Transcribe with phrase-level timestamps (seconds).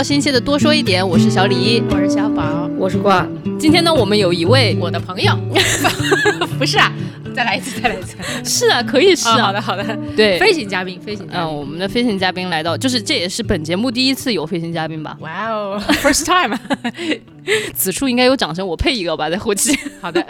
[0.00, 3.26] 大家来到新期的多说一点，我是小李，我是小宝，我是瓜。
[3.58, 5.38] 今天呢，我们有一位我的朋友，
[6.58, 6.90] 不是啊，
[7.40, 8.16] 再来一次， 再来一次。
[8.44, 9.38] 是啊，可以是啊。
[9.38, 9.82] 好的，好的。
[10.14, 11.26] 对，飞行嘉宾，飞行。
[11.32, 15.16] 嗯，我们的飞行嘉宾来到，就是这也是本节目第一次有飞行嘉宾吧？
[15.20, 16.58] 哇哦， first time。
[17.74, 19.74] 此处应该有掌声，我配一个吧，在后期。
[20.02, 20.22] 好的，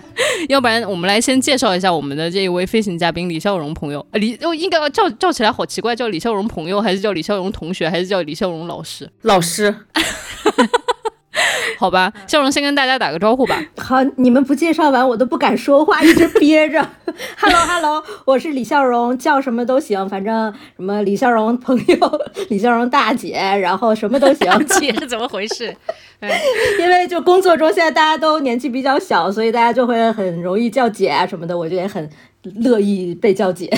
[0.49, 4.07] 要不然我们来先介绍一下我们的这一位飞行嘉宾李笑容朋友。
[4.13, 9.11] 李，哦，应该要叫叫起来好奇怪，叫李笑容朋友，还是叫李笑容同学，还是叫李笑容老师？
[9.23, 9.75] 老师。
[11.81, 13.59] 好吧，笑容先跟大家打个招呼吧。
[13.79, 16.87] 好，你们不介绍完，我都不敢说话，一直憋着。
[17.41, 22.21] Hello，Hello，我是李笑容，叫什么都行，反正什么李笑容朋友、
[22.51, 24.67] 李笑容大姐，然后什么都行。
[24.67, 25.75] 姐是怎么回事？
[26.79, 32.11] 因为就工作中现在大家都年纪比较小，所以大家就会很容易叫姐啊什么的，我就也很
[32.57, 33.73] 乐意被叫姐。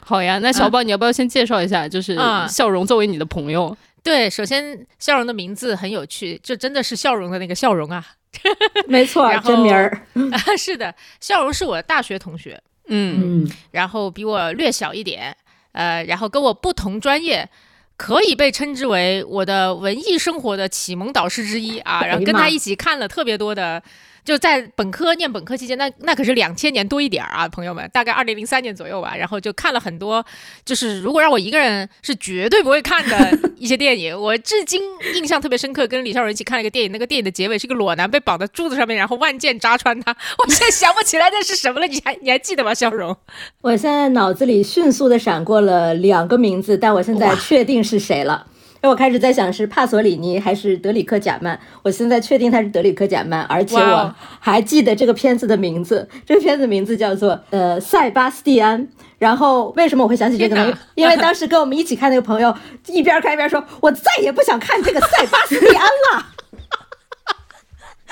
[0.00, 3.76] 好呀，那小宝，你要不要先介绍一下，就是笑容作为你的朋友？
[4.02, 8.04] 对，首先笑容的名字很有趣，这真的是笑容的那个笑容啊，
[8.88, 15.36] 没错，真名儿啊 是的，笑容是我的大学同学，嗯，然后比我略小一点，
[15.72, 17.48] 呃，然后跟我不同专业，
[17.96, 23.82] 可以被称之为我的文艺生活的启蒙导师之一啊，然后跟他一起看了特别多的。
[24.24, 29.16] 就在本科念本科期间，那那可是两千年多一点儿啊，朋友们，大概二零零三年左右吧。
[29.16, 30.24] 然后就看了很多，
[30.64, 34.18] 就是如果让我一个人是绝对不会看的 一些电影。
[34.18, 34.80] 我至今
[35.16, 40.16] 印象特别深刻，跟李笑容一起看了一个电影，那个电影的结尾是个裸男被绑在柱子上面，然后万箭扎穿他。
[40.38, 42.72] 我现在想不起来那是什么了，你还 你还记得吗？
[42.72, 43.16] 笑容？
[43.60, 48.46] 我现在脑子里迅速的闪过了两个名字，但我现在确定是谁了。
[48.82, 58.88] 那我开始在想是帕索里尼还是德里克贾曼，我现在确定他是德里克贾曼，而且我还记得这个片子的名字，这个片子名字叫做呃塞巴斯蒂安。
[59.18, 60.76] 然后为什么我会想起这个呢？
[60.96, 62.52] 因为当时跟我们一起看那个朋友
[62.88, 66.26] 一边看一边说，我再也不想看这个塞巴斯蒂安了。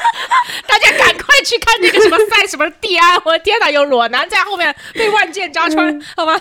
[0.68, 6.40] 大家赶快去看那个什么塞什么蒂安，我的天哪，有裸男在后面被万箭扎穿，好吗？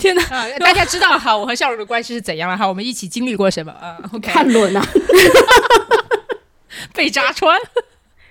[0.00, 0.22] 天哪！
[0.58, 2.66] 大家知道哈，我和笑容的关系是怎样了哈？
[2.66, 3.98] 我们一起经历过什么 啊？
[4.22, 4.86] 看轮啊
[6.94, 7.58] 被扎穿。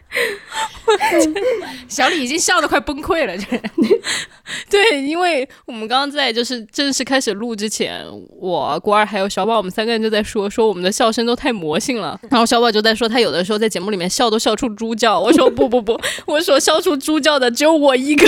[1.87, 3.45] 小李已经笑得快崩溃了，这
[4.69, 8.03] 对，因为我们刚刚在就是正式开始录之前，
[8.39, 12.19] 我郭二还有小宝，我们三个人就在说说我们的笑声都太魔性了。
[12.31, 15.19] 然后小宝就在说他有的时候在节目里面笑都笑出猪叫。
[15.19, 18.25] 我说不不不，我说笑出猪叫的只有我一个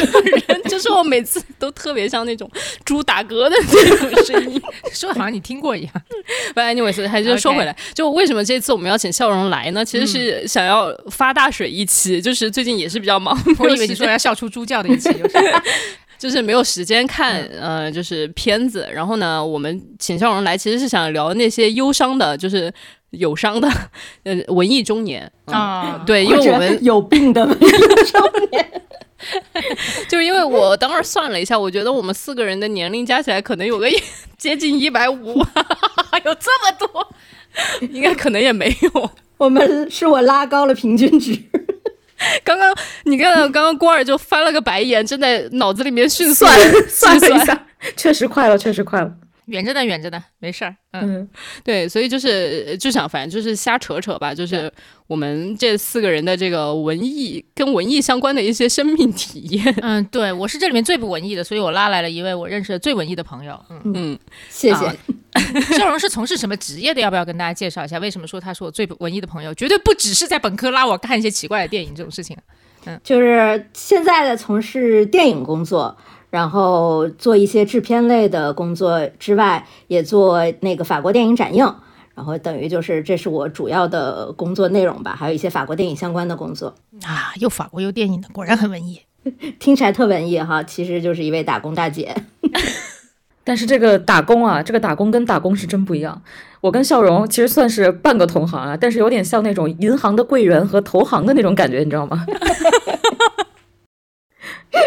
[0.48, 2.50] 人，就是我每次都特别像那种
[2.86, 4.62] 猪打嗝的那种声音，
[4.94, 5.92] 说好像你听过一样。
[6.54, 9.84] 不然你每次还是说回来，就为什么这次我们要请笑容来呢？
[9.84, 11.71] 其实是想要发大水。
[11.72, 15.54] 一期就是最近也是比较忙，我以为你说要笑出猪叫的一期，就是
[16.20, 18.88] 就是没有时间看呃就是片子。
[18.94, 22.72] 然后呢，我们请笑容来其实是想聊那些忧伤的，就是
[23.12, 23.68] 有伤的
[24.24, 27.72] 呃文艺中年啊，对，因为我们 有病的文艺
[28.12, 28.82] 中年，
[30.08, 33.88] 就是因为我当时算了一下，我觉得我们四个人的年龄加起来可能有个
[34.38, 35.38] 接近一百五，
[36.24, 37.08] 有这么多，
[37.92, 39.12] 应该可能也没有。
[39.38, 41.36] 我们是我拉高了平均值。
[42.44, 42.74] 刚刚
[43.06, 46.46] 你看到刚刚郭二就翻了个白眼，正在脑子里面 迅速
[46.88, 47.66] 算了一下，
[47.98, 49.12] 确实快了，确实快了。
[49.46, 50.76] 远着呢，远着呢，没事儿。
[50.94, 51.28] 嗯，
[51.64, 54.34] 对，所以就是就想，反正就是瞎扯扯吧。
[54.34, 54.72] 就是
[55.08, 59.74] 我们这四个人的这个文艺跟文艺相关的一些生命体验。
[59.82, 63.60] 嗯，对我是这里面最不文艺的，所以我拉来了一位我认识的最文艺的朋友。
[63.70, 64.20] 嗯嗯，
[64.50, 64.98] 谢谢。
[65.78, 67.02] 笑容是从事什么职业的？
[67.02, 67.98] 要不要跟大家介绍一下？
[68.00, 69.54] 为什么说他是我最文艺的朋友？
[69.54, 72.38] 绝对不只是在本科拉我看一些奇怪的电影这种事情。
[72.86, 75.98] 嗯，就是现在的从事电影工作。
[76.32, 81.76] 然后做一些制片类的工作之外，也做那个法国电影展映，
[82.16, 86.74] 然后等于就是这是我主要的工作内容吧，还有一些法国电影相关的工作
[87.04, 89.02] 啊，又法国又电影的，果然很文艺，
[89.60, 92.16] 听起来特文艺哈，其实就是一位打工大姐。
[93.44, 96.22] 但是这个打工啊，这个打工跟打工是真不一样。
[96.62, 102.24] 我跟笑容其实算是半个同行啊，但是有点像那种银行的柜员和投行的那种感觉，你知道吗？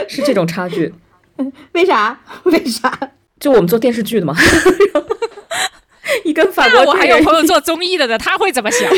[0.08, 0.94] 是这种差距。
[1.72, 2.18] 为啥？
[2.44, 2.98] 为啥？
[3.40, 4.34] 就我们做电视剧的嘛。
[6.24, 8.88] 一跟法国，我还有朋友做综艺的呢，他会怎么想？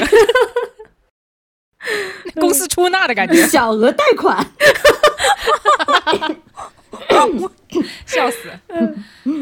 [2.34, 4.44] 公司出纳的感觉，小额贷款。
[8.06, 8.50] 笑死！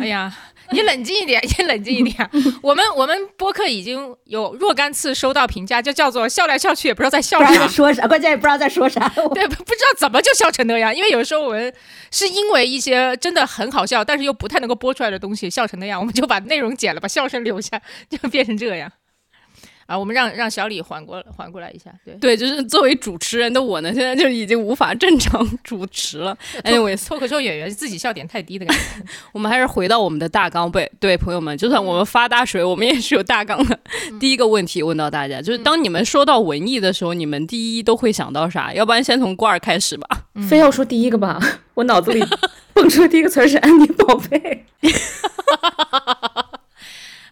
[0.01, 0.33] 哎呀。
[0.71, 2.31] 你冷静一点，你冷静一点。
[2.63, 9.09] 我们我们播客已经有若干次收到评价，就叫做笑来笑去也不知道在笑啥，说啥，关键也不知道在说啥。
[9.35, 10.95] 对，不知道怎么就笑成那样。
[10.95, 11.73] 因为有时候我们
[12.11, 18.91] 是因为一些真的很好笑，但是又不太能够播出来的东西笑成那样，我们就把内容剪了，把笑声留下，就变成这样。
[19.87, 26.37] 啊，我们让让小李缓过缓过来一下，对对，就是作为主持人的我呢，现在就已经无法正常 主持了。
[26.63, 28.83] Anyway，脱口秀演员自己笑点太低的感觉。
[29.33, 30.91] 我们还是回到我们的大纲呗。
[30.99, 33.79] 对，朋友们，就算我们发大水，我们也是有大纲的。
[34.19, 38.73] 第一个问题问到大家，就是当你们说到文艺的时候，你们第一都会想到啥？
[38.73, 40.09] 要不然先从罐儿开始吧。
[40.49, 41.39] 非要说第一个吧，
[41.75, 42.25] 我脑子里
[42.73, 44.65] 蹦出的第一个词儿是安妮宝贝。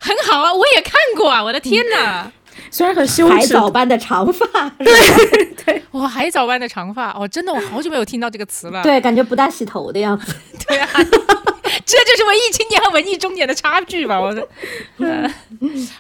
[0.00, 1.43] 很好啊，我也看过啊！
[1.43, 2.31] 我的天哪，
[2.72, 4.46] 虽然很羞耻，海藻般的长发，
[4.80, 8.82] 对对，哇，海藻般的长发，哦，真的，我好久没有听到这个词了。
[8.82, 10.34] 对，感觉不大洗头的样子。
[10.66, 14.19] 对啊，这就是文艺青年和文艺中年的差距吧？
[14.19, 14.48] 我的，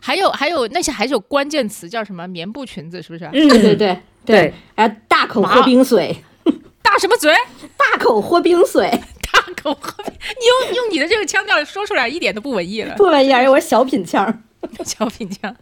[0.00, 3.26] 还有还有那些还是有关键词叫什么棉布裙子，是不是？
[3.26, 6.16] 嗯对对对对，然后大口喝冰水，
[6.80, 7.34] 大什么嘴？
[7.76, 8.90] 大口喝冰水。
[9.32, 12.94] 大口喝，你用用你的这个腔调说出来，一点都不文艺了。
[12.96, 14.42] 不文艺，而且我小品腔，
[14.84, 15.54] 小品腔。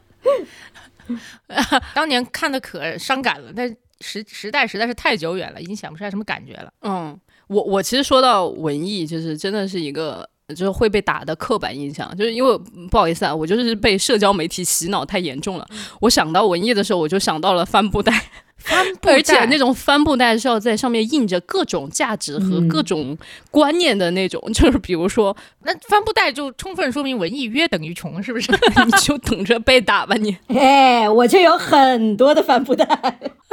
[1.94, 3.68] 当年看的可伤感了，但
[4.00, 6.72] 时时代实在是太久远了，已经想不出来什么感觉了。
[6.82, 7.18] 嗯，
[7.48, 12.58] 我我其实说到文艺，就是真的是一个就是会被打的刻板印象，就是因为
[12.90, 15.68] 不好意思啊，我就是被社交媒体洗脑太严重了。
[16.00, 18.30] 我想到文艺的时候，我就想到了帆布袋。
[18.60, 23.16] 帆布而且那种帆布袋是要在上面印着各种价值和各种
[23.50, 28.52] 观念的那种，就是比如说，那帆布袋就充分说明文艺约等于穷，是不是？
[28.84, 30.36] 你就等着被打吧你。
[30.54, 32.86] 哎，我就有很多的帆布袋。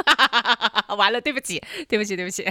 [0.96, 2.46] 完了，对不起，对不起，对不起，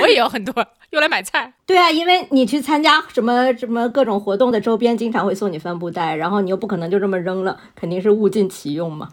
[0.00, 0.54] 我也有很多
[0.90, 1.52] 用来买菜。
[1.66, 9.08] 对啊，因为你去参加什么什么各种活动的周边，经常会送你帆布袋，然后你又不可能就这么扔了，肯定是物尽其用嘛。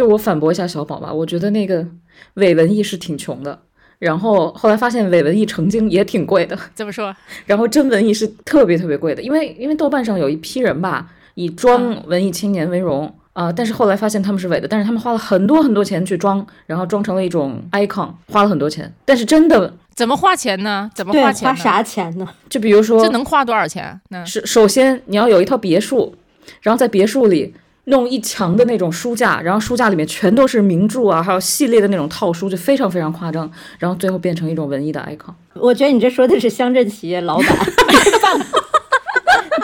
[0.00, 1.86] 就我反驳一下小宝吧，我觉得那个
[2.34, 3.60] 伪文艺是挺穷的，
[3.98, 6.58] 然后后来发现伪文艺曾经也挺贵的。
[6.74, 7.14] 怎么说？
[7.44, 18.90] 然后真文艺是特别特别贵的，因为因为豆瓣上有一批人吧，以装文艺青年为荣啊，但是后来发现他们是伪的，但是他们花了很多很多钱去装，然后装成了一种 icon，花了很多钱。
[19.04, 20.90] 但是真的怎么花钱呢？
[20.94, 21.46] 怎么花钱？
[21.46, 22.26] 花啥钱呢？
[22.48, 24.00] 就比如说，这能花多少钱？
[24.24, 26.14] 是首先你要有一套别墅，
[26.62, 27.54] 然后在别墅里。
[27.90, 33.50] 弄一墙的那种书架，然后书架里面全都是名著啊，还有系列的那种套书，就非常非常夸张。
[33.78, 35.34] 然后最后变成一种文艺的 icon。
[35.54, 37.48] 我觉得你这说的是乡镇企业老板，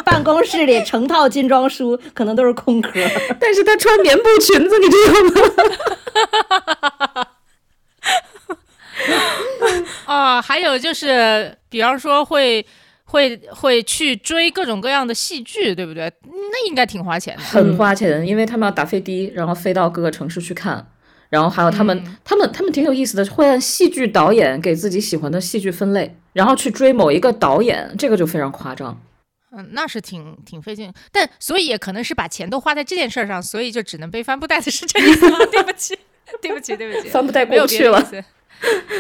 [0.05, 2.91] 办 公室里成套精装书可能都是空壳，
[3.41, 5.15] 但是他穿棉布裙子，你知道
[7.15, 7.27] 吗？
[10.07, 12.67] 啊，还有就是，比方说会。
[13.07, 16.13] 会会去追各种各样的戏剧，对不对？
[16.25, 20.87] 那应该挺花钱的，很花钱，因为他们要打飞的，然后飞到各个城市去看，
[21.31, 29.01] 然后还有他们，他们，他们挺有意思的，会按戏剧导演给自己喜欢的戏剧分类，然后去追某一个导演，这个就非常夸张。
[29.53, 35.39] 嗯，那是挺挺费劲，但所以也可能是把钱都花在这件事上，所以就只能背帆布袋子，是这意思吗？
[35.51, 35.97] 对不起，
[36.43, 38.05] 对不起，对不起，帆布袋过去了，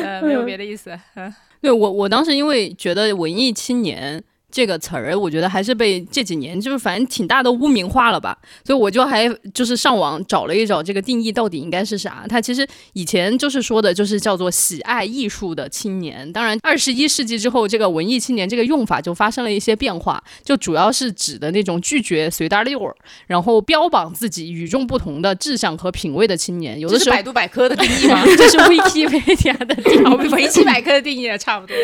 [0.02, 1.34] 呃，没有别的意思，嗯。
[1.60, 4.22] 对我，我当时因为觉得文艺青年。
[4.56, 12.24] 这个词儿，我觉得还是被这几年就是反正挺大的污名化了吧，所以我就还就是上网找了一找这个定义到底应该是啥。
[12.26, 16.32] 它其实以前就是说的就是叫做喜爱艺术的青年。
[16.32, 22.96] 当然，二十一世纪之后，这个文艺青年这个用法就发生了一些变化，就主要是指的那种拒绝随大溜儿，
[23.26, 26.80] 然后标榜自己与众不同的志向和品味的青年。
[26.80, 28.24] 有的是百度百科的定义吗？
[28.38, 31.76] 这是 Wikipedia 的定义， 维基百科的定义也差不多。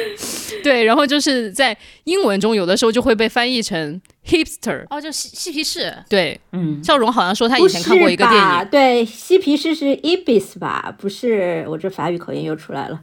[0.64, 2.61] 对，然后就是在英文中有。
[2.62, 5.92] 有的时候就会被翻译成 hipster，哦，就嬉嬉皮士。
[6.08, 10.94] 对，嗯，笑容好像说他以前看过一个电影，对，嬉皮士是 ibis 吧？
[10.96, 13.00] 不是，我这法语口音又出来了。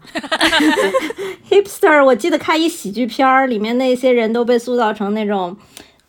[1.52, 5.58] hipster，我记得看一喜剧片儿，里面那些人都被塑造成那种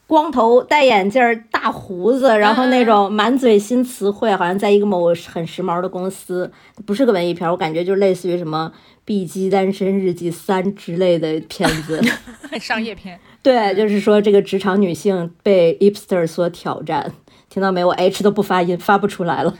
[0.06, 6.52] 光头、戴眼镜、大胡子，然后那种满嘴新词汇，好像在一个某很时髦的公司，
[6.86, 8.72] 不是个文艺片，我感觉就类似于什么。
[9.12, 12.00] 《B 级单身日记三》之类的片子，
[12.60, 13.18] 商业片。
[13.42, 17.12] 对，就是说这个职场女性被 hipster 所挑战。
[17.48, 17.84] 听到没？
[17.84, 19.56] 我 H 都不发音，发不出来了。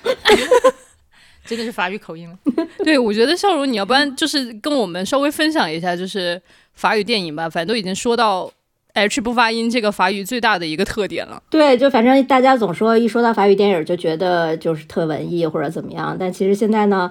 [1.44, 2.38] 真的是法语口音了。
[2.84, 6.40] 对，我觉得笑容，你要不然就是跟我们稍微分享一下，就是
[6.74, 7.48] 法语电影吧。
[7.48, 8.48] 反正都已经说到
[8.92, 11.42] H 不发音这个法语最大的一个特点了。
[11.50, 17.10] 对，就反正大家总说一说到法语电影就觉得就是特文艺或者怎么样，但其实现在呢。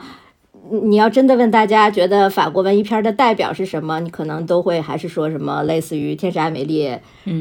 [0.83, 3.99] 你要真的问大家，觉得法国文艺片的代表是什么？
[3.99, 6.89] 你可能都会还是说什么类似于《天使爱美丽》，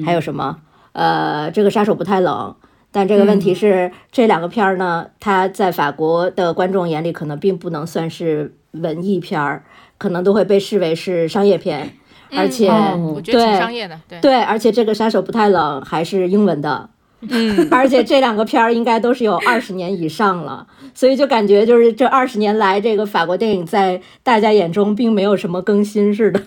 [0.05, 0.59] 还有什么？
[0.93, 2.55] 呃，这个杀手不太冷。
[2.91, 9.63] 但这个问题是，这两个片儿呢，它在法国的观众眼里可能并不能算是文艺片儿，
[9.99, 11.93] 可能都会被视为是商业片。
[12.31, 13.99] 而且，我觉得挺商业的。
[14.09, 16.89] 对对，而且这个杀手不太冷还是英文的。
[17.21, 26.43] 嗯，而且这两个片儿应该都是有二十年以上了，所以就感觉就是这二十年来，这个法国电影在大家眼中并没有什么更新似的。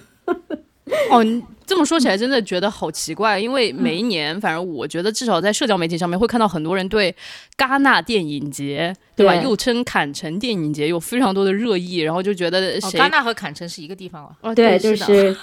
[1.09, 1.23] 哦，
[1.65, 7.15] 这么说起来真的觉得好奇怪，因为每一年，反正我觉得至少在社交媒体上面会看到很多人对
[7.57, 9.35] 戛纳电影节，对吧？
[9.35, 12.99] 又称坎城电影节，有非常多的热议，然后就觉得谁？
[12.99, 15.35] 戛纳和坎城是一个地方了哦，对，就是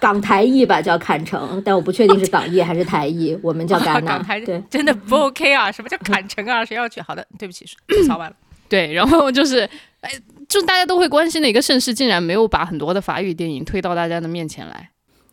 [0.00, 4.18] 港台译吧，叫坎城，但我不确定是港译还是台译， 我们叫戛纳。
[4.18, 5.70] 港台对，真的不 OK 啊！
[5.70, 6.64] 什么叫坎城啊？
[6.64, 7.00] 谁要去？
[7.00, 8.36] 好的，对不起，吐槽完了。
[8.68, 9.68] 对，然后就是，
[10.00, 10.10] 哎，
[10.48, 14.90] 就大家都会关心的一个盛世，竟然没有把很多的法语电影推到大家的面前来。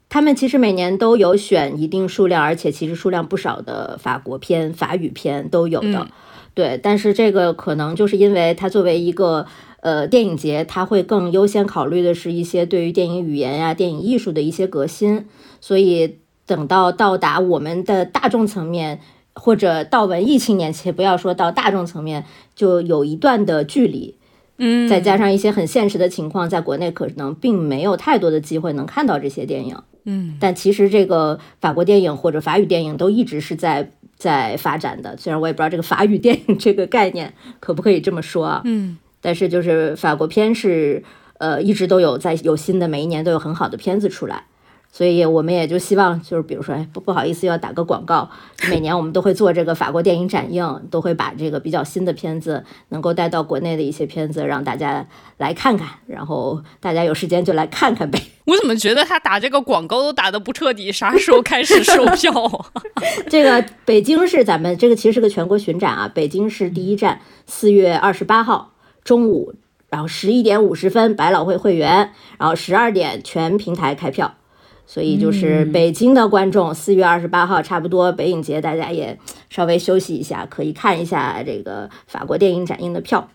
[0.10, 6.08] 他们其实每年都有选一定数量，而且其实数量不少的法国片、法语片都有的。
[6.54, 9.46] 对，但是这个可能就是因为它作为一个
[9.82, 15.26] 呃电影节，它会更优先考虑的是一些对于电影语言呀、电影艺术的一些革新，
[15.62, 19.00] 所以等到到达我们的大众层面，
[19.34, 24.16] 或者到文艺青年，且不要说到大众层面，就有一段的距离。
[24.60, 29.78] 嗯，再加上一些很现实的情况，在国内可能并没有太多的机会能看到这些电影。
[30.06, 35.16] 嗯，但其实这个法国电影或者法语电影都一直是在在发展的。
[35.18, 38.62] 虽然我也不知道这个法语电影这个概念可不可以这么说啊。
[38.66, 41.04] 嗯，但是就是法国片是
[41.38, 44.44] 呃一直都有在有新的，每一年都有很好的片子出来。
[44.90, 48.32] 所以我们也就希望，就是比如说，哎，不不好意思，要打个广告。
[48.70, 55.06] 每年我们都会做这个法国电影展映，都会把这个比较新的片子能够带到国内的一些片子，让大家
[55.38, 55.88] 来看看。
[56.08, 58.20] 然后大家有时间就来看看呗。
[58.46, 60.92] 我怎么觉得他打这个广告都打得不彻底？
[60.92, 62.66] 啥时候开始售票？
[63.30, 66.10] 这个北京是咱们这个其实是个全国巡展啊。
[66.12, 68.72] 北京市第一站四月二十八号
[69.08, 69.54] 中午，
[69.88, 74.36] 然后十一点五十分百老汇会员，然后十二点全平台开票。
[74.86, 79.18] 所以就是北京的观众，四月二十八号差不多北影节，大家也
[79.50, 83.30] 稍微休息一下，可以看一下这个法国电影展映的票。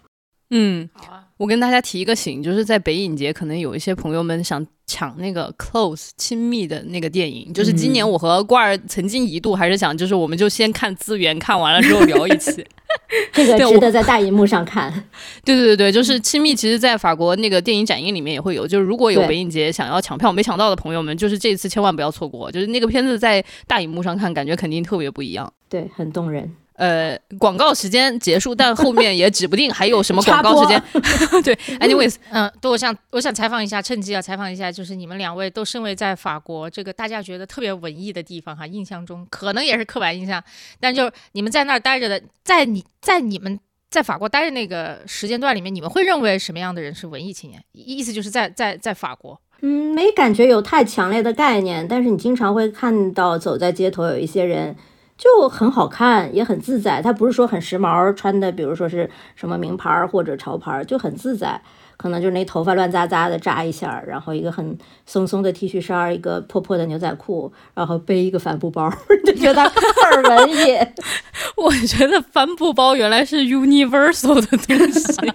[0.51, 4.67] 嗯，好啊，我跟大家提一个醒，就是在北影节，可能有一些朋友们想。
[4.93, 12.63] 抢那个 close 亲密的那个电影，就是今年我和罐儿曾经一度还是想，就是我们就先看资源，看完了之后聊一期。
[13.33, 14.93] 这个值得在大荧幕上看。
[15.47, 18.67] 对对对对，就是亲密，其实，在法国那个电影展映里面也会有。
[18.67, 22.53] 就是如果有北影节想要抢票没抢到的朋友们，就是这次千万不要错过。
[22.53, 25.51] 就是那个片子在大荧幕上看，感觉肯定特别不一样。
[25.71, 26.55] 对，很动人。
[26.83, 30.83] 呃，广告时间结束，但后面也指不定还有什么广告时间。
[31.45, 40.43] 对，anyways，嗯，对，我想我想采访一下，趁机要采访一下，就是你们两位都身为在法国这个大家觉得特别文艺的地方哈，印象中可能也是刻板印象，
[40.81, 43.57] 但就是你们在那儿待着的，在你在你们
[43.89, 47.63] 在法国待的那个时间段里面，你们会认为什么样的人是文艺青年？
[47.71, 54.75] 意思就是在在在法国，嗯，没感觉有太强烈的概念，但是你经常会看到走在街头有一些人。
[55.23, 57.01] 就很好看，也很自在。
[57.01, 61.63] 他不是说很时髦，穿的比如说是什么名牌或者潮牌，就很自在。
[61.97, 64.77] 可能就是那头发乱扎扎的扎一下，然后一个很
[65.07, 68.91] 松松的 T 恤衫，一个破破的牛仔裤，然后背一个帆布包，
[69.25, 69.77] 就觉得倍
[70.11, 70.77] 儿文艺。
[71.55, 75.33] 我觉得帆布包原来是 universal 的东西。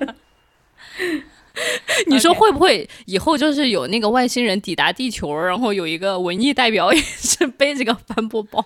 [2.07, 8.65] 你说会不会以后就是有那个外星人抵达地球，然后有一个文艺代表也是背这个帆布包？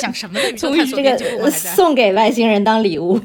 [0.00, 3.18] 想什么这个送给外星人当礼物，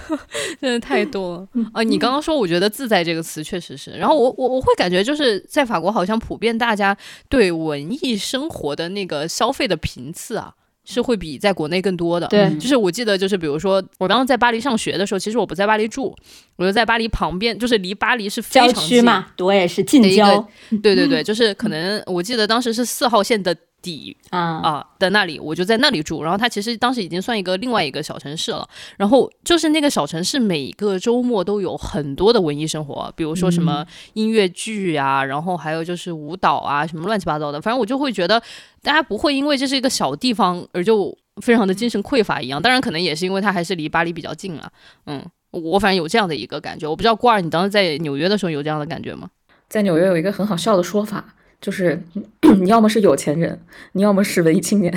[0.60, 1.82] 真的太多了啊！
[1.82, 3.90] 你刚刚说，我觉得“自在”这个词确实是。
[3.92, 6.96] 然后我我我会感觉，就是在法国，好像普遍大家
[7.28, 10.52] 对文艺生活的那个消费的频次啊，
[10.84, 12.26] 是会比在国内更多的。
[12.28, 16.16] 对，就是我记得，就是比如说，我当时在巴黎上学的时候，其实我不在巴黎住，
[16.56, 20.48] 我就在巴黎旁边，就是离巴黎是非常近嘛，我也是近郊。
[20.82, 23.54] 对对对，就是可能我记得当时是四号线的。
[23.82, 26.22] 底啊啊的那里，我就在那里住。
[26.22, 28.68] 然后它其实当时已经算一个另外一个小城市了。
[28.96, 37.60] 然后就是那个小城市，每个周末都有很多的文艺生活，比如说什么音乐剧啊，然后还有就是舞蹈啊，什么乱七八糟的。
[37.60, 38.40] 反正我就会觉得，
[38.82, 42.60] 大家不会因为这是一个小地方而就非常的精神匮乏一样。
[42.60, 44.70] 当然，可能也是因为它还是离巴黎比较近了。
[45.06, 46.86] 嗯，我反正有这样的一个感觉。
[46.86, 49.30] 我不知道郭儿，你当时在纽约的时候有这样的感觉吗？
[49.68, 51.36] 在纽约有一个很好笑的说法。
[51.60, 52.02] 就是
[52.60, 53.60] 你要么是有钱人，
[53.92, 54.92] 你要么是文艺青年，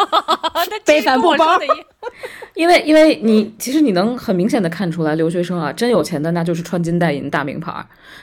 [0.84, 1.58] 背帆布包。
[2.54, 7.72] 因为因为你其实你能很明显的看出来，留学生啊，真有钱的那就是穿金戴银大名牌，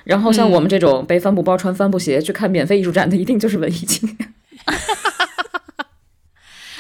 [0.04, 4.34] 然后像我们这种背帆布包、穿帆布鞋去看免费艺术展的，一定就是文艺青年。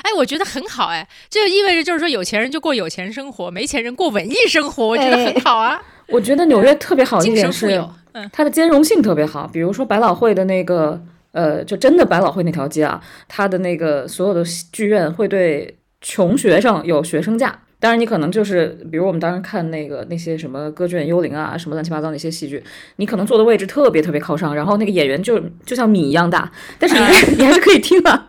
[0.04, 5.82] 哎，我觉得很好哎，这就意味着就是说有钱人就过有钱生活，没钱人过文艺生活，我觉得很好啊。
[6.10, 7.84] 我觉得纽约特别好一点是。
[8.32, 17.60] 它的兼容性特别好，比如说百老汇的那个，呃，就真的百老汇那条街啊，它的那个所有的剧院会对穷学生有学生价。
[17.78, 22.64] 当然，你可能就是，比如我们当时看那个那些什么《歌剧院幽灵》啊，什么乱七八糟那些戏剧，
[22.96, 28.28] 你可能坐的位置特别特别靠上，然后那个演员就就像米一样大，但是你还、 你还是可以听啊，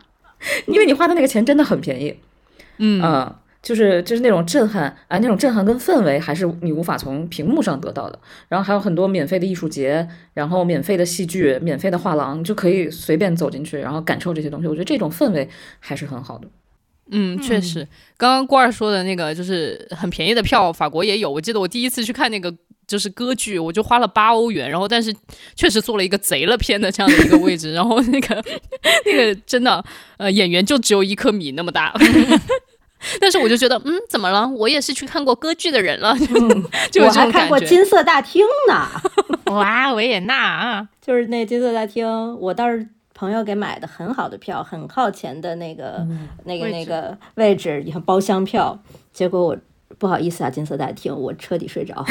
[0.66, 2.16] 因为你花的那个钱真的很便宜。
[2.78, 3.34] 嗯嗯，
[3.66, 8.16] 就是就是那种震撼啊，那种震撼跟氛围还是你无法从屏幕上得到的。
[8.48, 14.68] 然后还有很多免费的艺术节，然后免费的戏剧、免费的画廊，你就可以随便走进去，然后感受这些东西。
[14.68, 15.48] 我觉得这种氛围
[15.80, 16.46] 还是很好的。
[17.10, 21.28] 嗯，确实，刚刚郭二说的那个就是很便宜的票，法国也有。
[21.28, 22.54] 我记得我第一次去看那个
[22.86, 25.12] 就是歌剧，我就花了八欧元，然后但是
[25.56, 28.44] 确实坐了一个贼了偏的这样的一个位置，然后那个
[29.06, 29.84] 那个真的
[30.18, 31.92] 呃演员就只有一颗米那么大。
[33.20, 34.48] 但是我就觉得，嗯，怎么了？
[34.48, 36.16] 我也是去看过歌剧的人了，
[36.90, 37.58] 就 我还看过。
[37.60, 38.86] 金色大厅呢，
[39.52, 42.06] 哇，维也纳啊，就是那金色大厅，
[42.40, 46.06] 我倒是朋友给买的很好的票，很靠前的那个、
[46.44, 48.78] 那个那个位置，也包厢票。
[49.12, 49.56] 结果我
[49.98, 52.04] 不好意思啊，金色大厅，我彻底睡着。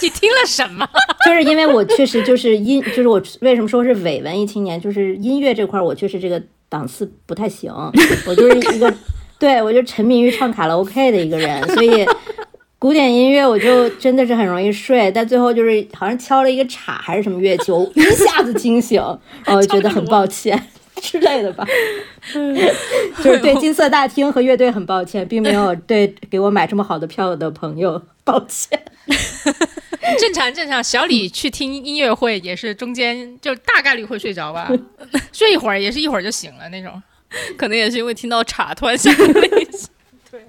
[0.00, 0.88] 你听了什么？
[1.26, 7.72] 就是因为我确实就是音，就是我为什么说是伪文艺青年，就是音乐这块儿我确实这个档次不太行，
[8.26, 8.92] 我就是一个，
[9.38, 12.06] 对我就沉迷于唱卡拉 OK 的一个人，所以
[12.78, 19.00] 古典音乐我就真的是很容易睡，但最后就是好像敲了一个镲还是什么乐器，我一下子惊醒，
[19.44, 20.60] 然后觉得很抱歉
[21.02, 21.66] 之类的吧，
[23.22, 28.80] 就是对金色大厅和乐队很抱歉，并没有对给我买这么好的票的朋友抱歉。
[30.18, 34.70] 正常正常，小李去听音乐会也是中间就大概率会睡着吧，
[35.32, 37.02] 睡一会儿也是一会儿就醒了那种。
[37.56, 39.88] 可能也是因为听到茶突然想了一下。
[40.30, 40.44] 对，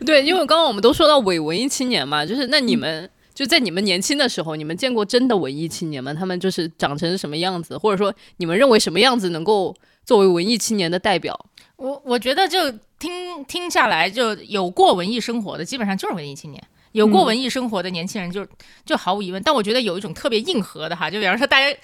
[0.04, 6.12] 对，因为刚刚我们都说到伪文艺青年嘛，就是那你们、就在你们年轻的时候，你们见过真的文艺青年吗？
[6.12, 9.74] 他们就是长成什么样子，或者说你们认为什么样子能够
[10.04, 11.46] 作为文艺青年的代表？
[11.76, 16.62] 我我觉得就听听下来，就有过文艺生活的，基本上就是文艺青年。
[16.92, 18.44] 有过文艺生活的年轻人就，
[18.84, 19.40] 就毫无疑问。
[19.42, 21.78] 但我觉得有一种特别硬核的哈，就比方说大家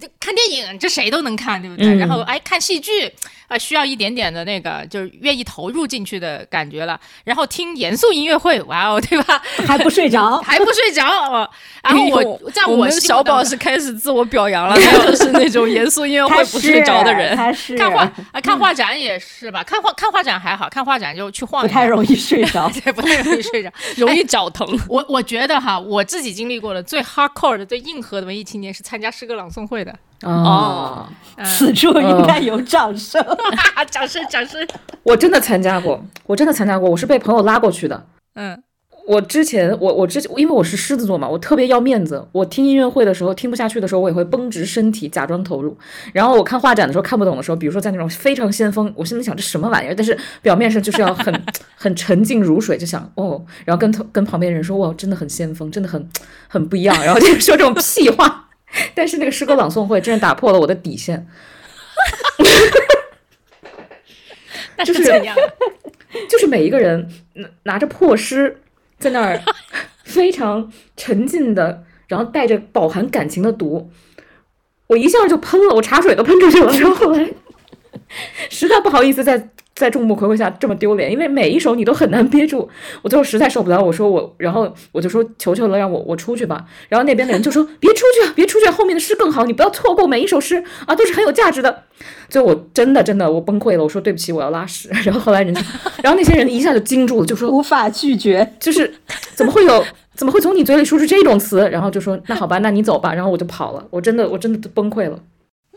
[0.00, 1.86] 就看电影，这谁都能看，对不对？
[1.86, 3.12] 嗯然后哎，看戏剧
[3.48, 6.98] 啊、需要一点点的那个，就是愿意投入进去的感觉了。
[7.22, 9.38] 然后听严肃音乐会，哇哦，对吧？
[9.66, 11.48] 还不睡着， 还不睡着哦。
[11.82, 17.36] 然后我在我小宝是开始自我表扬了， 他就是那种严肃音乐会不睡着的人。
[17.52, 19.62] 是看画啊，看画展也是吧？
[19.62, 22.70] 看画看画展还好看画展就去晃不太容易睡着。
[22.70, 23.70] 对，不太容易睡着。
[23.98, 29.94] 容易脚疼，我我觉得哈，我自己经历过的最 hardcore 的、最硬核的文艺青年是参加诗歌朗诵会的。
[30.22, 33.20] 哦，嗯、此处应该有掌声。
[33.90, 34.64] 掌声掌声。
[35.02, 38.06] 我真的参加过，我真的参加过，我是被朋友拉过去的。
[38.36, 38.62] 嗯，
[39.08, 42.24] 我之前，我我之前，因为我是狮子座嘛，我特别要面子。
[42.30, 45.76] 我听音乐会的时候，听不下去的时候，我也会绷直身体，假装投入。
[46.12, 51.42] 然后我看画展的时候，看不懂的时候，比如说在那种非常先锋，我心里想这什么玩意儿，但是表面上就是要很
[51.74, 56.08] 很沉静如水，就想哦，然后跟跟旁边人说哇，真的很先锋，真的很
[56.46, 58.41] 很不一样，然后就说这种屁话。
[58.94, 61.26] 但是那个诗歌朗诵会真是打破了我的底线，
[64.76, 65.36] 那就是怎样？
[66.28, 68.60] 就是每一个人拿拿着破诗
[68.98, 69.40] 在那儿
[70.04, 73.90] 非常沉浸的，然后带着饱含感情的读，
[74.88, 76.72] 我一下就喷了，我茶水都喷出去了。
[76.72, 77.30] 然后后来
[78.50, 82.68] 实在不好意思在在众目睽睽下这么丢脸，因为每一首你都很难憋住。
[83.02, 86.64] 我最后实在受不了，我说我，然后我就说求求了，让我我出去吧。
[86.88, 91.84] 然后那边的人就说别出去啊，别出去啊，后面的诗更好，你不要错过每一首诗啊，都是很有价值的。
[92.28, 94.90] 最后我真的真的我崩溃了，我说对不起，我要拉屎。
[95.04, 95.60] 然后后来人家，
[96.02, 98.54] 然后那些人一下就惊住了，就说无法拒绝。
[98.60, 98.92] 就是
[99.34, 101.68] 怎么会有怎么会从你嘴里说出这种词？
[101.70, 103.14] 然后就说那好吧，那你走吧。
[103.14, 105.18] 然后我就跑了，我真的我真的崩溃了。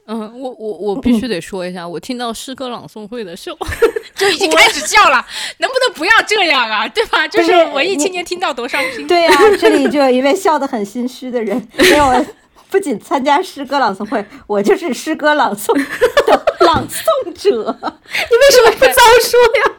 [0.07, 3.57] 嗯，我我我必须得说一下，我听到诗歌朗诵会的时候，
[4.15, 5.25] 就已经开始叫了，
[5.57, 6.87] 能不能不要这样啊？
[6.87, 7.27] 对吧？
[7.27, 9.07] 就是文艺青年听到多伤心。
[9.07, 12.25] 对呀、这里就有一位笑得很心虚的人，因为我
[12.69, 15.73] 不仅参加诗歌朗诵会，我就是诗歌朗诵
[16.27, 17.77] 的朗诵者。
[17.81, 19.75] 你为什么不早说呀？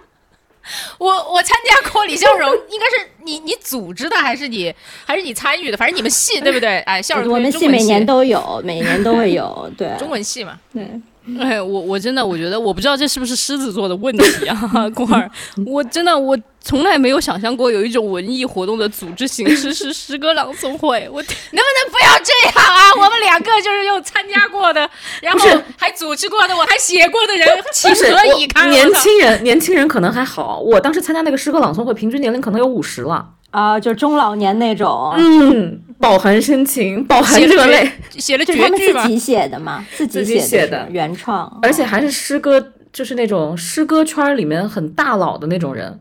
[0.98, 4.74] 我我参加过李笑容，应该是你你组织的还是你
[5.04, 5.76] 还是你参与的？
[5.76, 6.78] 反正你们系对不对？
[6.80, 9.70] 哎，笑容我们系每年都有，每年都会有。
[9.76, 10.58] 对，中文系嘛。
[10.72, 10.88] 对，
[11.40, 15.28] 哎，我我真的我觉得我不知道这是不是狮子座的问题啊， 郭儿，
[15.66, 22.92] 我真的我从来没有想象过有一种文艺活动的组织形式是诗歌朗诵会，我能不能不要这样啊？
[22.96, 24.88] 我们两个就是有参加过的，
[25.20, 28.70] 然后还组织过的，我还写过的人，情何以堪？
[28.70, 30.60] 年轻人，年轻人可能还好。
[30.60, 33.30] 我当时参加那个诗歌朗诵会，平均年龄可能有五十了。
[33.56, 39.08] 啊，就中老年那种，嗯，饱含深情，饱含热泪，写了就是他们绝句嘛自。
[39.08, 45.98] 己写的嘛，自己写的原创，而且还是诗歌就是那种诗歌圈里面很大佬的那种人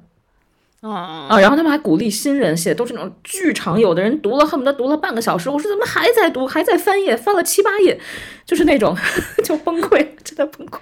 [0.82, 0.92] 啊
[1.30, 1.40] 啊。
[1.40, 5.50] 然后他们还鼓励新人写，都是那种巨长，有的人读了恨不得读了半个小时。
[5.50, 7.98] 我说怎么还在读，还在翻页，翻了七八页，
[8.46, 8.94] 就是那种
[9.46, 10.80] 就崩溃，真的崩溃。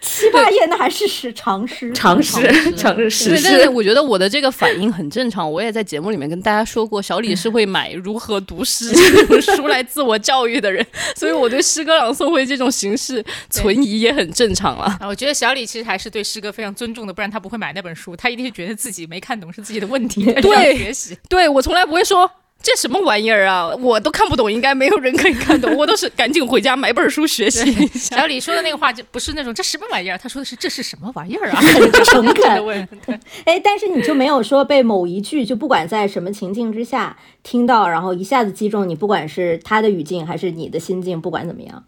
[0.00, 2.40] 七八页那还是史长诗，长诗，
[2.76, 3.68] 长诗，史对，但是。
[3.68, 5.50] 我觉得我的这个反应很正常。
[5.50, 10.84] 我也在节目里面跟大家说过，小李是会买《如何读诗》这种书来自我教育的人，
[11.14, 14.84] 所以我对诗歌朗诵会这种形式存疑也很正常了。
[15.00, 18.16] 啊，我觉得小李其实还是对诗歌非常尊重的，不然他不会买那本书。
[18.16, 21.16] 他一定是觉得自己没看懂是自己的问题，他就要学习。
[21.28, 22.28] 对我从来不会说
[22.60, 25.74] 这什么玩意儿啊，我都看不懂，应该没有人可以看懂。
[25.76, 28.16] 我都是赶紧回家买本书学习一下。
[28.18, 32.62] 小李说的那个话就不是那种这什么玩意儿，他说的是这是什么玩意儿啊，很诚恳的。
[32.62, 32.88] 问。
[33.06, 41.84] 对，哎，但是你就没有说被某一句，就不管在什么情境之下听到，然后一下子击中你，不管是他的语境还是你的心境，不管怎么样，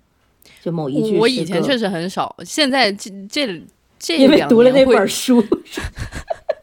[0.63, 1.19] 就某一句。
[1.19, 3.61] 我以前确实很少，现在这这
[3.99, 5.45] 这因为读了那本书，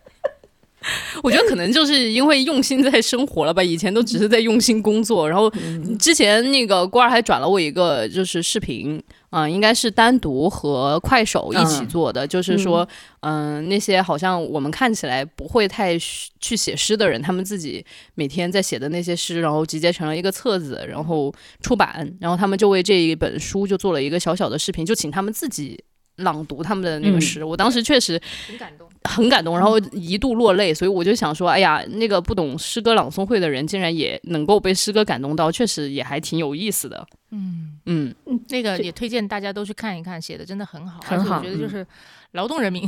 [1.23, 5.27] 我觉得可能就是因为用心在生活了吧，以前都只是在用心工作。
[5.27, 5.51] 然后
[5.99, 12.87] 之前那个官儿还转了我一个就是视频，啊、应该是单独和快手一起做的，就是说，
[13.21, 25.83] 嗯、那些好像我们看起来不会太去去写诗的人，他们自己每天在写的那些诗，然后集结成了一个册子，然后出版，然后他们就为这一本书就做了一个小小的视频，就请他们自己。
[26.17, 28.87] 朗读他们的那个诗，我当时确实很感动。
[29.03, 37.07] 很感动，然后一度落泪，所以我就想说，哎呀，那个不懂诗歌朗诵会的人，竟然也能够被诗歌感动到，确实也还挺有意思的。
[37.31, 38.13] 嗯，嗯，
[38.49, 41.87] 那个也推荐大家都去看一看，写的真的很好，很好而且我觉得就是
[42.33, 42.83] 劳动人民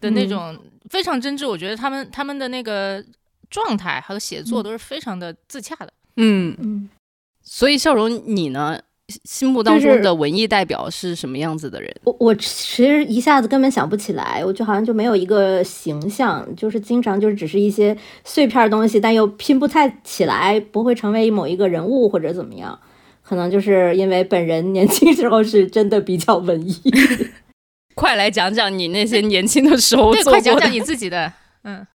[0.00, 3.04] 的那种非常真挚，我觉得他们他们的那个
[3.50, 5.92] 状态和写作都是非常的自洽的。
[6.16, 6.88] 嗯，嗯，
[7.42, 8.80] 所以笑容你呢？
[9.24, 11.94] 心目当中的文艺代表是什么样子的人？
[12.04, 22.78] 我我其实一下子根本想不起来，我就好像就没有一个形象，就是经常就是只是一些碎片儿东西，但又拼不太起来，不会成为某一个人物或者怎么样。
[23.22, 26.80] 可能就是因为本人年轻时候是真的比较文艺，
[27.94, 31.32] 快来讲讲你那些年轻的时候对，快讲讲你自己的。
[31.62, 31.86] 嗯，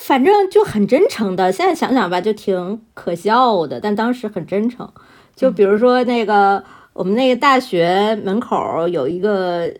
[0.00, 1.50] 反正就很真诚的。
[1.50, 4.90] 现在想想吧，就挺可笑的，但当时很真诚。
[5.36, 6.62] 就比如说那个、
[6.92, 9.72] 我们那个大学门口有一个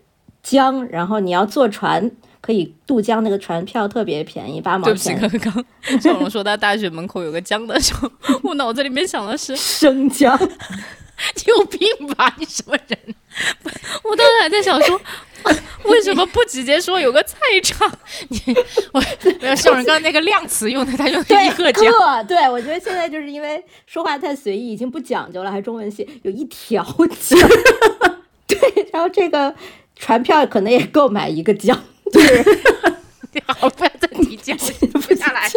[0.43, 2.11] 江，然后你要坐船
[2.41, 5.19] 可以渡江，那个船票特别便宜，八毛对不起，钱。
[5.21, 8.11] 刚刚笑容说他大学门口有个江的时候，
[8.43, 12.35] 我脑子里面想的是， 生姜，你有病吧？
[12.39, 12.99] 你什么人？
[14.05, 15.01] 我当时还在想说，
[15.85, 17.91] 为什么不直接说有个菜场？
[19.41, 21.93] 没有，笑人刚刚那个量词用的，他用一个江。
[21.93, 26.83] 个，对我觉得现在就是因为说话太随意，已经不讲究了，还中文系有一条
[27.21, 27.39] 江，
[28.47, 28.59] 对，
[28.93, 29.55] 然后这个
[29.97, 31.79] 船票可能也够买一个江，
[32.13, 32.45] 就是
[33.47, 34.57] 好，不要再提江，
[34.93, 35.49] 不下来。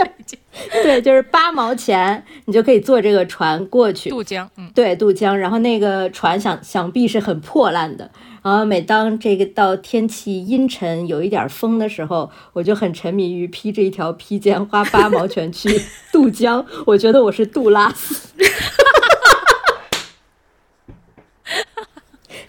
[0.71, 4.09] 对，就是八毛钱，你就可以坐这个船过去。
[4.09, 8.09] 渡江，嗯，对，渡江，然后那个船想想必是很破烂的。
[8.43, 15.69] 然后每当这个到天气阴沉、有一点风的时候，我就很沉迷于披着一条披肩，花八毛钱去
[16.11, 16.65] 渡江。
[16.85, 18.33] 我觉得我是杜拉斯，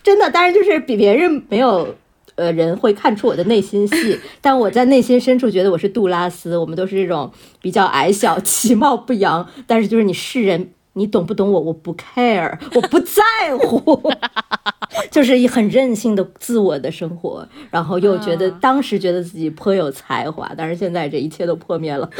[0.03, 1.96] 真的，当然就是比别人没有。
[2.38, 6.57] 呃，人会看出我的内心戏，但我在内心深处觉得我是杜拉斯。
[6.57, 11.61] 我们都是这种比较矮小、其貌不扬，但是就是你是人，你懂不懂我？
[11.61, 13.23] 我不 care，我不在
[13.61, 14.13] 乎，
[15.11, 22.11] 就是一很任性的自我的生活，然后又觉得当时觉得自己颇有才华，但是现在这一切都破灭了。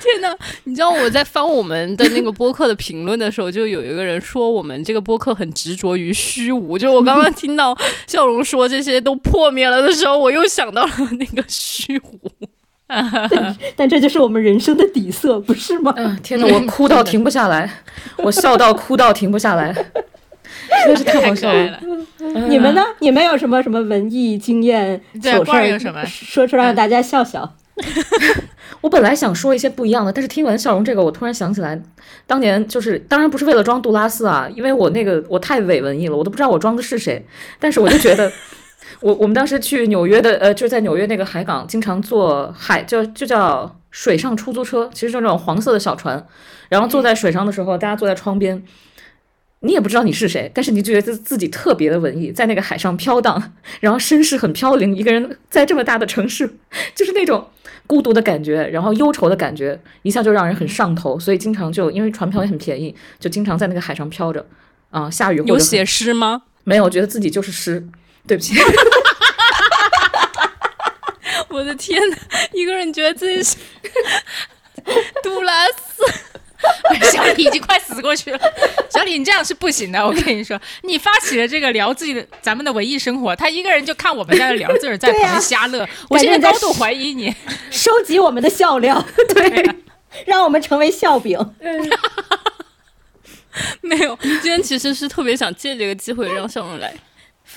[0.00, 6.78] 天呐，你知道我在翻我们的那个播客的评论的时候，就有一个人说我们这个播客很执着于虚无。
[6.78, 7.76] 就我刚刚听到
[8.06, 12.30] 笑容说这些都破灭了的时候，我又想到了那个虚无。
[13.76, 15.92] 但这就是我们人生的底色，不是吗？
[15.96, 17.68] 嗯，天哪，我 哭到停不下来，
[18.18, 21.66] 我笑到哭到停不下来，真的是太好笑了。
[21.66, 21.80] 了。
[22.48, 22.84] 你们呢？
[23.00, 27.54] 你们有什么什么文艺经验、对糗事儿官儿有什么说出来让大家笑笑？
[28.80, 31.80] 我本来想说一些不一样的，但是听完笑容这个，我突然想起来，
[32.26, 37.26] 当年就是当然不是为了装杜拉斯啊，因为我那个我太伪文艺了，我都不知道我装的是谁，
[37.58, 38.30] 但是我就觉得。
[39.00, 46.26] 我我们当时去纽约的，呃，就在纽约那个海港，经常坐海，就就叫水上出租车，其实就那种黄色的小船，
[46.68, 48.62] 然后坐在水上的时候，大家坐在窗边，
[49.60, 56.56] 你也不知道你是谁，但是你就觉得自己特别的文艺，在那个海上飘荡，然后身世很飘零，一个人在这么大的城市，
[56.94, 57.46] 就是那种
[57.86, 64.44] 孤独的感觉，然后忧愁的感觉，一下就让人很上头，所以经常就因为船票也很便宜，就经常在那个海上飘着，
[64.90, 66.42] 啊、下雨有写诗吗？
[66.64, 67.86] 没有，觉得自己就是诗，
[68.26, 68.54] 对不起，
[71.48, 72.16] 我的天呐，
[72.52, 73.56] 一个人觉得自己是
[75.22, 76.04] 杜拉斯，
[77.12, 78.38] 小李已经快死过去了。
[78.90, 80.04] 小李，你这样是不行的。
[80.04, 85.88] 我跟你说，你发起了这个聊自己的咱们的文艺生活，他一个人就看我们在这聊，自个儿在旁边瞎乐。
[86.08, 87.34] 我现在高度怀疑你
[87.70, 89.76] 收集我们的笑料，对，
[90.24, 91.38] 让我们成为笑柄。
[93.80, 96.94] 没有，今天其实是特别想借这个机会让小荣来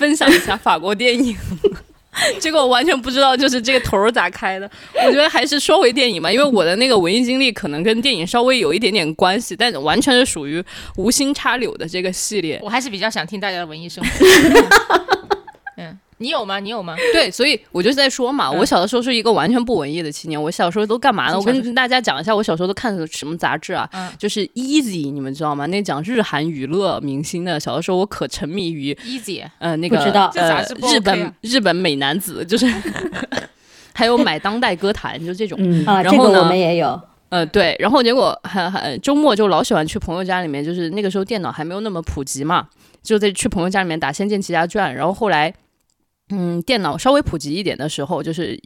[0.00, 1.36] 分享一下法国电影。
[2.40, 4.68] 结果我完全不知道，就是这个头儿咋开的。
[5.06, 10.64] 我觉得还是说回电影吧，因为我的那个文艺经历可能跟电影稍微有一点点关系，但完全是属于
[10.96, 12.58] 无心插柳的这个系列。
[12.62, 14.10] 我还是比较想听大家的文艺生活。
[16.20, 16.24] 嗯。
[16.24, 16.60] 你有吗？
[16.60, 16.94] 你有吗？
[17.12, 20.40] 对，所以我就在说嘛，我小的时候是一个完全不文艺的青年。
[20.40, 21.38] 我小时候都干嘛呢？
[21.38, 23.88] 我跟大家讲一下，我小时候都看什么杂志啊？
[24.18, 25.64] 就是《Easy》，你们知道吗？
[25.66, 27.58] 那讲日韩娱乐明星的。
[27.58, 29.42] 小的时候我可沉迷于《Easy》。
[29.60, 29.98] 嗯，那个
[30.34, 32.66] 呃，日本日本美男子，就是
[33.94, 35.58] 还有买当代歌坛，就这种。
[35.86, 37.00] 啊，然后呢，我们也有。
[37.30, 42.66] 呃，对，然后结果还还周末就老喜欢去朋友家里面，就是那个时候电脑还没有那么普及嘛，
[43.02, 45.54] 就在去朋友家里面打《仙剑奇侠传》，然后后来。
[46.30, 48.60] 嗯，电脑稍微普及一点的时候，就是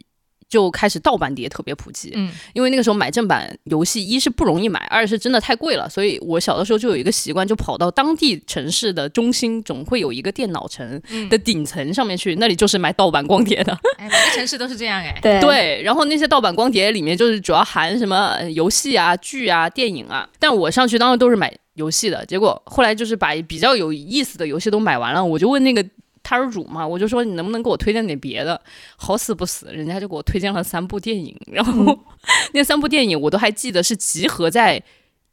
[0.47, 2.11] 就开始盗版碟特别普及。
[2.13, 5.89] 嗯，因为那个时候买正版游戏，一是不容易买，二是真的太贵了。
[5.89, 13.75] 所以我小的时候就有一个习惯，就跑到当地城市的中心，总会有一个电脑城的顶层上面去，那里就是买盗版光碟的。
[13.97, 15.17] 哎，每个城市都是这样哎。
[15.21, 20.29] 对对，然后那些盗版光碟里面就是主要含什么游戏啊、剧啊、电影啊。
[20.39, 25.83] 但我上去当时都是买游戏的，结果后来就是把比较有意思的游戏都买完了，我就问那个。
[26.27, 28.59] 他是主嘛，我就说你能不能给我推荐点别的？
[28.97, 31.97] 好死不死，人家就给我推荐了三部电影，然后
[32.53, 34.81] 那三部电影我都还记得是集合在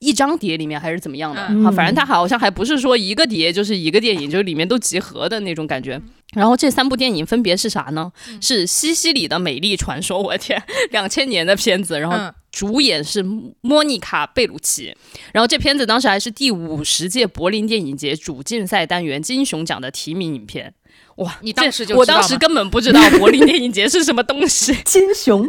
[0.00, 1.70] 一张碟里面还是怎么样的啊？
[1.70, 5.98] 反正他好像还不是说一个碟就是一个电影，就是里面都集合的那种感觉。
[6.34, 8.12] 然后这三部电影分别是啥呢？
[8.40, 13.22] 是《西西里的美丽传说》，我天，两千年的片子，然后主演是
[13.60, 14.94] 莫妮卡贝鲁奇，
[15.32, 20.74] 然后这片子当时还是第五十届柏林电影节主竞赛单元金熊奖的提名影片。
[21.16, 21.38] 哇！
[21.42, 25.46] 你当时就我当时根本不知道柏林电影节是什么东西， 金熊，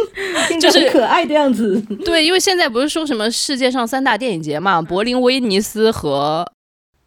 [0.60, 1.80] 就是可爱的样子。
[2.04, 6.46] 对，因为现在不是说什么世界上三大电影节嘛，柏林、威尼斯和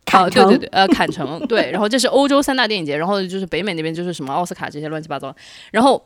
[0.05, 1.69] 坎城，对对对，呃，坎城，对。
[1.71, 5.35] 然后这是欧洲三大电影节，然后就是北美那边就是什么奥斯卡这些乱七八糟，
[5.71, 6.03] 然后。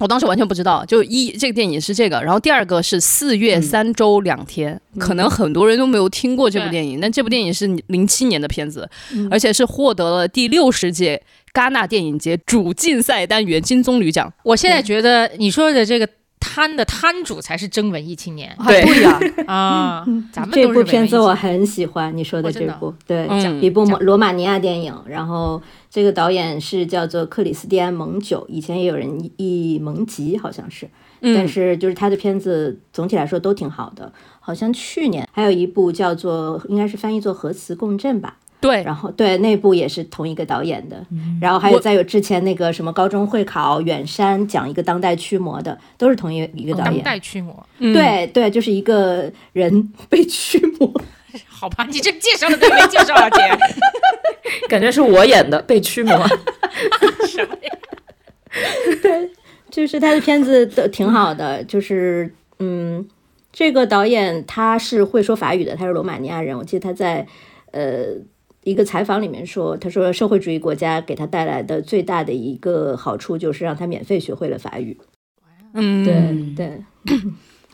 [0.00, 8.88] 我当时完全不知道，就一这个电影是这个，然后第二个是四月三周两天，可能很多人都没有听过这部电影，但这部电影是零七年的片子，
[9.30, 14.32] 而且是获得了第六十届戛纳电影节主竞赛单元金棕榈奖。
[14.42, 16.08] 我现在觉得你说的这个。
[16.40, 20.04] 摊的摊主才是真文艺青年，对呀啊！
[20.32, 23.28] 咱们这部片子我很喜欢，你说的这部，对，
[23.60, 24.92] 一部罗马尼亚电影。
[25.06, 30.88] 然后这个导演是叫做克里斯蒂安·蒙久，以前也有人译蒙吉，好像是。
[31.22, 34.10] 但是就是他的片子总体来说都挺好的。
[34.40, 38.38] 好像去年还有一部叫做，应该是翻译作《核磁共振》吧。
[38.60, 41.02] 对，然后对那部也是同一个导演的，
[41.40, 46.96] 然后还有再有之前那个什么高中会考远山讲一个当代驱魔的，都是同一一个导演。
[46.96, 50.92] 当代驱魔，对对，就是一个人被驱魔。
[51.48, 53.40] 好吧，你这介绍的都没介绍啊，姐，
[54.68, 56.12] 感觉是我演的被驱魔。
[57.26, 57.72] 什么呀？
[59.00, 59.30] 对，
[59.70, 63.08] 就是他的片子都挺好的，就是嗯，
[63.52, 67.26] 这个导演他是会说法语的，他是罗马尼亚人，我记得他在。
[67.72, 68.06] 呃，
[68.64, 74.98] 一个采访里面说，他说社会主义国家给他带来的最大的一个好处就是让他免费学会了法语。
[75.72, 76.84] 嗯，对对。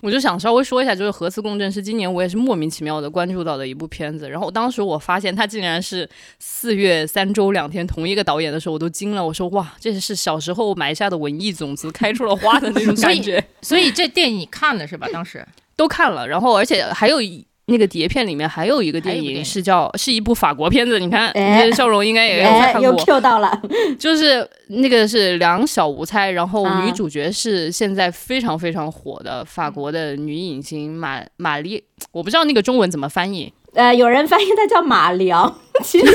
[0.02, 4.28] 我就想稍微说一下，就是《核磁共振》是今年我也是莫名其妙的关注到的一部片子。
[4.28, 9.26] 然后当时我发现他竟然是四月三周两天同一个导演的时候，我都惊了。
[9.26, 13.42] 我说哇，这是小时候埋下的文艺种子开出了花的那种感觉。
[13.62, 15.08] 所以这电影你看了是吧？
[15.10, 15.44] 当时
[15.74, 17.44] 都看了，然后而且还有一。
[17.68, 21.32] 那个碟片里面还有一个电影是叫是一部法国片子，你看，
[21.74, 22.82] 笑容应该也有看过。
[22.82, 23.60] 又 Q 到了，
[23.98, 33.52] 就是那个是两小无猜，然后女主角是现在非常非常火的法国的女影星玛玛丽，我不知道那个中文怎么翻译。
[33.74, 36.06] 呃，有人翻译它叫马良，其实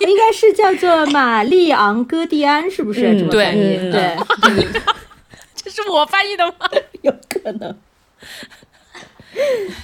[0.00, 3.22] 应该是叫做玛丽昂戈蒂安，是不是？
[3.28, 4.16] 对对。
[4.42, 4.50] 这
[5.70, 6.54] 是我翻译的吗？
[7.02, 7.76] 有可能。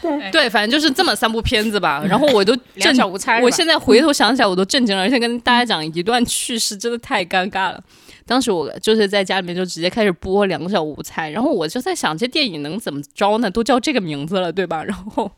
[0.02, 2.04] 对对，反正就是这么三部片子吧。
[2.08, 3.40] 然后我都两小无猜。
[3.40, 7.82] 我现在回头想起来，我都震惊了，而且跟大家讲一段趣事，真的太尴尬了。
[8.26, 13.48] 当时我就是在家里面就直接开始播《两个小无猜》，然后我就在想，这电影能怎么着呢？
[13.48, 14.82] 都叫这个名字了，对吧？
[14.82, 15.30] 然后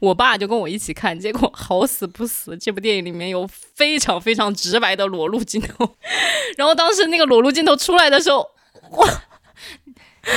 [0.00, 5.88] 我爸就跟我一起看，结果好死不死，这部电影里面有非常非常直白的裸露镜头。
[6.58, 8.50] 然后当时那个裸露镜头出来的时候，
[8.90, 9.08] 哇！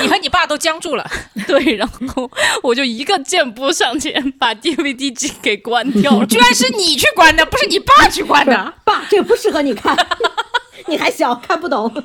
[0.01, 1.09] 你和你爸都僵住了。
[1.45, 2.29] 对，然后
[2.63, 6.25] 我就一个箭步上前，把 DVD 机给关掉了。
[6.27, 8.73] 居然是你去关的，不是你爸去关的。
[8.83, 9.95] 爸，这个不适合你看，
[10.87, 12.03] 你还小，看不懂。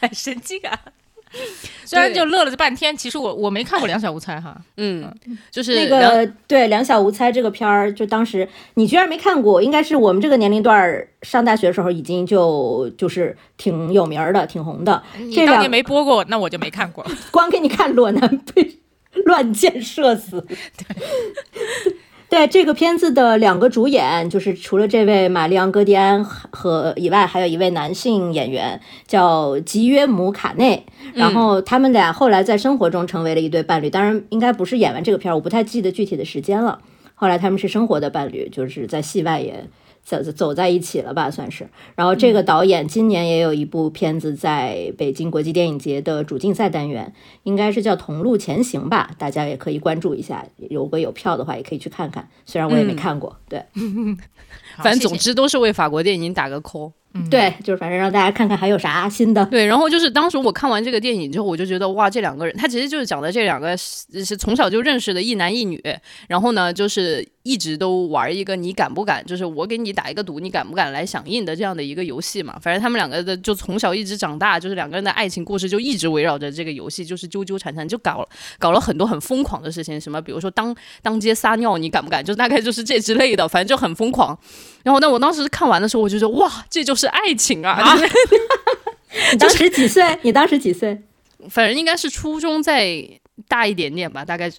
[0.00, 0.78] 很 神经啊！
[1.84, 4.56] 虽然就乐了这半天，其实我我没看过《两小无猜》哈。
[4.78, 5.12] 嗯，
[5.50, 15.02] 就是那个对《两小无猜》这个片儿，就当时你居然没看过，应该是我们这个年龄段儿上大学的时候已经就就是挺有名的、挺红的。
[15.18, 17.04] 你当年没播过，那我就没看过。
[17.30, 18.78] 光给你看裸男被
[19.24, 20.46] 乱箭射死。
[22.28, 22.46] 对。
[22.46, 30.84] 这个片子的两个主演，就是除了这位玛丽昂·戈迪安和以外，还有一位男性演员叫吉约姆·卡内。
[31.14, 36.80] 然后他们俩后来在生活中成为了一对伴侣，当然应该不是演完这个片儿，我不太记得具体的时间了。
[37.14, 39.68] 后来他们是生活的伴侣，就是在戏外也。
[40.04, 41.66] 走走在一起了吧，算是。
[41.94, 47.12] 然后这个导演今年也有一部片子在北京国际电影节的主竞赛单元，
[47.42, 50.44] 应该是叫《同路前行》吧，大家也可以关注一下。
[50.70, 52.28] 如果有票的话，也可以去看看。
[52.44, 53.62] 虽然我也没看过，对。
[54.78, 56.92] 反正总之都是为法国电影打个 call。
[57.30, 59.46] 对，就是反正让大家看看还有啥新的。
[59.46, 65.80] 对，然后就是当时我看完这个电影之后，我就觉得哇，这两个人，他其实就是讲的这两个是从小就认识的一男一女，
[66.26, 72.58] 然后呢，就是一直都玩一个你敢不敢，就是我给你打一个赌，你敢不敢来响应的这样的一个游戏嘛。
[72.60, 78.28] 反正他们两个的就从小一直长大，就是两个人的爱情故事就一直围绕着这个游戏，就是纠纠缠缠，就搞了
[78.58, 82.24] 搞了很多很疯狂的事情，什么比如说当当街撒尿，你敢不敢？
[82.24, 84.36] 就大概就是这之类的，反正就很疯狂。
[84.82, 87.78] 然后，那我当时看完的时候，我就说哇，这就是爱情啊！
[89.32, 90.18] 你当时几岁？
[90.22, 90.98] 你当时几岁？
[91.50, 93.06] 反正应该是初中再
[93.46, 94.50] 大一点点吧，大概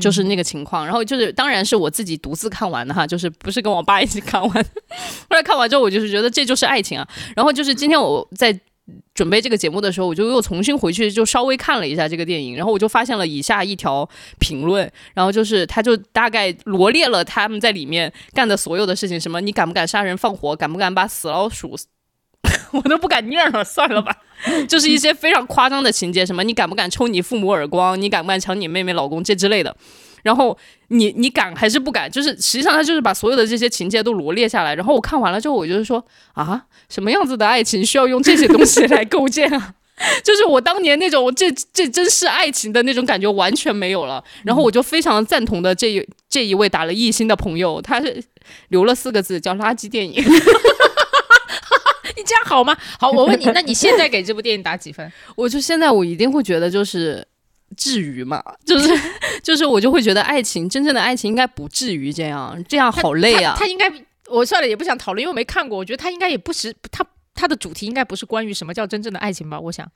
[0.00, 0.84] 就是那个情况。
[0.84, 4.50] 然后就是，当然是我自己独自看完的哈，就是不是跟我爸一起看完。
[4.50, 7.08] 后来看完之后，我就是觉得这就是爱情啊。
[7.34, 8.58] 然后就是今天我在。
[9.12, 21.76] 准备这个节目的时候，我就又重新回去就稍微看了一下这个电影，然后我就发现了以下一条评论，然后就是他就大概罗列了他们在里面干的所有的事情，什么你敢不敢杀人放火，敢不敢把死老鼠，
[22.72, 24.16] 我都不敢念了，算了吧，
[24.68, 29.76] 就是一些非常夸张的情节，什么你敢不敢抽你父母耳光，你敢不敢抢你妹妹老公这之类的。
[30.24, 30.56] 然后
[30.88, 32.10] 你你敢还是不敢？
[32.10, 34.74] 就是实际上他就是把所有的这些情节都罗列下来。
[34.74, 39.74] 然后我看完了之后，我就是说啊，什么样子的爱情需要用这些东西来构建啊？
[40.22, 44.22] 就是我当年那种这这真是爱情的那种感觉完全没有了。
[44.44, 48.22] 然后我就非常赞同的这一这一位打了一星的朋友，他是
[48.68, 50.22] 留了四个字叫垃圾电影。
[52.28, 52.76] 你这样好吗？
[53.00, 55.10] 好，我问你，那你现在给这部电影打几分？
[55.34, 57.26] 我就现在我一定会觉得就是。
[57.76, 58.42] 至于嘛？
[58.64, 58.88] 就是
[59.44, 63.54] 就是，我就会觉得爱情真正的爱情应该不至于这样，这样好累啊。
[63.58, 63.92] 他应该，
[64.30, 65.76] 我算了也不想讨论，因为我没看过。
[65.76, 69.60] 我觉得他应该也不是他他的主题应该不是关于什么叫真正的爱情吧？
[69.60, 69.86] 我想，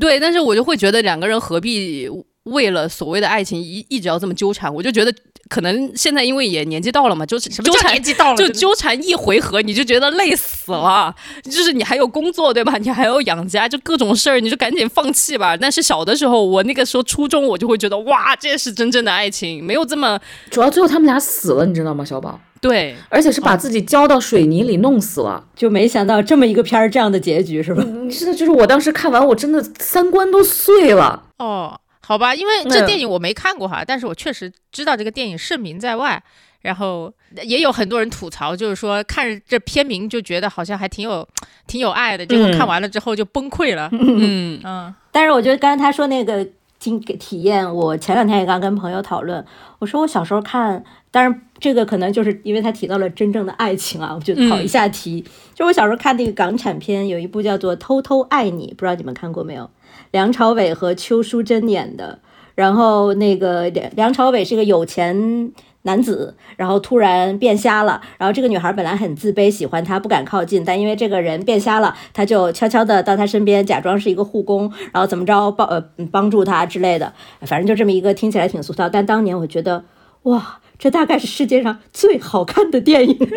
[0.00, 2.10] 对，但是我就会觉得两个人何必
[2.42, 4.74] 为了所谓的爱情一一直要这么纠缠？
[4.74, 5.14] 我就觉得。
[5.50, 11.12] 可能现在因为也年纪到了嘛，就是纠缠年纪到了，就纠缠一回合你就觉得累死了。
[11.42, 12.78] 就是你还有工作对吧？
[12.78, 15.56] 你还要养家，就各种事儿，你就赶紧放弃吧。
[15.56, 20.18] 但是小的时候，我那个时候初中，我就会觉得哇，这是真正的爱情，没有这么。
[20.50, 22.04] 主要最后他们俩死了，你知道吗？
[22.04, 22.40] 小宝。
[22.60, 27.82] 对，而且是把自己浇到水泥里弄死了，就没想到这么一个片儿这样的结局是吧？
[28.08, 31.24] 是的，就是我当时看完，我真的三观都碎了。
[31.38, 31.80] 哦。
[32.10, 36.20] 好吧，因为这电影我没看过哈，但是我确实知道这个电影盛名在外，
[36.62, 37.12] 然后
[37.44, 41.24] 也有很多人吐槽，就是说看这片名就觉得好像还挺有
[41.68, 43.88] 挺有爱的，结果看完了之后就崩溃了。
[43.94, 44.92] 嗯嗯。
[45.12, 46.44] 但是我觉得刚才他说那个
[46.80, 49.46] 经体验，我前两天也刚跟朋友讨论，
[49.78, 50.82] 我说我小时候看，
[51.12, 55.24] 当然这个可能就是因为他提到了真正的爱情啊，我就跑一下题。
[55.54, 59.70] 就我小时候看那个港产片，有一部叫做《偷偷爱你》，不知道你们看过没有？
[60.10, 62.18] 梁朝伟和邱淑贞演的，
[62.54, 65.52] 然后那个梁梁朝伟是个有钱
[65.82, 75.80] 男子，然后突然变瞎了，然后这个女孩本来很自卑，喜欢他不敢靠近，但因为这个人变瞎了，他就悄悄的到他身边，假装是一个护工，然后怎么着帮呃
[76.10, 79.84] 帮助他之类的，反正就这么一个听起来挺俗套，但当年我觉得
[80.24, 83.16] 哇，这大概是世界上最好看的电影。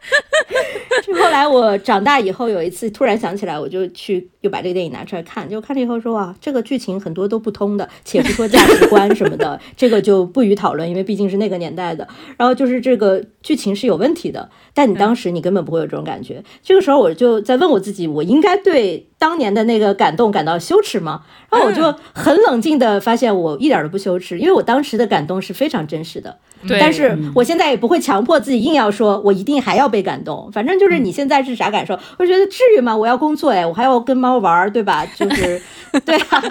[1.14, 12.06] 后来我长大以后，有一次突然想起来，我就去又把这个电影拿出来看，就看了以后说哇， 这个剧情很多都不通的，且不说价值观什么的，这个就不予讨论，因为毕竟是那个年代的。
[12.36, 16.42] 然后就是这个剧情是有问题的，但你当时你根本不会有这种感觉。
[16.62, 21.22] 这个时候我就在问我自己，我应该对当年的那个感动感到羞耻吗？
[21.50, 26.38] 然后我就很冷静的发现，我一点都不羞耻，因为我当时的感动是非常真实的。
[26.66, 30.50] 对但是我现在也不会强迫自己硬要说，我一定还要被感动。
[30.52, 31.98] 反正就是你现在是啥感受？
[32.18, 32.94] 我觉得至于吗？
[32.96, 35.06] 我要工作哎，我还要跟猫玩儿，对吧？
[35.16, 35.60] 就是，
[36.04, 36.42] 对啊，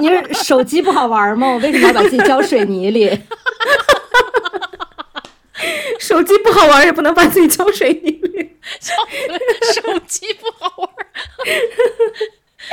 [0.00, 1.48] 你是手机不好玩吗？
[1.54, 3.08] 我为什么要把自己浇水泥里？
[5.98, 8.50] 手机不好玩，也不能把自己浇水泥里。
[9.74, 11.06] 手机不好玩儿。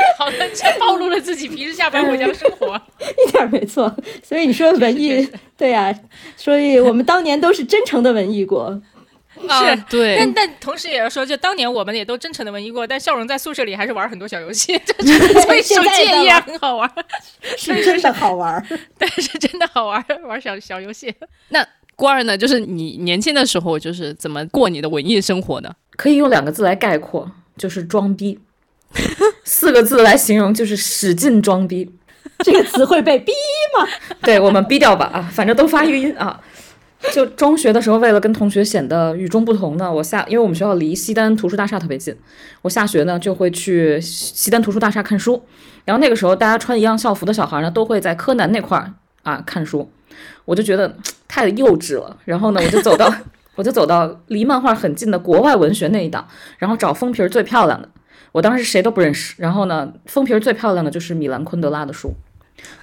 [0.17, 2.79] 好的，这暴露了自己平时下班回家的生活。
[3.27, 3.93] 一点儿没错。
[4.23, 5.27] 所以你说文艺，
[5.57, 5.93] 对呀、
[6.35, 8.81] 所以我们当年都是真诚的文艺过。
[9.47, 14.93] 啊对但但同时也要说，就当年我们也都真诚的文艺过，但笑容在宿舍里还是玩很多小游戏，这
[15.41, 16.91] 所以手机也依然很好玩，
[17.55, 18.65] 是真的好玩儿。
[18.97, 21.13] 但是真的好玩，玩小小游戏。
[21.49, 22.37] 那郭二呢？
[22.37, 25.73] 就是你年轻的时候，就是怎么过你的文艺生活的？
[25.95, 28.37] 可以用两个字来概括，就是装逼。
[29.43, 31.91] 四个字来形容，就是使劲装逼。
[32.39, 33.31] 这个词会被逼
[33.77, 33.87] 吗？
[34.23, 36.39] 对我们逼掉吧啊，反正都发语音啊。
[37.13, 42.13] 就中学的时候，为了跟同学显得与众不同呢，我下因为我们学校离西单图书大厦特别近，
[42.61, 45.41] 我下学呢就会去西单图书大厦看书。
[45.85, 48.91] 然后那个时候，大家穿一样校服的小孩呢，都会在柯南那块儿
[49.23, 49.89] 啊看书，
[50.43, 50.93] 我就觉得
[51.27, 52.17] 太幼稚了。
[52.25, 53.13] 然后呢，我就走到
[53.55, 56.27] 我就走到离漫画很近的国外文学那一档，
[56.57, 57.89] 然后找封皮儿最漂亮的。
[58.31, 62.13] 我当时谁都不认识，然后呢，封皮儿最漂亮的就是米兰昆德拉的书。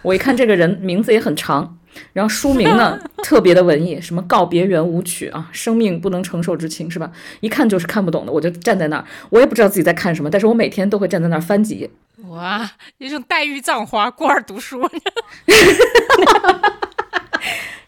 [0.03, 1.79] 我一看这个人名字也很长，
[2.15, 7.11] 然后书名呢 特别的文艺，什么告别圆舞曲啊，生命不能承受之轻是吧？
[7.41, 11.91] 一看就是看不懂的，我就站在那儿，我也不知道自己在看什么，但是我每天都会站在那儿翻几页。
[12.29, 12.69] 哇，
[12.99, 14.89] 一种黛玉葬花，孤儿读书。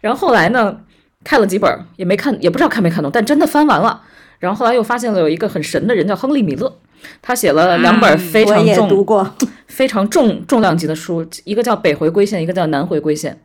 [0.01, 0.81] 然后后来呢，
[1.25, 4.03] 看了几本儿也没看，也不知道看没看懂，但真的翻完了。
[4.39, 6.79] 然后后来又发现了有一个很神的人叫亨利·米勒，
[7.21, 9.05] 他写了两本非常重。
[9.69, 13.39] 非常重重量级的书，一个叫《北回归线》，一个叫《南回归线》。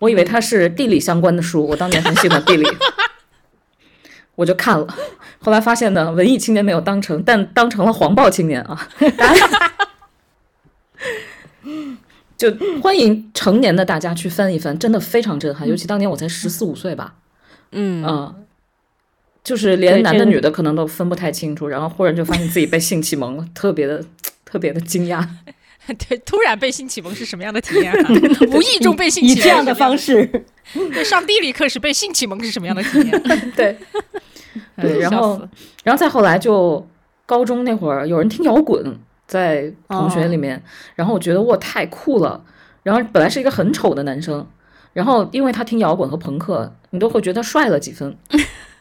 [0.00, 2.66] 我以为它是地理相关的书，我当年很喜欢地理，
[4.34, 4.86] 我就看了。
[5.38, 8.88] 后来发现呢，文艺青年没有当成，但当成了黄暴青年啊！
[12.36, 15.66] 就欢迎成年的大家去翻一翻，真的非常震撼。
[15.66, 17.14] 尤其当年我才十四五岁吧，
[17.70, 18.34] 嗯，嗯，
[19.48, 24.04] 就是连男的女的可能都分不太清楚，然后忽然就发现自己被性启蒙了， 特别的
[24.44, 25.26] 特别的惊讶。
[26.06, 28.10] 对，突然被性启蒙是什么样的体验、啊？
[28.52, 30.26] 无意中被性启蒙以这样的方式，
[30.92, 33.22] 对，上地理课时被性启蒙是什么样的体验？
[33.56, 33.74] 对
[34.76, 35.40] 对，然后
[35.82, 36.86] 然后再后来就
[37.24, 40.62] 高中那会儿，有人听摇滚在同学里面，
[40.94, 42.44] 然后我觉得哇太酷了。
[42.82, 44.46] 然后本来是一个很丑的男生，
[44.92, 48.14] 然后因为他听摇滚和朋克，你都会觉得帅了几分。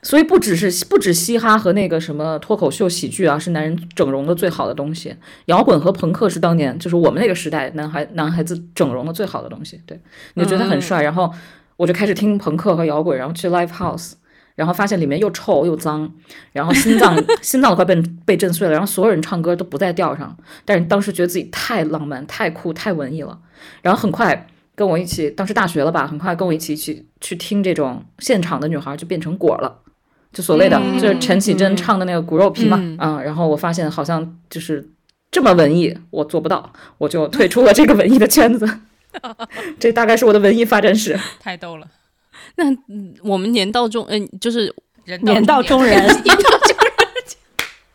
[0.02, 5.16] 所以不只是不止嘻哈和那个什么脱口秀喜剧啊，是男人整容的最好的东西。
[5.46, 9.82] 摇滚和朋克是当年就是我们那个时代男孩男孩子整容的最好的东西。
[9.86, 10.00] 对，
[10.36, 11.34] 你就觉得很帅，然后
[11.76, 14.14] 我就开始听朋克和摇滚，然后去 live house。
[14.56, 16.12] 然后发现里面又臭又脏，
[16.52, 17.96] 然后心脏 心脏都快被
[18.26, 20.36] 被震碎了，然后所有人唱歌都不在调上，
[20.66, 23.38] 但是当时觉得自己太浪漫、太酷、太文艺了。
[23.84, 29.78] 然后很快跟我一起，当时大学了吧，很快跟我一起去去听这种现场的女孩就变成果了，
[30.34, 34.88] 就所谓的、嗯就是陈绮贞唱的那个骨肉皮嘛，嗯啊、然后我发现好像就是
[35.32, 38.68] 这么文艺，我做不到，我就退出了这个文艺的圈子。
[39.80, 41.18] 这大概是我的文艺发展史。
[41.40, 41.88] 太逗了，
[42.56, 44.74] 那嗯我们年到中，嗯、就是
[45.06, 46.98] 人年到中人 年到中人。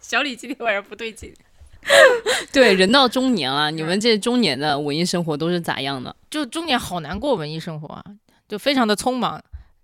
[0.01, 1.33] 小李今天晚上不对劲，
[2.53, 6.15] 对人到中年啊，你们这中年的文艺生活都是咋样的？
[6.29, 8.03] 就中年好难过文艺生活啊，
[8.49, 9.41] 就非常的匆忙。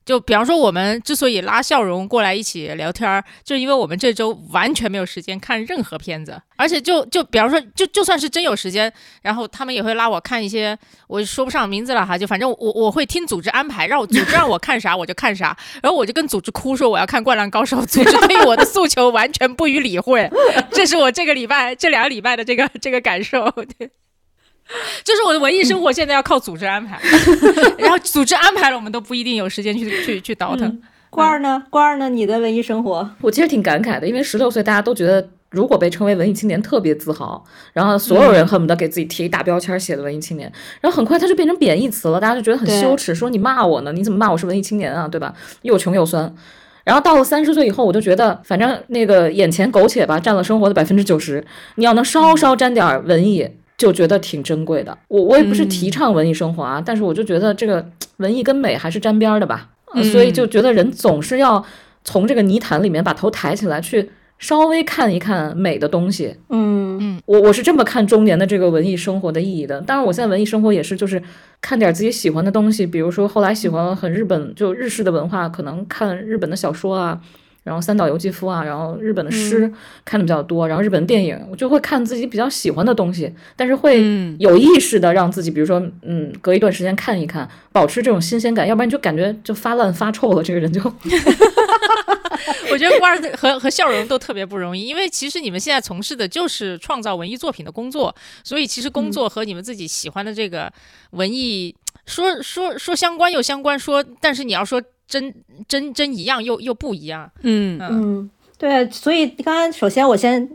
[0.08, 8.90] 就比方说，我们之所以拉笑容过来一起聊天儿，就是因为我们这周完全没有时间看任何片子，而且就就比方说，就就算是真有时间，
[9.20, 10.74] 然后他们也会拉我看一些
[11.08, 20.26] 我说不上名字了哈，就反正我我会听组织安排，让我组织让我看啥我就看啥，然后我就跟组织哭说我要看《灌篮高手》，组织对于我的诉求完全不予理会，
[20.72, 23.50] 这是我这个礼拜这两个礼拜的这个这个感受。
[23.78, 23.90] 对。
[25.04, 27.00] 就是我的文艺生活现在要靠组织安排，
[27.78, 30.80] 然后组织安排了，我们都不一定有时间去去去倒腾。
[31.10, 31.64] 官儿呢？
[31.70, 32.10] 官儿呢？
[32.10, 33.10] 你的文艺生活？
[33.22, 37.42] 我其实挺感慨的，因为十六岁大家都觉得，如果被称为文艺青年特别自豪，
[37.72, 40.52] 然后所有人恨不得给自己贴一大标签，写的文艺青年，
[40.82, 45.32] 然后很快他就变成贬义词了，大家就觉得很羞耻，说你骂我呢，你怎么骂我是文艺青年啊，对吧？
[45.62, 46.34] 又穷又酸。
[46.84, 51.42] 然后到了三十岁以后，我就觉得，反正那个眼前苟且吧，占了生活的百分之九十，
[51.76, 53.48] 你要能稍稍沾点儿文艺，
[53.78, 54.98] 就觉得挺珍贵的。
[55.08, 61.64] 我我也不是提倡文艺生活啊，但是我就觉得这个文艺跟美还是沾边儿的吧，呃所以就觉得人总是要
[62.04, 66.34] 从这个泥潭里面把头抬起来，去稍微看一看美的东西。
[66.50, 69.80] 嗯我我是这么看中年的这个文艺生活的意义的。
[69.82, 71.22] 当然，我现在文艺生活也是就是
[71.60, 77.20] 看点自己喜欢的东西，比如说后来喜欢很日本就日式的文化，可能看日本的小说啊。
[77.68, 79.70] 然后三岛由纪夫啊，然后日本的诗
[80.04, 84.36] 看的比较多，然后日本电影我就会看自己比较喜欢的东西，但是会嗯。
[84.38, 90.80] 有意识的让自己，比如说嗯，隔一段时间看一看，保持这种新鲜感，要不然就感觉就发烂发臭了，这个人就
[92.70, 98.14] 我觉得瓜儿和和笑容都特别不容易，因为其实你们现在从事的就是创造文艺作品的工作，
[98.44, 100.72] 所以其实工作和你们自己喜欢的这个
[101.10, 101.74] 文艺
[102.06, 105.34] 说说说相关又相关，说但是你要说真
[105.66, 107.30] 真真一样又又不一样。
[107.42, 110.48] 嗯嗯，对，所以刚刚首先我先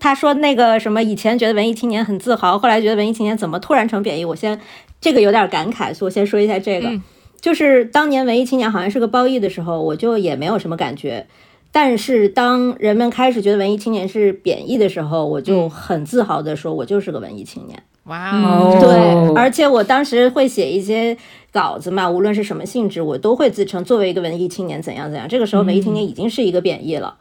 [0.00, 4.24] 他说那个什么，以前觉得文艺青年很自豪，后来觉得文艺青年怎么突然成贬义？
[4.24, 4.60] 我先
[5.00, 7.00] 这个有点感慨，所以我先说一下这个，嗯
[7.40, 11.26] 就是当年文艺青年好像是个褒义的时候，我就也没有什么感觉。
[11.72, 17.82] 但是当人们开始觉得文艺青年是贬义的时候，我就很自豪的说，我就是个文艺青年。
[18.10, 21.16] 哇哦对，而且我当时会写一些
[21.52, 25.28] 稿子嘛，无论是什么性质，我都会自称作为一个文艺青年怎样怎样。
[25.28, 27.14] 这个时候，文艺青年已经是一个贬义了。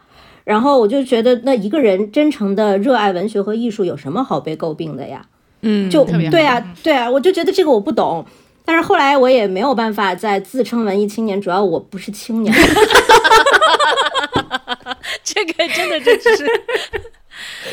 [0.44, 5.24] 然后我就觉得，那一个人真诚的热爱文学和艺术，有什么好被诟病的呀？
[5.62, 8.26] 嗯，就对啊，对啊，我就觉得这个我不懂。
[8.66, 12.52] 但是后来我也没有办法再自称文艺青年，主要我不是青年。
[15.24, 16.46] 这个真的就只是，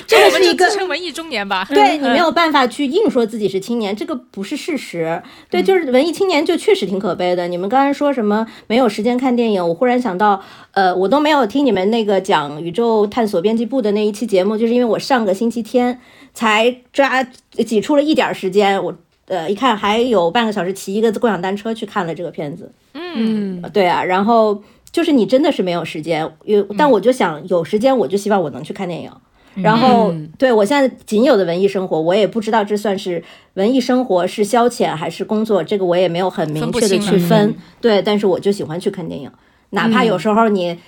[0.06, 1.66] 这我们就个是一个自称文艺中年吧。
[1.68, 5.22] 对你没有办法去硬说自己是青年，这个不是事实。
[5.50, 7.48] 对，就是文艺青年就确实挺可悲的。
[7.48, 16.00] 你们刚才说什么没有时间看电影，我忽然想到，呃，我都没有听你们那个讲宇宙探索编辑部的那一期节目，就是因为我上个星期天
[16.34, 18.96] 才抓挤出了一点儿时间，我
[19.28, 22.72] 呃一看还有半个小时，骑一个共享单车去看了这个片子。
[22.94, 29.10] 嗯对啊，然后就是你真的是没有时间，有，但我就想有时间，我就希望我能去看电影。
[29.56, 33.22] 然后，对我现在仅有的文艺生活，我也不知道这算是
[33.54, 37.54] 文艺生活是消遣还是工作，这个我也没有很明确的分不清了去分。
[37.80, 39.30] 对，但是我就喜欢去看电影，
[39.70, 40.78] 哪怕有时候你、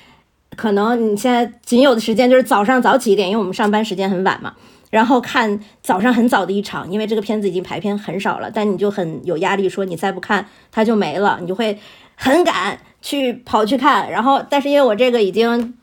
[0.56, 4.54] 可能你现在仅有的时间就是早上早起一点，因为我们上班时间很晚嘛。
[4.90, 11.78] 然后看早上很早的一场，因为这个片子已经排片很少了，但你就很有压力，说你再不看它就没了，你就会
[12.14, 14.10] 很赶去跑去看。
[14.10, 15.74] 然后，但是因为我这个已经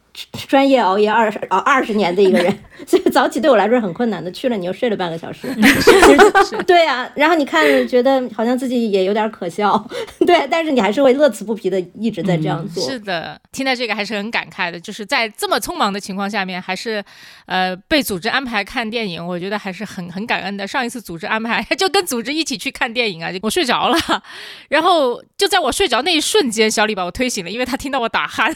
[0.47, 4.31] 专业熬夜二十熬二十年的一个人， 所以早起对我来说是很困难的。
[4.31, 5.47] 去了你又睡了半个小时，
[6.67, 9.87] 对啊，然后你看觉得好像自己也有点可笑，
[10.25, 12.83] 对，但是你还是会乐此不疲的一直在这样做。
[12.89, 17.03] 是的，听到这个还是很感慨的，就是在这么匆忙的情况下面，还是
[17.47, 20.67] 呃被组织安排看电影，我觉得还是很很感恩的。
[20.67, 23.97] 上一次组织安排就跟组织一起去看电影啊，我睡着了，
[24.69, 28.53] 然后就在我睡着那一瞬间，小李把我推醒了，因为他听到我打鼾。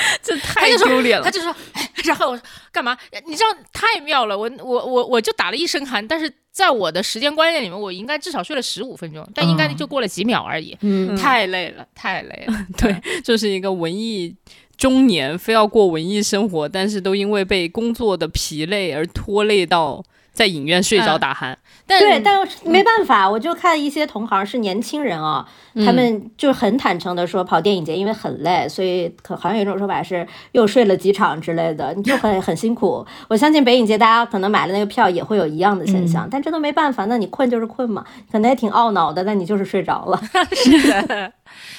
[0.22, 1.30] 这太丢脸了他。
[1.30, 2.42] 就说，哎， 然后我说
[2.72, 2.96] 干嘛？
[3.26, 10.76] 你知道太妙了，我我我我就打了一身汗，但是在我的时间观念里面，我应该至少睡了十五分钟，但应该就过了几秒而已。
[10.80, 12.66] 嗯，太累了，太累了。
[12.78, 14.34] 对，就是一个文艺
[14.76, 21.56] 中年，非要过文艺生活，但是都因为被工作的疲累而拖累到在影院睡着嗯打鼾。
[21.88, 25.48] 但对，但没办法，我就看一些同行是年轻人啊、
[25.86, 33.04] 他们就很坦诚的说，跑电影节因为很累，所以可好像有一种说法是又睡了几场之类的，你就很很辛苦。
[33.28, 40.20] 我相信北影节大家可能买了那个票也会有一样的现象，但这都没办法，那你困就是困嘛，可能也挺懊恼的，但你就是睡着了。
[40.52, 41.32] 是的，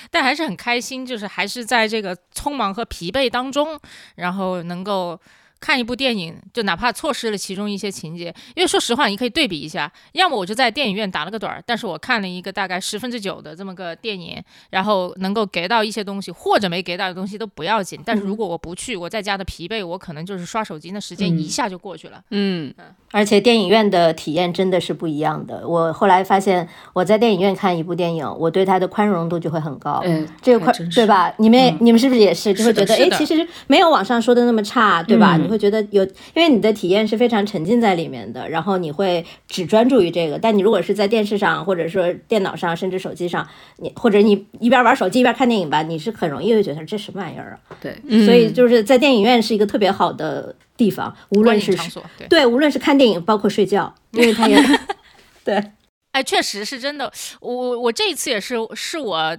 [0.10, 3.80] 但还是很开心，就是还是在这个匆忙和疲惫当中，
[4.16, 5.20] 然后能够。
[5.60, 18.00] 看一部电影，就哪怕错失了其中一些情节，因为说实话，你可以对比一下，要么我就在电影院打了个盹儿，但是我看了一个大概十分之九的这么个电影，然后能够给到一些东西，或者没给到的东西都不要紧。
[18.06, 22.22] 但是如果我不去，我在家的疲惫，我可能就是刷手机，那时间一下就过去了。
[22.32, 22.74] 嗯，
[23.12, 25.68] 而且电影院的体验真的是不一样的。
[25.68, 30.02] 我后来发现，我在电影院看一部电影，我对它的宽容度就会很高。
[30.06, 31.34] 嗯，这个块还真是对吧？
[31.38, 35.38] 你们、你们是不是也是就会觉得，哎，其实没有网上说的那么差，对吧？
[35.50, 40.38] 会觉得有，因为你的体验是非常沉浸在里面的，然后你会只专注于这个。
[40.38, 43.48] 但你如果是在电视上，或者说电脑上，甚至手机上，
[43.78, 47.76] 你或者你一边玩手机一边看电影吧，你是很容易会觉得这什么玩意儿啊？
[47.82, 52.28] 对，所以就是在电影院是一个特别好的地方，无论是场所，对。
[52.28, 54.58] 对，无论是看电影，包括睡觉，因为它也
[55.44, 55.64] 对。
[56.12, 57.12] 哎，确实是真的。
[57.40, 59.38] 我我我这一次也是，是我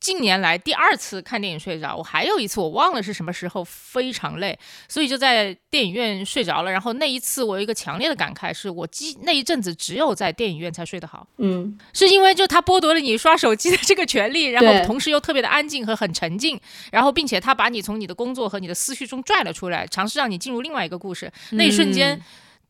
[0.00, 6.72] 近年来第二次看电影睡着，我还有一次我忘了是什么时候，非常累，所以就在电影院睡着了。
[6.72, 16.58] 然后那一次我有一个强烈的感慨，是我记那一阵子只有在电影院才睡得好，嗯，是因为就他剥夺了你刷手机的这个权利，然后同时又特别的安静和很沉静，
[16.90, 21.30] 然后并且他把你从你的工作和你的思绪中拽了出来，尝试让你进入另外一个故事。
[21.50, 22.18] 那一瞬间，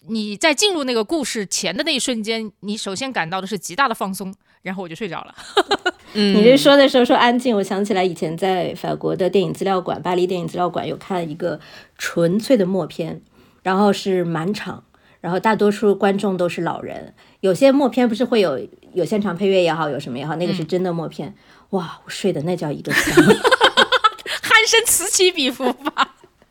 [0.09, 5.35] 你在进入那个故事前的那一瞬间，你首先感到的是极大的放松，然后我就睡着了。
[6.13, 11.61] 嗯你这说的时候说安静，我想起来以前在法国的电影资料馆，巴黎电影资料馆有看一个
[11.97, 13.23] 纯粹的默片，
[13.63, 14.83] 然后是满场，
[15.21, 18.61] 然后大多数观众都是老人，有些默片不是会有
[18.93, 21.33] 有现场配乐也好，有什么也好，那个是真的默片，
[21.71, 23.15] 哇，我睡的那叫一个 香。
[23.15, 26.10] 鼾声此起彼伏吧。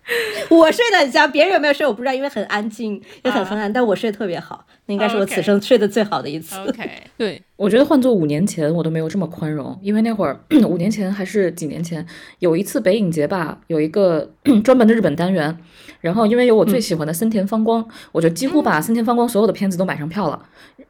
[0.49, 6.57] 我睡得很香，别人有没有睡我不知道，因为很安静也很昏暗，但我睡得特别好，那应该是我此生睡得最好的一次。
[6.57, 12.05] OK， 对，我觉得换做五年前，我都没有这么宽容，因为那会儿五年前还是几年前，
[12.39, 14.31] 有一次北影节吧，有一个
[14.63, 15.57] 专门的日本单元，
[16.01, 20.41] 然后因为有我最喜欢的森田芳光，我就几乎把森田芳光所有的片子都买上票了。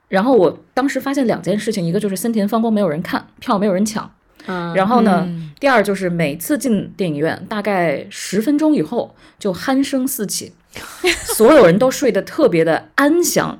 [0.08, 4.12] 然后我当时发现两件事情，一个就是森田芳光没有人看，票没有人抢，
[4.48, 5.28] 嗯，然后呢，
[5.60, 10.54] 第二就是每次进电影院，大概十分钟以后就鼾声四起，
[11.36, 13.60] 所有人都睡得特别的安详。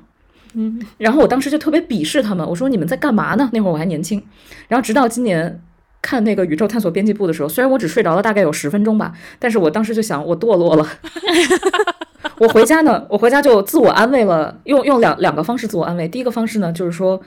[0.54, 3.48] 嗯，然后我当时就特别鄙视他们，我说你们在干嘛呢？
[3.52, 4.20] 那会儿我还年轻。
[4.66, 5.60] 然后直到今年
[6.02, 10.86] 看那个《宇宙探索编辑部》的时候，虽然我只睡着了大概有十分钟吧，但是我当时就想我堕落了。
[12.38, 16.08] 我回家呢，我回家就自我安慰了，用用两两个方式自我安慰。
[16.08, 17.20] 第一个方式呢，就是说，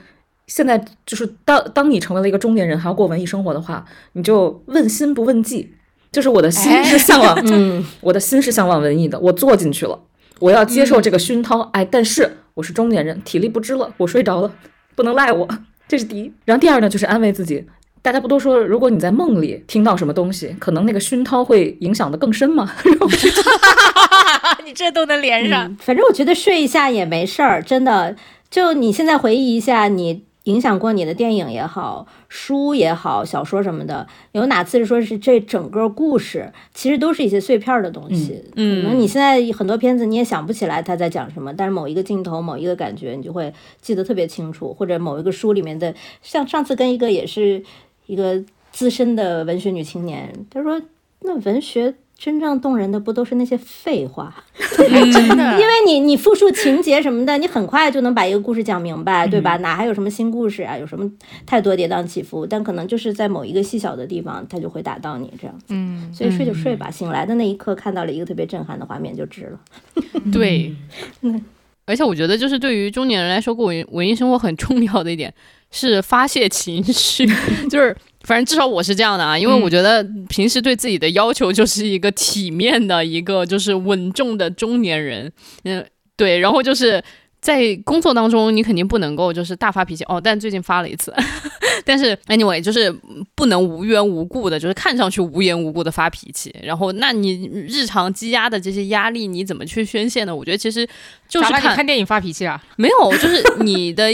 [0.46, 5.72] 现在就是当当你成为了一个中年人，还要过文艺生活的话，你就问心不问迹。
[6.12, 9.98] 就是我的心是向往， 嗯，我的心是向往文艺的，我坐进去了，
[10.38, 11.60] 我要接受这个熏陶。
[11.72, 14.52] 哎，但是我是中年人，体力不支了，我睡着了，
[14.94, 15.48] 不能赖我，
[15.88, 16.32] 这是第一。
[16.44, 17.66] 然后第二呢，就是安慰自己。
[18.00, 22.70] 大家不都说，如果你在梦里听到什么东西，可能那个熏陶会影响的更深吗？
[24.64, 25.64] 你这都能连上。
[25.64, 28.14] 嗯反正我觉得睡一下也没事儿，真的。
[28.48, 38.44] 就你现在回忆一下，你影响过你的电影也好，书也好，小说什么的，有哪次是说是这整个故事，其实都是一些碎片儿的东西。
[38.56, 47.62] 嗯可能你现在很多片子你也想不起来他在讲什么，但是某一个镜头、某一个感觉，你就会记得特别清楚，或者某一个书里面的，像上次跟一个也是
[48.06, 50.80] 一个资深的文学女青年，她说，
[51.20, 51.94] 那文学。
[52.16, 54.34] 真正动人的不都是那些废话？
[54.76, 59.56] 真的， 因为你你复述情节什么的，你很快就能把一个故事讲明白，对吧？
[59.58, 60.76] 哪还有什么新故事啊？
[60.78, 61.10] 有什么
[61.44, 62.46] 太多跌宕起伏？
[62.46, 65.58] 但可能就是在某一个细小的地方，它就会打到你这样。
[65.68, 69.58] 嗯，所以睡就睡吧，醒来的那一刻看到了一个特别震撼的画面就值了。
[70.32, 70.74] 对，
[71.86, 75.32] 而且我觉得，就是对于中年人来说，过文文艺生活很重要的一点
[75.70, 77.26] 是发泄情绪，
[77.68, 77.94] 就是
[78.24, 85.30] 反正至少我是这样的啊，因为我觉得平时对自己的要求就是一个体面的一个就是稳重的中年人，
[85.62, 87.02] 嗯，对，然后就是。
[87.44, 91.14] 在工作当中，你肯定不能够就是大发脾气哦，但最近发了一次，
[91.84, 92.90] 但是 anyway 就是
[93.34, 96.50] 不能无缘无故的，就是看上去无缘无故的发脾气。
[96.62, 100.34] 然后，那你日常积压的这些压力，你怎么去宣泄呢？
[100.34, 100.88] 我觉得其实
[101.28, 102.58] 就是看电影发脾气啊？
[102.76, 104.10] 没有，就是你的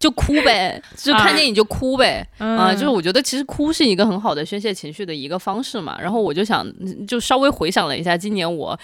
[0.00, 5.96] 就哭呗， 就看电影就哭呗，啊、嗯就是我觉得其实哭是一个很好的宣泄情绪的一个方式嘛。
[6.00, 8.76] 然后我就想，嗯就稍微回想了一下今年我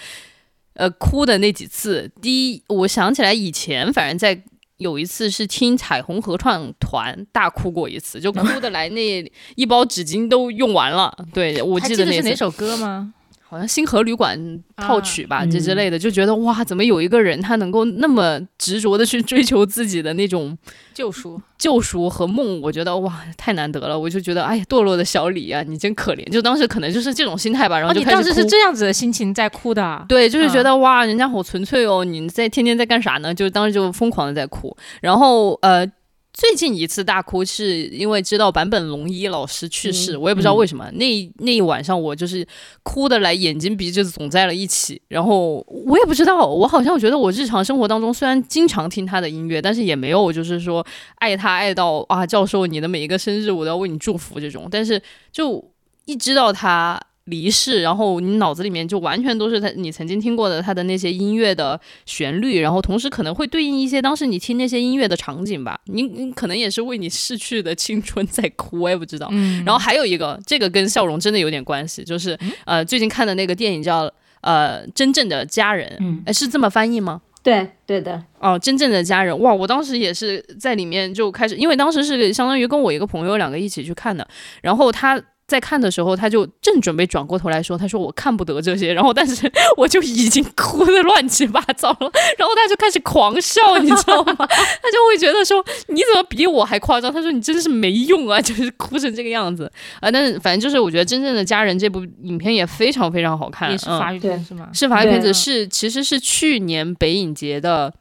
[0.75, 4.41] 呃哭的那几次，第一，我想起来以前反正在。
[4.77, 11.11] 有一次是听彩虹合唱团大哭过一次，就哭的来那一包纸巾都用完了。
[11.33, 13.11] 对我记得那次记得是哪首歌吗？
[13.49, 14.37] 好像星河旅馆
[14.75, 20.57] 套曲吧，这之嗯类的，就觉得哇，怎么有一个人他能够那么执着的去追求自己的那种
[20.93, 21.41] 救赎。
[21.57, 22.61] 救赎和梦？
[22.61, 23.97] 我觉得哇，太难得了。
[23.97, 26.29] 我就觉得，哎呀，堕落的小李啊，你真可怜。
[26.29, 28.21] 就当时可能就是这种心态吧，然后哦，就开始哭。
[28.21, 30.05] 你当时是这样子的心情在哭的啊？
[30.07, 33.33] 对，就是觉得、哇，人家好纯粹哦，你在天天在干啥呢？
[33.33, 35.89] 就当时就疯狂的在哭，然后呃。
[36.37, 40.87] 最近一次大哭是因为知道坂本龙一老师去世，嗯我也不知道为什么。
[40.91, 42.47] 那那一晚上我就是
[42.83, 45.01] 哭的来，眼睛鼻子总在了一起。
[45.07, 50.85] 然后我也不知道，我好像觉得我日常生活当中虽然经常听他的音乐，但是也没有就是说
[51.15, 54.67] 爱他爱到啊，教授你的每一个生日我都要为你祝福这种。
[54.69, 55.71] 但是就
[56.05, 65.79] 一知道他离世，然后你脑子里面就完全都是他你曾经听过的他的那些音乐的旋律，然后同时可能会对应一些当时你听那些音乐的场景吧。
[65.85, 69.27] 你你可能也是为你逝去的青春在哭，我也不知道。
[69.31, 74.11] 嗯，然后还有一个，这个跟笑容真的有点关系，就是、呃最近看的那个电影叫
[74.41, 77.21] 呃真正的家人，嗯哎是这么翻译吗？
[77.43, 79.53] 对对的，哦，真正的家人，哇！
[79.53, 84.27] 我当时也是在里面就开始，因为当时是相当于跟我一个朋友两个一起去看的，
[84.61, 92.11] 然后他在看的时候，他就正准备转过头来说：“他说我看不得这些。”然后，但是我就已经哭的乱七八糟了。
[92.37, 94.35] 然后他就开始狂笑，你知道吗？
[94.35, 99.71] 他就会觉得说：“你怎么比我还夸张？”他说：“你真是没用啊，就是哭成这个样子
[100.01, 104.67] 啊。”但是反正就是我觉得《真正的家人》这部影片也非常非常好看，也是法语片是吗？
[104.73, 107.93] 是法语片子，是其实是去年北影节的。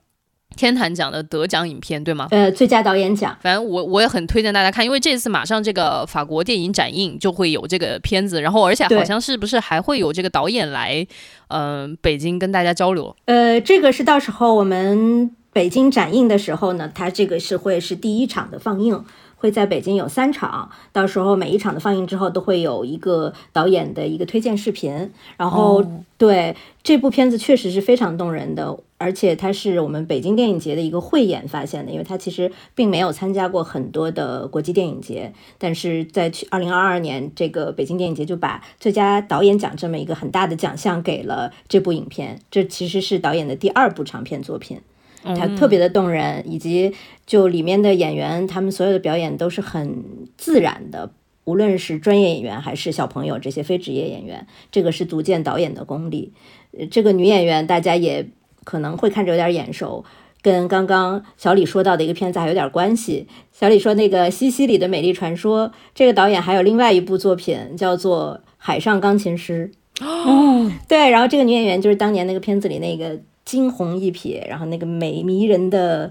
[0.56, 2.26] 天坛奖的得奖影片对吗？
[2.30, 3.36] 呃，最佳导演奖。
[3.40, 11.06] 反正我我也很推荐大家看，因为这次马上这个法国电影展映就会有这个片子，然后而且好像是不是还会有这个导演来，
[11.48, 13.14] 嗯，北京跟大家交流。
[13.26, 19.04] 呃，这个是到时候我们北京展映的时候呢，它这个是会是第一场的放映。
[19.38, 25.12] 会在北京有三场，到时候每一场的放映之后都会有一个导演的一个推荐视频。
[25.36, 25.84] 然后，
[26.16, 44.80] 对这部片子确实是非常动人的，而且它是我们北京电影节的一个慧眼发现的，因为它其实并没有参加过很多的国际电影节，但是在去二零二二年这个北京电影节就把最佳导演奖这么一个很大的奖项给了这部影片，这其实是导演的第二部长片作品。
[45.22, 46.94] 它特别的动人，以及
[47.26, 50.04] 就里面的演员，他们所有的表演都是很
[50.36, 51.10] 自然的，
[51.42, 56.32] 无论是专业演员还是小朋友这些非职业演员，这个是足见导演的功力。
[56.78, 58.28] 呃这个女演员大家也
[58.66, 60.04] 可能会看着有点眼熟，
[60.42, 63.26] 跟刚刚小李说到的一个片子还有点关系。
[63.50, 69.70] 小李说那个西西里的美丽传说，这个导演还有另外一部作品叫做《海上钢琴师》。
[70.04, 73.18] 哦，对，然后这个女演员就是当年那个片子里那个。
[73.46, 76.10] 惊鸿一瞥，然后那个美迷人的，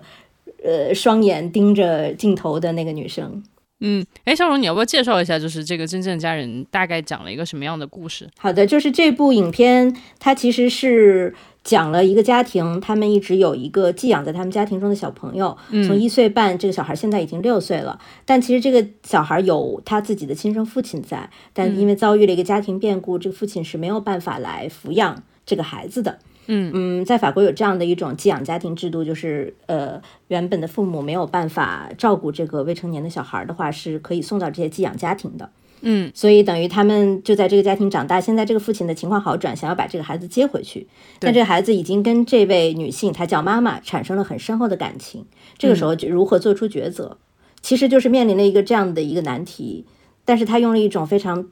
[0.63, 3.43] 呃，双眼盯着镜头的那个女生。
[3.81, 8.29] 嗯，哎，肖荣，你要不要介绍一下，就是这个真正家人大概讲了一个什么样的故事？
[8.37, 11.35] 好的，就是这部影片，它其实是
[11.65, 15.57] 讲了一个家庭，他们一直有一个寄养在他们家庭中的小朋友，
[15.87, 26.19] 从一岁半，这个小孩现在已经六岁了，但其实这个小孩有他自己的亲生父亲在，但因为遭遇了一个家庭变故，这个父亲是没有办法来抚养这个孩子的。
[26.45, 35.49] 嗯嗯，在法国有这样的一种寄养家庭制度，就是呃，原本的父母没有办法照顾这个未成年的小孩的话，是可以送到这些寄养家庭的。
[35.85, 38.19] 嗯，所以等于他们就在这个家庭长大。
[38.19, 40.87] 现在这个父亲的情况好转，想要把这个孩子接回去，
[41.19, 45.25] 但这个孩子已经跟这位女性，她叫妈妈，产生了很深厚的感情。
[45.57, 47.17] 这个时候就如何做出抉择，
[47.61, 49.85] 其实就是面临了一个这样的一个难题。
[50.25, 51.47] 但是他用了一种非常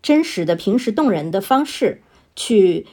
[0.00, 2.00] 真实的、平时动人的方式
[2.34, 2.86] 去。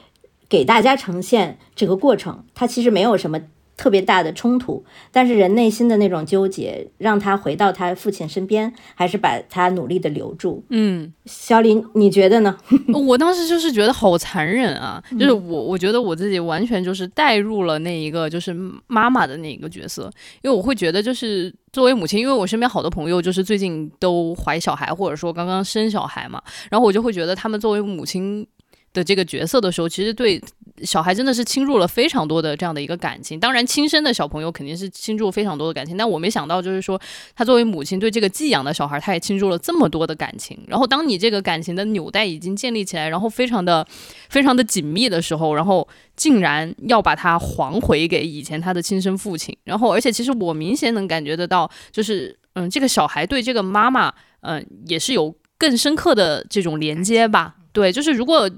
[0.46, 3.40] 给大家呈现这个过程，它其实没有什么
[3.76, 10.64] 特别大的冲突，但是人内心的那种纠结，让他回到他父亲身边，还是把他努力的留住。
[10.68, 12.56] 嗯，小林，你觉得呢？
[13.06, 15.02] 我当时就是觉得好残忍啊！
[15.18, 18.54] 就是我，我觉得我自己完全就是带入了那一个就是
[18.86, 20.10] 妈妈的那一个角色，
[20.42, 28.46] 因为我会觉得就是作为母亲，因为我身边好多朋友就是最近都怀小孩，或者说刚刚生小孩嘛，然后我就会觉得他们作为母亲。
[28.92, 30.40] 的这个角色的时候，其实对
[30.82, 33.38] 小孩真的是倾入了非常多的这样的一个感情。
[33.38, 37.00] 当然，亲生的小朋友肯定是倾注非常多的感情，但我没想到，就是说
[37.36, 40.58] 他作为母亲对这个寄养的小孩，他也倾注了这么多的感情。
[40.66, 43.86] 然后，当你这个感情的纽带已经建立起来，然后非常的
[44.28, 49.56] 非常的紧密的时候，然后竟然要把它还回给以前他的亲生父亲。
[49.62, 57.54] 然后，而且其实我明显能感觉得到，就是嗯，这个小孩对这个妈妈，嗯，也是有更深刻的这种连接吧。
[57.72, 58.50] 对，就是如果。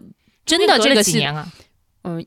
[0.46, 1.44] 真的这个几年啊，
[2.06, 2.24] 嗯，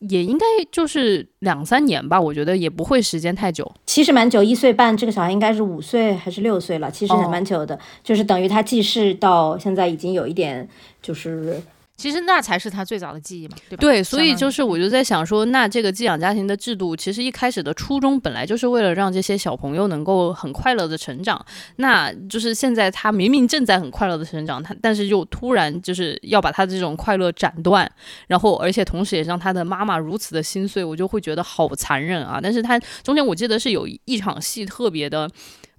[0.00, 3.72] 也应该就是两三年吧，我觉得也不会时间太久。
[3.86, 10.68] 其实蛮久，一岁半，这个小孩应该是五岁还是六岁了，其实还蛮久的，就是等于他记事到现在已经有一点
[11.00, 11.62] 就是。
[12.00, 13.80] 其实那才是他最早的记忆嘛，对吧？
[13.82, 21.44] 对，所以就是我就在想说，那这个寄养家庭的制度，其实一开始的初衷本来就是为了让这些小朋友能够很快乐的成长。
[21.76, 27.86] 那就是现在他明明正在很快乐的成长，他但是又突然就是要把他的这种快乐斩断，
[28.28, 32.40] 然后而且同时也让他的妈妈如此的心碎，我就会觉得好残忍啊！
[32.42, 35.30] 但是他中间我记得是有一场戏特别的。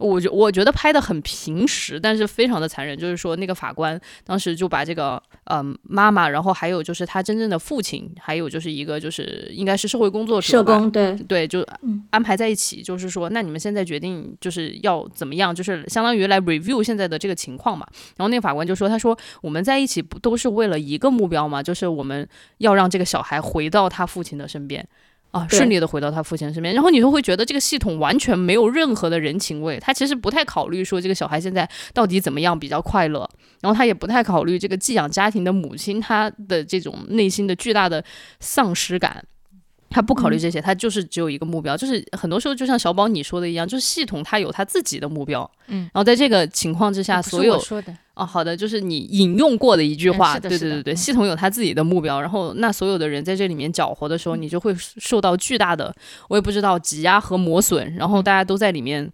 [0.01, 2.97] 我觉我觉得拍的很平实，但是非常的残忍。
[2.97, 11.65] 就是说，那个法官当时就把这个呃妈妈，然后还有就是他真正的父亲，还有就是一个就是应该是社会工作者，社工对对，就
[12.09, 12.81] 安排在一起。
[12.81, 15.53] 就是说，那你们现在决定就是要怎么样？
[15.53, 17.85] 就是相当于来 review 现在的这个情况嘛。
[18.17, 21.61] 然后那个法官就说：“他说我们在一起不都是为了一个目标嘛？
[21.61, 22.27] 就是我们
[22.57, 24.87] 要让这个小孩回到他父亲的身边。”
[25.31, 33.29] 啊，顺利的回到他父亲身边，然后你就会觉得这个系统完全没有任何的人情味，他其实不太考虑说这个小孩现在到底怎么样比较快乐，
[33.61, 38.03] 然后他也不太考虑这个寄养家庭的母亲她的这种内心的巨大的
[38.39, 39.25] 丧失感。
[39.91, 55.93] 他不考虑这些，他就是只有一个目标，就是很多时候就像小宝你说的一样，就是系统它有它自己的目标，嗯，然后在这个情况之下，所有说的哦，好的，就是你引用过的一句话，对对对对，系统有它自己的目标，然后那所有的人在这里面搅和的时候，你就会受到巨大的，
[56.29, 59.11] 我也不知道挤压和磨损，然后大家都在里面。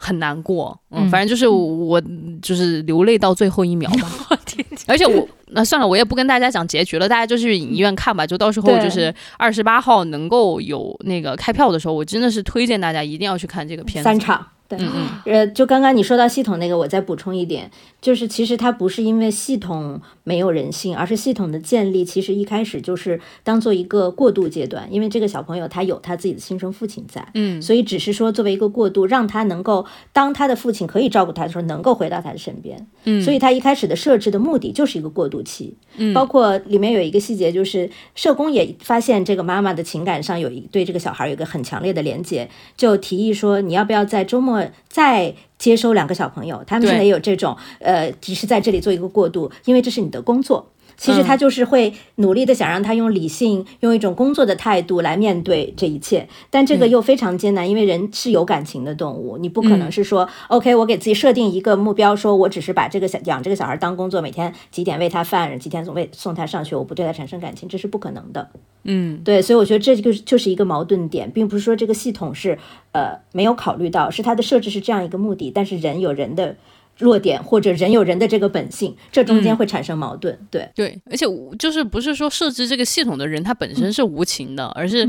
[0.00, 2.00] 很难过，嗯，反正就是我
[2.40, 4.37] 就是流泪到最后一秒吧。
[4.86, 8.26] 而且我那算了，我也不跟大家讲结局了，大家就去影院看吧。
[8.26, 14.04] 就到时候就是二十八号能够有那个开票的时候，我真的是推荐大家一定要去看这个片子。
[14.04, 14.46] 三场。
[14.68, 14.78] 对，
[15.24, 17.70] 呃，就刚刚你说到系统那个，我再补充一点，
[18.02, 44.57] 就是其实它不是因为系统没有人性，而是系统的建立其实一开始就是当做一个过渡阶段，因为这个小朋友他有他自己的亲生父亲在，嗯，所以只是说作为一个过渡，让他能够当他的父亲可以照顾他的时候，能够回到他的身边，嗯，所以他一开始的设置的目的就是一个过渡期，嗯，包括里面有一个细节，就是社工也发现这个妈妈的情感上有一对这个小孩有一个很强烈的连接，就提议说你要不要在周末
[44.88, 45.34] 再。
[45.58, 50.64] 接收两个小朋友，他们现在也有这种，呃，只是在这里做一个过渡，因为这是你的工作。
[50.98, 68.50] 其实他就是会努力的想让他用理性，用一种工作的态度来面对这一切，但这个又非常艰难，因为人是有感情的动物，你不可能是说，OK，我给自己设定一个目标，说我只是把这个小养这个小孩当工作，每天几点喂他饭，几天总喂送他上学，我不对他产生感情，这是不可能的。
[68.82, 72.58] 嗯，对，所以我觉得这个就是一个矛盾点，并不是说这个系统是
[72.90, 76.56] 呃没有考虑到，是它的设置是这样一个目的，但是人有人的。
[76.98, 80.38] 弱点或者人有人的这个本性，这中间会产生矛盾。
[80.50, 80.68] 对。
[80.74, 81.24] 对，而且
[81.58, 85.08] 就是不是说设置这个系统的人他本身是无情的，而是，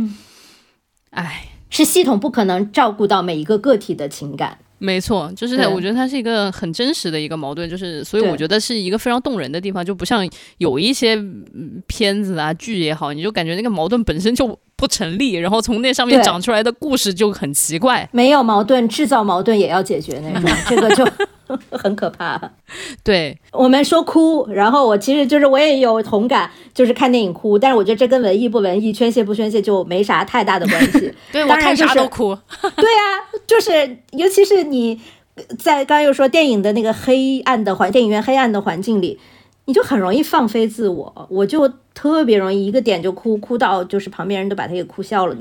[1.10, 4.58] 哎，是系统不可能照顾到每一个个体的情感。
[4.82, 10.26] 没错，就是我觉得它是一个很真实的一个矛盾，就是所以我觉得是一个非常动人的地方，就不像
[10.58, 11.22] 有一些
[11.86, 18.08] 片子啊剧也好，你就感觉那个矛盾本身就不成立，然后从那上面长出来的故事就很奇怪。
[18.12, 21.06] 没有矛盾，制造矛盾也要解决那种， 这个就。
[21.72, 22.40] 很可怕，
[23.04, 31.12] 对我们说哭，然后我其实就是我也有同感，就是看电影哭，但是我觉得这跟文艺不文艺、宣泄不宣泄就没啥太大的关系。
[31.34, 32.38] 对我看啥都哭。
[32.76, 33.02] 对啊，
[33.48, 35.02] 就是尤其是你
[35.58, 39.20] 在刚刚又说电影的那个黑暗的环，电影院黑暗的环境里。
[39.70, 45.36] 你就很容易放飞自我，我就特别容易一个点就哭，哭到就是旁边人都把他给哭笑了。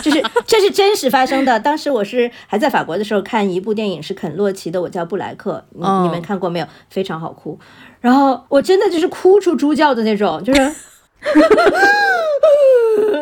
[0.00, 1.58] 就是这是真实发生的。
[1.58, 6.66] 当时我是还在法国的时候看一部电影，是肯洛奇的《我叫布莱克》，你你们看过没有？
[6.88, 7.58] 非常好哭。
[8.00, 10.60] 然后我真的就是哭出猪叫的那种，就是。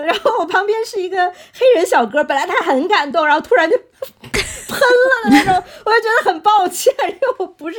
[0.05, 1.17] 然后我旁边是一个
[1.55, 3.75] 黑人小哥，本来他很感动，然后突然就
[4.69, 5.55] 喷了的那种，
[5.85, 7.77] 我就觉得很抱歉，因为我不是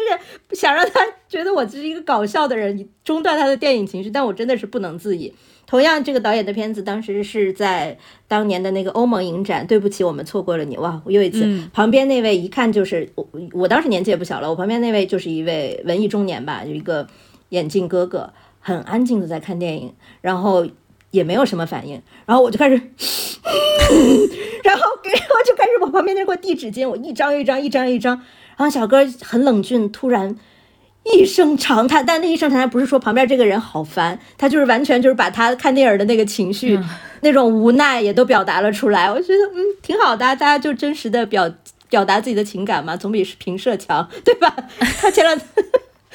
[0.51, 5.33] 想让他觉得我只是一个搞笑的人，中断他的电影情绪，但我真的是不能自已。
[5.67, 10.77] 同样，这个导演的片子当时是在当年的那个欧盟影展，对不起，我们错过了你。
[10.77, 17.07] 哇，我又一次旁边那位一看就是我，我当时年纪也不小了，我旁边那位就是一位文艺中年吧，有一个
[17.49, 20.67] 眼镜哥哥，很安静的在看电影，然后。
[21.16, 22.76] 也没有什么反应，然后我就开始，
[24.63, 28.16] 然后给我就开始往旁边那给我递纸巾，我一张一张一张一张，
[28.57, 30.36] 然后小哥很冷峻，突然
[31.03, 36.80] 一声长叹，但那一声长叹不是说旁边这个人好烦，他就是完全就是把他看电影的那个情绪，
[37.22, 39.09] 那种无奈也都表达了出来。
[39.09, 41.49] 我觉得嗯挺好的，大家就真实的表
[41.89, 44.53] 表达自己的情感嘛，总比平射强，对吧？
[44.99, 45.39] 他前两。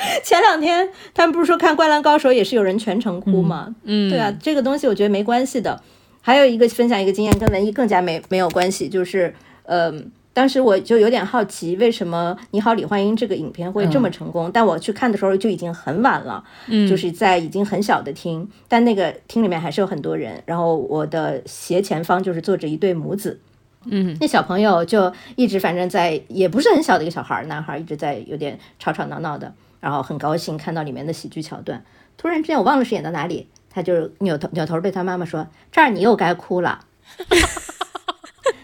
[0.24, 3.74] 前两天他们不是说看《灌篮高手》也是有人全程哭吗？
[3.84, 5.82] 嗯，对啊，这个东西我觉得没关系的。
[6.22, 9.34] 还有一个分享一个经验，跟文艺更加没没有关系，就是
[9.64, 9.90] 呃，
[10.34, 14.51] 当时我就有点好奇，为什么《你好，李焕英》这个影片会这么成功？
[14.53, 20.42] 但我去看的时候就已经很晚了，嗯，就是在已经很小的厅，但那个厅里面还是有很多人。
[20.44, 23.40] 然后我的斜前方就是坐着一对母子，
[23.86, 29.53] 嗯，那小朋友就一直反正在也不是很小的一个小孩男孩，一直在有点吵吵闹闹的。
[29.81, 31.83] 然后很高兴看到里面的喜剧桥段，
[32.16, 36.81] 突然之间我忘了是演到哪里，他就扭头扭头对他妈妈说：“这儿你又该哭了。”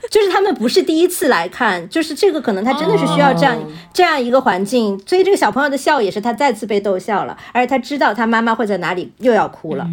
[0.09, 3.57] 就是他们不是第一次来看，就是这个可能他真的是需要这样
[3.93, 9.87] 这样一个环境，所以这个小朋友的笑也是他再次被逗笑了，而且他知道他妈妈会在哪里又要哭了。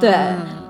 [0.00, 0.16] 对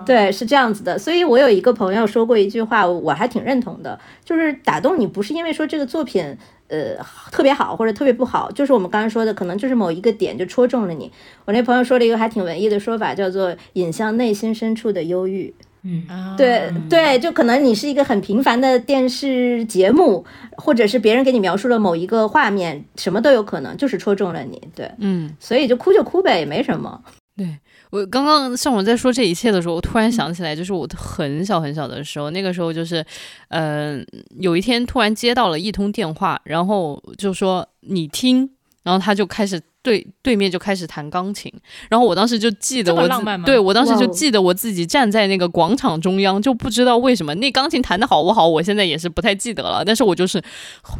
[0.04, 0.98] 对，是这样子的。
[0.98, 6.36] 所以我有一个朋友说过一句话，我还挺认同的，就是打动你不是因为说这个作品。
[6.72, 6.96] 呃，
[7.30, 11.12] 特别好或者特别不好，就是我们刚刚说的，可能就是某一个点就戳中了你。
[11.44, 15.54] 我那朋友说了一个还挺文艺的说法，叫做“引向内心深处的忧郁”。
[15.84, 16.06] 嗯，
[16.38, 24.62] 对对，就可能你是一个很平凡的电视节目，或者是别人给你描述了某一个画面，什么都有可能，就是戳中了你。
[24.74, 27.02] 对，嗯，所以就哭就哭呗，也没什么。
[27.36, 27.58] 对
[27.92, 33.04] 我刚刚上午在说这一切的时候，我突然想起来，就是我很小很小的时候，那个时候就是，
[33.50, 34.04] 嗯，
[34.40, 38.50] 有一天突然接到了一通电话，然后就说你听，
[38.82, 39.60] 然后他就开始。
[39.82, 41.52] 对，对面就开始弹钢琴，
[41.90, 43.08] 然后我当时就记得我，
[43.44, 49.84] 对我当时就记得我自己站在那个广场中央，就不知道为什么那钢琴弹的好不好，我现在也是不太记得了。
[49.84, 50.40] 但是我就是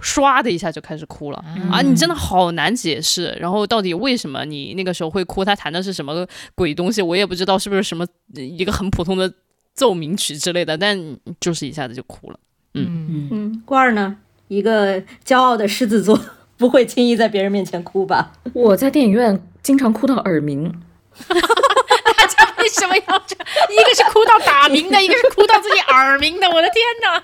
[0.03, 1.81] 唰的一下就开始哭了啊！
[1.81, 5.45] 你真的好难解释，然后到底为什么你那个时候会哭？
[5.45, 6.27] 他弹的是什么
[6.57, 7.01] 鬼东西？
[7.01, 8.05] 我也不知道是不是什么
[8.35, 9.33] 一个很普通的
[9.75, 12.39] 奏鸣曲之类的，但就是一下子就哭了。
[12.75, 14.17] 嗯嗯嗯，罐儿呢？
[14.49, 16.21] 一个骄傲的狮子座。
[16.63, 18.31] 不会轻易在别人面前哭吧？
[18.53, 20.73] 我在电影院经常哭到耳鸣。
[21.29, 23.35] 大家为什么要这？
[23.69, 26.49] 一个是哭到打鸣的，一个是哭到自己耳鸣的。
[26.49, 27.21] 我的天哪！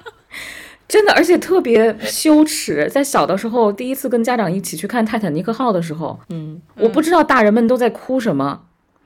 [0.88, 2.90] 真的，而且特别羞耻。
[2.90, 8.62] 在小的时候，第一次跟家长一起去看《泰坦尼克号》的时候，嗯，我不知道大人们都在哭什么，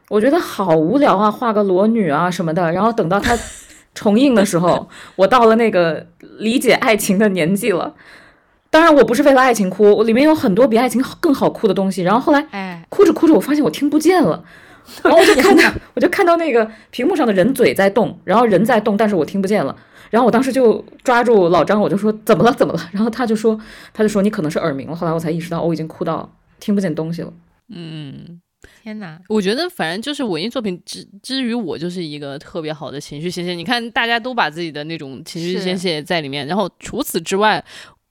[0.08, 2.72] 我觉得好无聊啊，画个裸女啊什么的。
[2.72, 3.38] 然后等到它
[3.94, 6.06] 重映的时候，我到了那个
[6.38, 7.94] 理解爱情的年纪了。
[8.72, 12.00] 当然，我不是为了爱情哭，我里面有很多比爱情更好哭的东西。
[12.00, 14.42] 然后后来，哎，哭着哭着，我发现我听不见了，
[15.04, 19.76] 然后我就看到，我就看到那个屏幕上的人嘴在动，然后人在动，但是我听不见了。
[20.08, 22.80] 然后我当时就抓住老张，我就说怎么了，怎么了？
[22.92, 23.60] 然后他就说，
[23.92, 24.96] 他就说你可能是耳鸣了。
[24.96, 27.30] 后来我才意识到，我已经哭到听不见东西了。
[27.68, 28.40] 嗯，
[28.82, 29.18] 天哪！
[29.28, 33.52] 我觉得反正就是文艺作品之之于我就是一个特别好的情绪宣泄。
[33.52, 37.62] 你看，大家都把自己的那种情绪宣泄在里面，然后除此之外。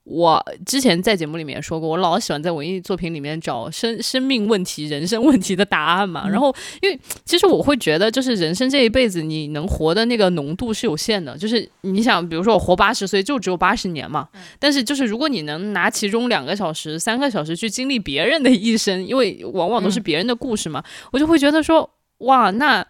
[0.04, 6.28] 我之前在节目里面也说过，我老喜欢在文艺作品里面找生生命问题、人生问题的答案嘛。
[6.28, 11.38] 然后，因为其实我会觉得，就是人生这一辈子，你能活的那个浓度是有限的。
[11.38, 14.28] 就是你想，比如说我活八十岁，就只有八十年嘛。
[14.58, 20.82] 但是，就是如果你能拿其中两个小时、三个小时去经历别人的一生，因为往往都是别人的故事嘛，
[21.12, 21.88] 我就会觉得说，
[22.18, 22.84] 哇，那。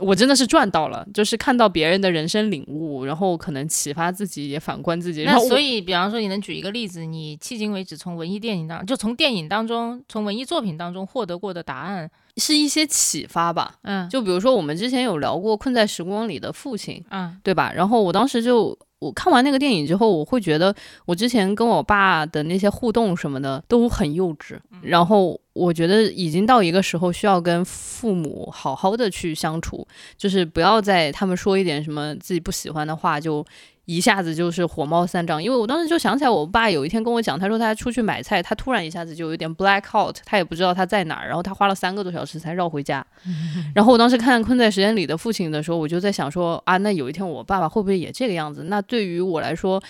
[0.00, 5.24] 我真的是赚到了，就是看到别人的人生领悟，然后可能启发自己，也反观自己。
[5.24, 13.74] 那所以，比方说，你能举一个例子，你迄今为止从文艺电影当，就从电影当中，从文艺作品当中获得过的答案，是一些启发吧？
[13.82, 17.72] 嗯，就比如说我们之前有聊过《困在时光里的父亲》，嗯，对吧？
[17.72, 18.78] 然后我当时就。
[19.00, 20.74] 我看完那个电影之后，我会觉得
[21.06, 24.58] 我之前跟我爸的那些互动什么的都很幼稚。
[24.82, 29.86] 然后我觉得已经到一个时候，需要跟父母好好的去相处，
[30.16, 33.44] 就是不要在他们说一点什么自己不喜欢的话就。
[33.90, 43.02] 一下子就是火冒三丈，因为我当时就想起来，我爸有一天跟我讲，他说他出去买菜，他突然一下子就有点 black out，他也不知道他在哪儿，然后他花了三个多小时才绕回家。
[43.74, 48.64] 然后我当时看《困在时间里的父亲》的时候，我就在想说啊，那有一天我爸爸会不会也这个样子？
[48.64, 49.82] 那对于我来说，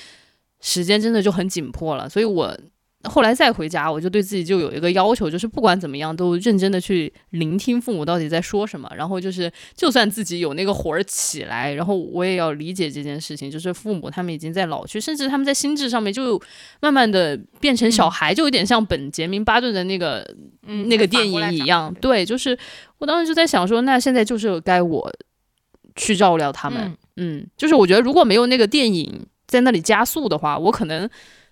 [0.60, 2.56] 时间真的就很紧迫了，所以我。
[3.04, 8.90] 后来再回家，我就对自己就有一个要求，就是不管怎么样都认真的去聆听父母到底在说什么。
[8.96, 16.42] 然后就是，就算自己有那个火儿起来，然后我也要理解这件事情，就是父母他们已经在老去，甚至他们在心智上面就
[16.80, 20.28] 慢慢的变成小孩，就有点像本杰明巴顿的那个
[20.62, 21.94] 那个电影一样。
[22.00, 22.58] 对，就是
[22.98, 25.08] 我当时就在想说，那现在就是该我
[25.94, 26.92] 去照料他们。
[27.16, 31.08] 嗯，就是我觉得如果没有那个电影在那里加速的话，我可能。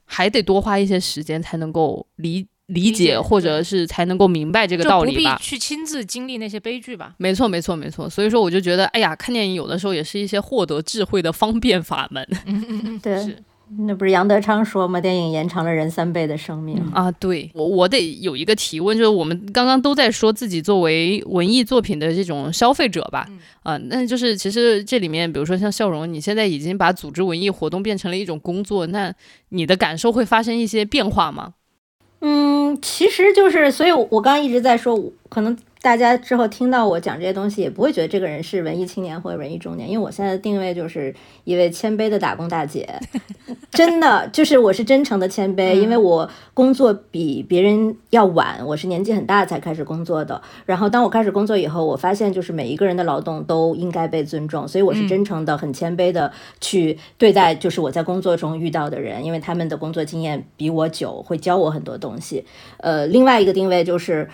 [0.07, 5.39] 还得多花一些时间才能够理理解，或者是才能够明白这个道理吧。
[5.41, 7.15] 去亲自经历那些悲剧吧。
[7.19, 8.09] 没错，没错，没错。
[8.09, 12.27] 所以说，我就觉得，哎呀，看电影有的时候也是一些获得智慧的方便法门。
[13.03, 13.37] 对。
[13.79, 15.01] 那不是杨德昌说吗？
[15.01, 17.11] 电影延长了人三倍的生命啊！
[17.11, 23.27] 对我，我得有一个提问，就是我们刚刚都在说自己作为文艺作品的这种消费者吧，
[23.65, 29.13] 啊，那就是其实这里面，比如说像笑容，你现在已经把组织文艺活动变成了一种工作，那
[29.49, 31.55] 你的感受会发生一些变化吗？
[32.21, 34.97] 嗯，其实就是，所以我刚刚一直在说，
[35.29, 35.57] 可能。
[35.83, 41.15] 大家之后听到我讲这些东西，也不会觉得这个人是文艺青年或者文艺中年，因为我现在的定位就是
[41.45, 42.89] 一位谦卑的打工大姐，
[43.71, 50.43] 真的就是我是真诚的谦卑，因为我工作比别人要晚，我是年纪很大才开始工作的。
[50.65, 62.45] 然后当我开始工作以后，我发现就是每一个人的劳动都应该被尊重，所以我是真诚的、很谦卑的去对待，就是我在工作中遇到的人，因为他们的工作经验比我久，会教我很多东西。
[62.79, 64.29] 呃，另外一个定位就是。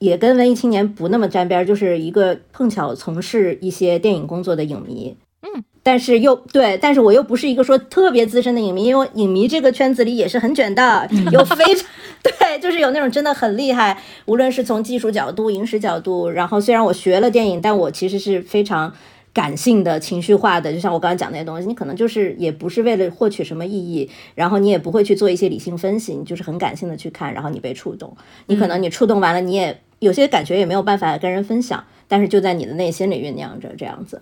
[0.00, 11.86] 也跟文艺青年不那么沾边，就是一个碰巧从事一些电影工作的影迷，嗯，但是又对，但是我又不是一个说特别资深的影迷，因为影迷这个圈子里也是很卷的，有非常
[12.24, 18.92] 对，就是有那种真的很厉害，无论是从技术角度、影史角度，然后虽然我学了电影，但我其实是非常
[19.34, 29.78] 感性的、情绪化的，就像我刚才讲那些东西，你可能就是也不是为了获取什么意义，然后你也不会去做一些理性分析，你就是很感性的去看，然后你被触动，你可能你触动完了，你也。
[30.00, 34.20] 有些感觉也没有办法跟人分享，但是就在你的内心里酝酿着这样子。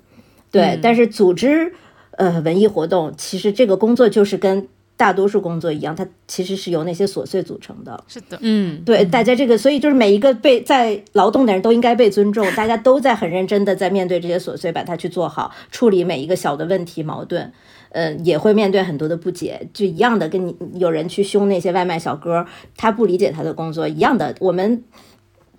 [0.50, 1.72] 对，但是组织
[2.12, 8.02] 呃文艺活动，其实这个工作就是跟大多数工作一样，它其实是由那些琐碎组成的。
[8.08, 17.52] 是的，嗯，对，大家这个，所以就是每一个被在劳动的人都应该被尊重，大家都在很认真的在面对这些琐碎，把它去做好，处理每一个小的问题矛盾。
[17.90, 22.44] 嗯，也会面对很多的不解，就一样的，跟你有人去凶那些外卖小哥，
[22.76, 24.34] 他不理解他的工作一样的。
[24.40, 24.82] 我们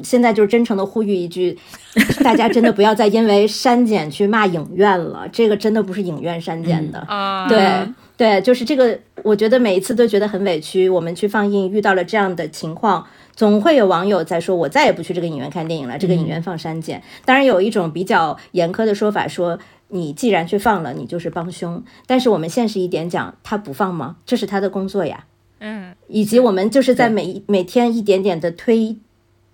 [0.01, 1.57] 现在就是真诚的呼吁一句，
[2.23, 6.99] 大家真的不要再因为删减去骂影院了，这个真的不是影院删减的。
[7.07, 7.87] 啊，对
[8.17, 10.89] 对，就是这个，我觉得每一次都觉得很委屈。
[10.89, 17.01] 我们去放映遇到了这样的情况，总会有网友在说：“我再也不去这个影院看电影了，这个影院放删减。
[17.23, 19.59] 当然，有一种比较严苛的说法说。
[19.91, 21.83] 你既然去放了，你就是帮凶。
[22.05, 24.17] 但是我们现实一点讲，他不放吗？
[24.23, 25.25] 这是他的工作呀。
[25.61, 28.97] 嗯，以及我们就是在每每天一点点的推，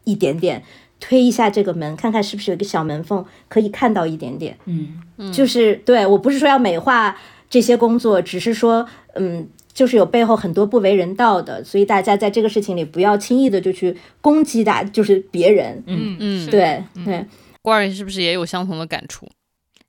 [0.05, 0.63] 一点点
[0.99, 4.57] 推一下这个门，看看是不是有一个小门缝可以看到一点点。
[4.65, 7.17] 嗯，就是对我不是说要美化
[7.49, 15.83] 这些工作，只是说，嗯，就是有背后很多不为人道的，所以大家在这个事情里不要轻易的就去攻击大，就是别人。
[15.85, 17.25] 嗯嗯对对，
[17.61, 19.27] 瓜儿是不是也有相同的感触？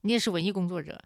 [0.03, 0.99] 你也是文艺工作者，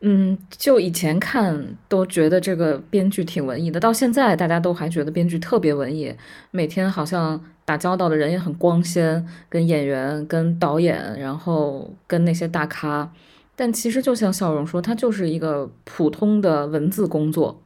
[0.00, 6.14] 嗯，就以前看都觉得这个编剧挺文艺的，到现在大家都还觉得编剧特别文艺，
[6.50, 13.12] 每天好像打交道的人也很光鲜，跟演员、跟导演，然后跟那些大咖。
[13.54, 17.62] 但其实就像笑容说，它就是一个普通的文字工作。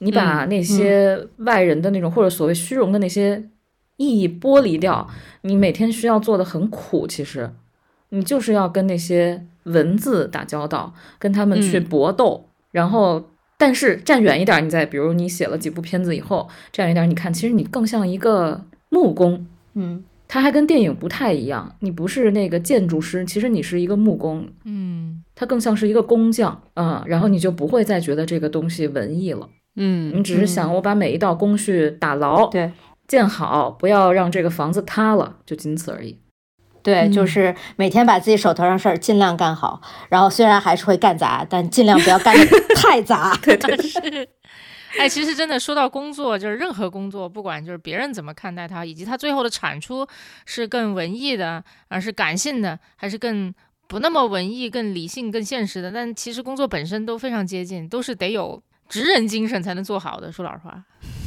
[0.00, 3.42] 你把那些外人的那种、或者所谓虚荣的那些
[3.96, 5.08] 意义剥离掉，
[5.40, 7.06] 你每天需要做的很苦。
[7.06, 7.50] 其实，
[8.10, 9.46] 你就是要跟那些。
[9.64, 18.60] 文字打交道，跟他们去搏斗，然后，但是站远一点，你再比如你写了几部片子以后，站远一点，你看，其实你更像一个
[18.94, 32.70] 木工，嗯，它还跟电影不太一样，你不是那个建筑师，其实你是一个木工，嗯，它更像是一个工匠啊，然后你就不会再觉得这个东西文艺了，嗯，你只是想我把每一道工序打牢，对，
[33.08, 36.18] 建好，不要让这个房子塌了，就仅此而已。
[36.84, 39.80] 对，就是每天把自己手头上事儿尽量干好，
[40.10, 42.44] 然后虽然还是会干砸，但尽量不要干的
[42.76, 43.34] 太砸。
[43.42, 44.28] 对对是。
[44.98, 50.06] 哎，其实真的说到工作，就是任何工作，不管就是别人怎么看待它，以及它最后的产出
[50.46, 53.52] 是更文艺的，而是感性的，还是更
[53.86, 60.30] 不那么文艺、更理性、更现实的，但其实工作本身都非常接近，都是得有职人精神才能做好的。
[60.30, 60.84] 说老实话。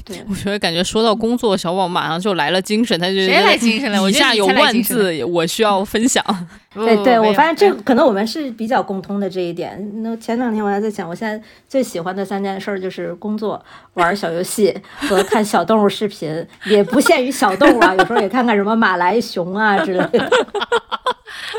[0.08, 4.01] 对，我觉得感觉说到工作，小宝马上就来了精神，他就谁来精神了？
[4.01, 6.24] 我以下有万字，我需要分享。
[6.74, 10.01] 对 对，我发现这可能我们是比较共通的这一点。
[10.01, 13.62] 那前两天我还在想，我现在最喜欢的三件事就是工作、
[13.95, 14.74] 玩小游戏
[15.10, 20.20] 和看小动物视频，也不限于小动物啊，有时候也看看什么马来熊啊之类的。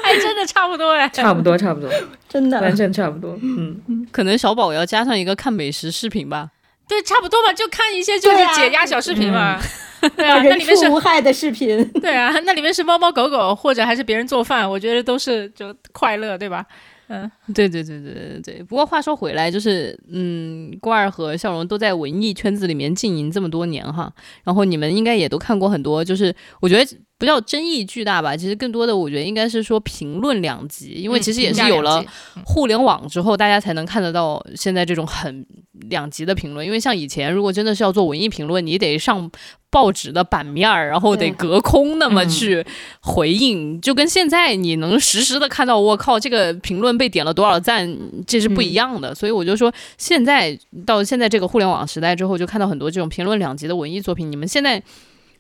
[0.03, 1.91] 哎，真的差不多哎，差不多差不多，
[2.29, 3.37] 真的完全差不多。
[3.43, 6.49] 嗯，可能小宝要加上一个看美食视频吧。
[6.89, 9.61] 对，差不多吧，就看一些就是解压小视频嘛。
[10.17, 11.87] 对啊，那里面是无害的视频。
[12.01, 16.65] 对啊，那里面是猫猫狗狗，或者还是别人做饭，我觉得都是就快乐，对吧？
[17.09, 18.63] 嗯，对对对对对对。
[18.63, 24.13] 不过话说回来，就是嗯，郭二和笑容都在文艺圈子里面经营这么多年哈，
[24.45, 26.99] 然后你们应该也都看过很多，就是我觉得。
[27.19, 32.01] 不叫争议巨大吧，其实更多的我觉得应该是说评论两极，因为其实也是有了
[32.47, 35.45] 互联网之后，大家才能看得到现在这种很
[35.91, 36.65] 两极的评论。
[36.65, 39.31] 因为像以前，如果真的是要做文艺评论，你得上
[39.71, 42.65] 报纸的版面儿，然后得隔空那么去
[43.01, 49.15] 回应，就跟现在你能实时的看到，我靠，这个评论被点了多少赞，这是不一样的。
[49.15, 54.31] 所以我就说，现在到现在这个互联网时代之后，就看到很多这种评论两极的文艺作品。
[54.31, 54.83] 你们现在。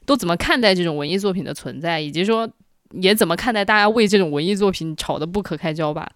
[0.07, 2.49] 都怎么看待这种文艺作品的存在，以及说
[2.93, 6.09] 也怎么看待大家为这种文艺作品吵得不可开交吧？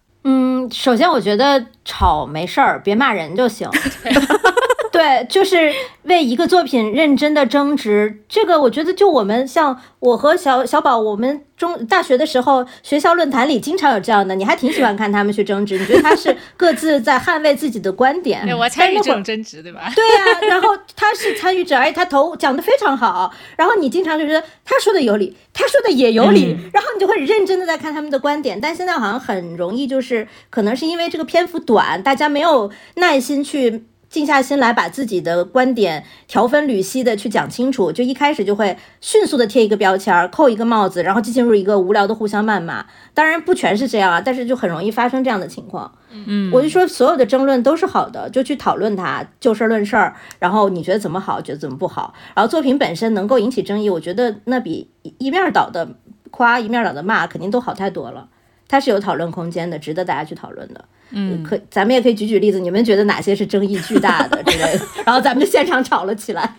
[0.71, 3.69] 首先我觉得吵没事儿，别骂人就行。
[4.93, 18.45] 对，就是为一个作品认真的争执，这个我觉得就我们像我和小小宝，我们中大学的时候学校论坛里经常有这样的，你还挺喜欢看他们去争执，你觉得他是各自在捍卫自己的观点。
[18.45, 19.91] 对，我参与这种争执，对吧？
[19.95, 28.61] 对呀，然后他是参与者，而且他头讲的非常好，然后你经常就觉得他说的有理，他说的也有理，然后你就会认真的在看他们的观点。
[28.61, 33.85] 但现在好像很容易就是可能是因为这个篇幅短，大家没有耐心去。
[34.13, 42.85] 静下心来，把自己的观点条分缕析的去讲清楚，就一开始就会迅速的贴一个标签，扣一个帽子，然后就进入一个无聊的互相谩骂。
[43.15, 45.91] 当然不全是这样啊，但是就很容易发生这样的情况。
[46.11, 50.15] 嗯，我就说所有的争论都是好的，就去讨论它，就事论事儿。
[50.37, 52.13] 然后你觉得怎么好，觉得怎么不好。
[52.35, 55.89] 然后作品本身能够引起争议，我觉得那比一面倒的
[56.29, 58.27] 夸一面倒的骂肯定都好太多了。
[58.73, 60.83] 它是有讨论空间的，值得大家去讨论的。
[61.11, 66.55] 嗯，可咱们也可以举举例子，你们觉得哪些是争议巨大的之类的， 然后咱们就现场吵了起来。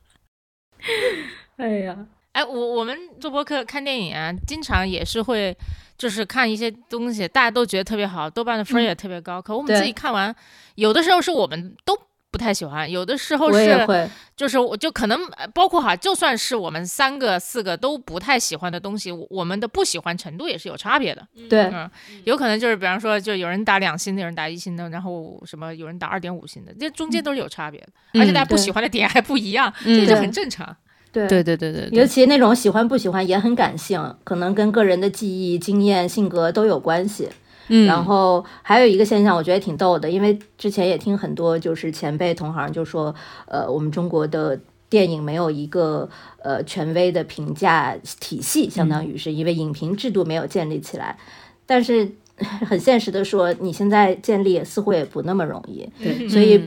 [1.58, 1.94] 哎呀，
[2.32, 5.54] 哎，我我们做播客看电影啊，经常也是会
[5.98, 10.34] 就是看一些东西，大家都觉得特别好，豆瓣的分也特别高，可我们自己看完，
[10.76, 11.94] 有的时候是我们都
[12.30, 21.26] 不太喜欢，有的时候是会，就是我就可能呃包括哈，就算是我们三个四个都不太喜欢的东西，我我们的不喜欢程度也是有差别的。
[21.48, 21.90] 对，嗯，
[22.24, 30.76] 有可能就是比方说，就有人打两星的，有人打一星的，然后什么有人打二点五星的，这中间都是有差别的，而且大家不喜欢的点还不一样，嗯这就很正常。
[31.12, 37.28] 对对对对对尤，其那种喜欢不喜欢也很感性，可能跟个人的记忆、经验、性格都有关系。
[37.72, 43.14] 嗯，然后还有一个现象，我觉得挺逗的，因为之前也听很多就是前辈同行就说，
[43.46, 46.08] 呃，我们中国的电影没有一个
[46.42, 51.16] 呃权威的评价体系，相当于是因为影评制度没有建立起来。
[51.64, 52.10] 但是
[52.66, 56.60] 很现实的说，你现在建立似乎也不那么容易，对所以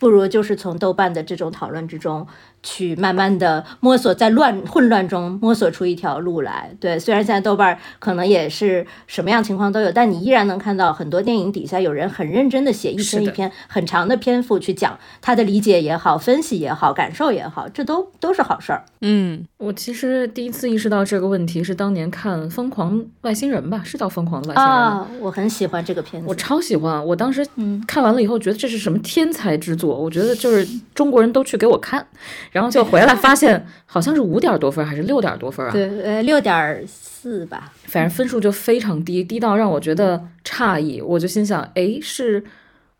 [0.00, 2.26] 不如就是从豆瓣的这种讨论之中。
[2.62, 6.70] 去慢慢的摸索，在乱混乱中摸索出一条路来。
[6.80, 18.84] 对，虽然现在豆瓣儿可能也是什么样情况都有，但你依然能看到很多电影底下有人很认真的写一篇一篇很长的篇幅去讲他的理解也好、分析也好、感受也好，这都都是好事儿。
[19.00, 24.86] 嗯我其实第一次意识到这个问题是当年看《疯狂外星人》吧，是叫《疯狂的外星人》吗？
[24.86, 26.28] 啊，我很喜欢这个片子。
[26.28, 32.06] 我超喜欢，我当时嗯看完了以后，觉得这是什么天才之作，我觉得就是中国人都去给我看，
[32.50, 37.72] 然后就回来发现好像是五点多分还是六点多分啊，对，呃，六点四吧。
[37.84, 42.44] 反正分数就非常低，低到让我觉得诧异，我就心想，诶，是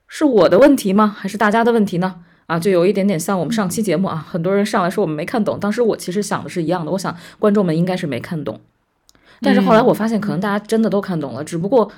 [0.06, 1.16] 是我的问题吗？
[1.18, 2.16] 还是大家的问题呢？
[2.46, 8.58] 啊，就有一点点像我们上期节目啊，很多人上来说我们没看懂，当时我其实想的是一样的，我想观众们应该是没看懂，
[9.42, 11.90] 但是后来我发现可能大家真的都看懂了，只不过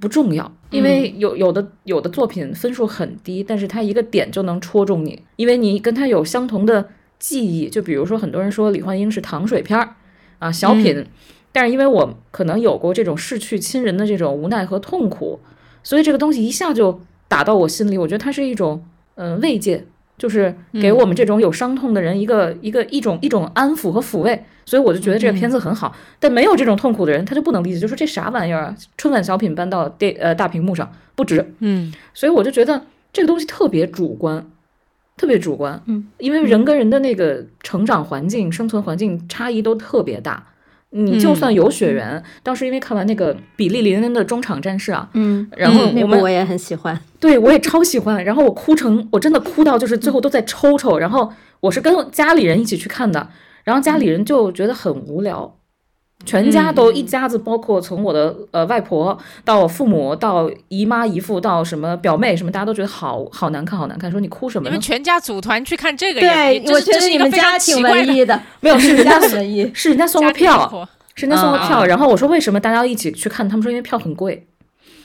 [0.00, 9.94] 不重要，因为有有的有的作品分数很低，但是它一个点就能戳中你，因为你跟他有相同的记忆，就比如说很多人说李焕英是糖水片儿
[10.38, 11.04] 啊小品，
[11.52, 15.40] 但是因为我可能有过这种逝去亲人的这种无奈和痛苦，
[15.82, 18.84] 所以这个东西一下就打到我心里，我觉得它是一种
[19.16, 19.84] 嗯、呃慰藉。
[20.16, 25.94] 就是给我们这种有伤痛的人一个、一个一种一种安抚和抚慰，所以我就觉得这个片子很好。
[26.18, 28.76] 但没有这种痛苦的人，他就不能理解，就说这啥玩意儿啊？
[28.96, 31.54] 春晚小品搬到电呃大屏幕上不值。
[31.60, 32.82] 嗯所以我就觉得
[33.12, 34.44] 这个东西特别主观，
[35.18, 35.82] 特别主观。
[35.84, 40.42] 嗯，因为人跟人的那个成长环境、生存环境差异都特别大。
[40.90, 46.98] 你就算有血缘，当时因为看完那个比利林恩的中场战事啊，嗯，然后我们那部我也很喜欢。
[47.20, 51.30] 对我也超喜欢，然后我哭成我真的哭到就是最后都在抽抽，然后
[51.60, 53.28] 我是跟家里人一起去看的，
[53.64, 55.57] 然后家里人就觉得很无聊，
[56.24, 64.80] 全家都一家子，包括从我的呃外婆到我父母到姨妈姨父到什么表妹什么，大家都觉得好好难看好难看，说你哭什么你们？
[64.80, 69.70] 全家组团去看这个也，对，这我觉得是这是你们家挺文艺的， 没有是人家文艺。
[69.72, 73.48] 是人家送的票，是人家送的票，嗯然后我说为什么大家要一起去看？
[73.48, 74.46] 他们说因为票很贵，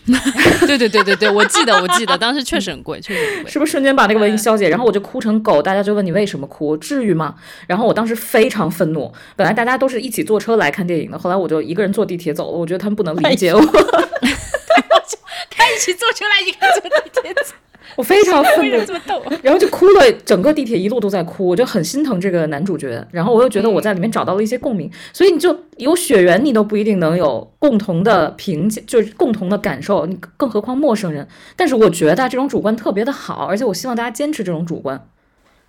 [0.68, 3.52] 对对对对对，我记得我记得，当时确实很贵，确实很贵。
[3.52, 4.68] 是不是瞬间把那个文艺消解？
[4.68, 7.36] 然后我就哭成狗，大家就问你为什么哭，至于吗？
[7.68, 13.62] 然后我当时非常愤怒，本来大家都是一起坐车来看电影的，后来我就一个人坐地铁走了，我觉得他们不能理解我，
[15.50, 17.54] 他一起坐车来，一个人坐地铁走，
[17.95, 18.78] 我非常愤怒？
[19.41, 31.28] 然后就哭了，整个地铁一路都在哭，我就很心疼这个男主角，然后我又觉得我在里面找到了一些共鸣，所以你就有血缘，你都不一定能有共同的评价，就是共同的感受，你更何况陌生人。
[31.56, 35.07] 但是我觉得这种主观特别的好，而且我希望大家坚持这种主观，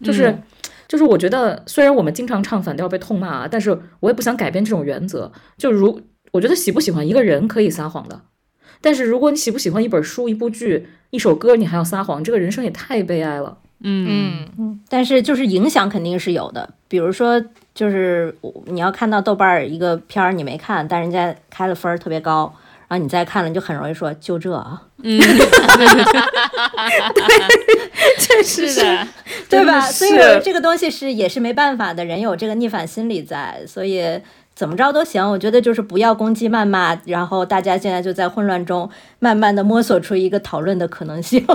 [0.02, 0.36] 就是。
[0.86, 5.32] 就是我觉得，虽然我们经常唱反调被痛骂啊，但是我也不想改变这种原则。
[5.56, 5.98] 就如
[6.30, 8.20] 我觉得喜不喜欢一个人可以撒谎的，
[8.84, 13.56] 但是如果你喜不喜欢一本书、一部剧、一首歌，你还要撒谎，这个人生也太悲哀了。
[13.80, 14.46] 嗯。
[14.58, 17.42] 嗯，但是就是影响肯定是有的，比如说
[17.74, 18.36] 就是
[18.66, 22.54] 你要看到豆瓣儿一个片儿你没看，但人家开了分儿特别高，
[22.86, 24.54] 然后你再看了，你就很容易说就这。
[24.54, 25.18] 啊，嗯，
[28.18, 29.08] 确实是的，
[29.48, 29.80] 对吧？
[29.80, 34.20] 所以是这个东西是也是没办法的，人有这个逆反心理在，所以
[34.54, 35.28] 怎么着都行。
[35.28, 41.44] 我觉得就是不要攻击谩骂，然后大家现在就在混乱中慢慢的摸索出一个讨论的可能性。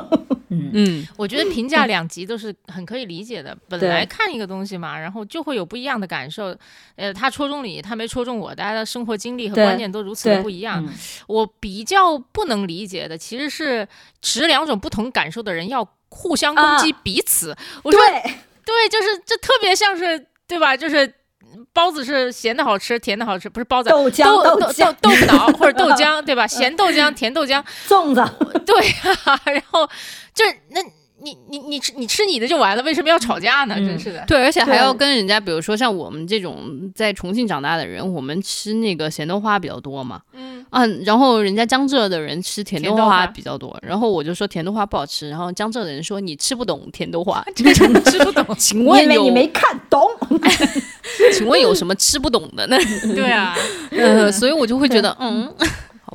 [0.52, 3.56] 嗯我觉得 评价两极都是很可以理解的。
[3.68, 6.56] 本来看一个东西嘛，然后就会有不一样的感受。
[6.96, 10.84] 呃，他戳中你，他没戳中我，大家的生活经历和观念都如此的不一样。
[10.84, 10.90] 嗯
[11.28, 13.88] 我比较不能理解的，其实是
[14.22, 17.56] 持两种不同感受的人要互相攻击彼此。
[17.84, 18.22] 我说对，
[18.66, 20.76] 对，就是这特别像是对吧？
[20.76, 21.14] 就是
[21.74, 26.46] 包子是咸的好吃，甜的好吃，不是包子，豆浆豆豆豆腐脑或者豆 浆，对吧？
[26.48, 28.24] 咸豆浆、甜豆浆，粽子，
[28.66, 28.76] 对
[29.26, 29.88] 啊， 然后
[30.34, 30.82] 就是那
[31.22, 33.76] 你你你吃你吃你的就完了，为什么要吵架呢？
[33.78, 34.24] 嗯真是的。
[34.28, 48.46] 对，而且还要跟人家，比如说像我们这种在重庆长大的人，我们吃那个咸豆花比较多嘛，嗯，啊，然后人家江浙的人吃甜豆花比较多，然后我就说甜豆花不好吃，然后江浙的人说你吃不懂甜豆花， 这真的吃不懂。
[48.58, 50.02] 请问有因为你没看懂。
[51.34, 52.78] 请问有什么吃不懂的呢？
[53.16, 53.56] 对啊，
[53.92, 55.52] 呃，所以我就会觉得，嗯，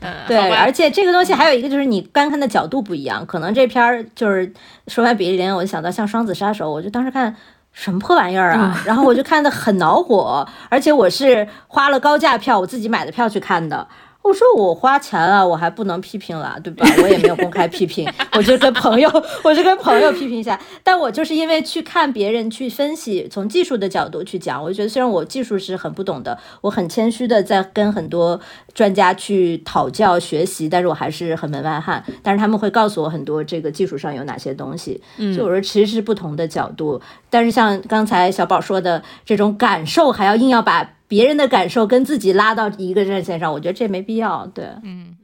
[0.00, 4.52] 好吧而且这个东西还有一个就是你观看的角度不一样，可能这片儿就是
[4.88, 7.34] 说完比利林，我就想到像《双子杀手》，我就当时看。
[7.76, 8.80] 什么破玩意儿啊！
[8.86, 13.84] 然后我就看得很恼火，而且我是花了高价票，我自己买的票去看的。
[14.24, 16.86] 我说我花钱了，我还不能批评了，对吧？
[17.02, 19.08] 我也没有公开批评，我就跟朋友，
[19.42, 20.58] 我就跟朋友批评一下。
[20.82, 28.40] 但我就是因为去看别人去分析，从技术的角度去讲，我就觉得虽然我技术是很不懂的，我很谦虚的在跟很多
[28.72, 32.02] 专家去讨教学习，但是我还是很门外汉。
[32.22, 36.98] 但是他们会告诉我很多这个技术上有哪些东西，所以我说其实是不同的角度。
[37.28, 44.46] 但是像刚才小宝说的这种感受，还要硬要把别人的感受跟自己拉到一个战线上，我觉得这没必要。
[44.46, 45.16] 对，嗯。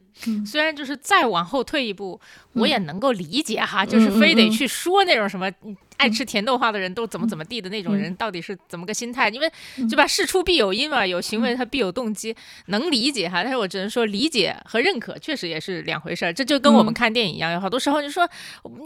[0.44, 2.20] 虽然就是再往后退一步，
[2.52, 12.34] 我也能够理解哈，嗯就是非得去说那种什么嗯爱吃甜豆花的人都怎么怎么地的那种人到底是怎么个心态，因为对吧，事出必有因嘛，有行为它必有动机，
[12.66, 13.42] 能理解哈。
[13.42, 16.32] 但是我只能说，理解和认可确实也是两回事儿。
[16.32, 18.26] 这就跟我们看电影一样，有好多时候你说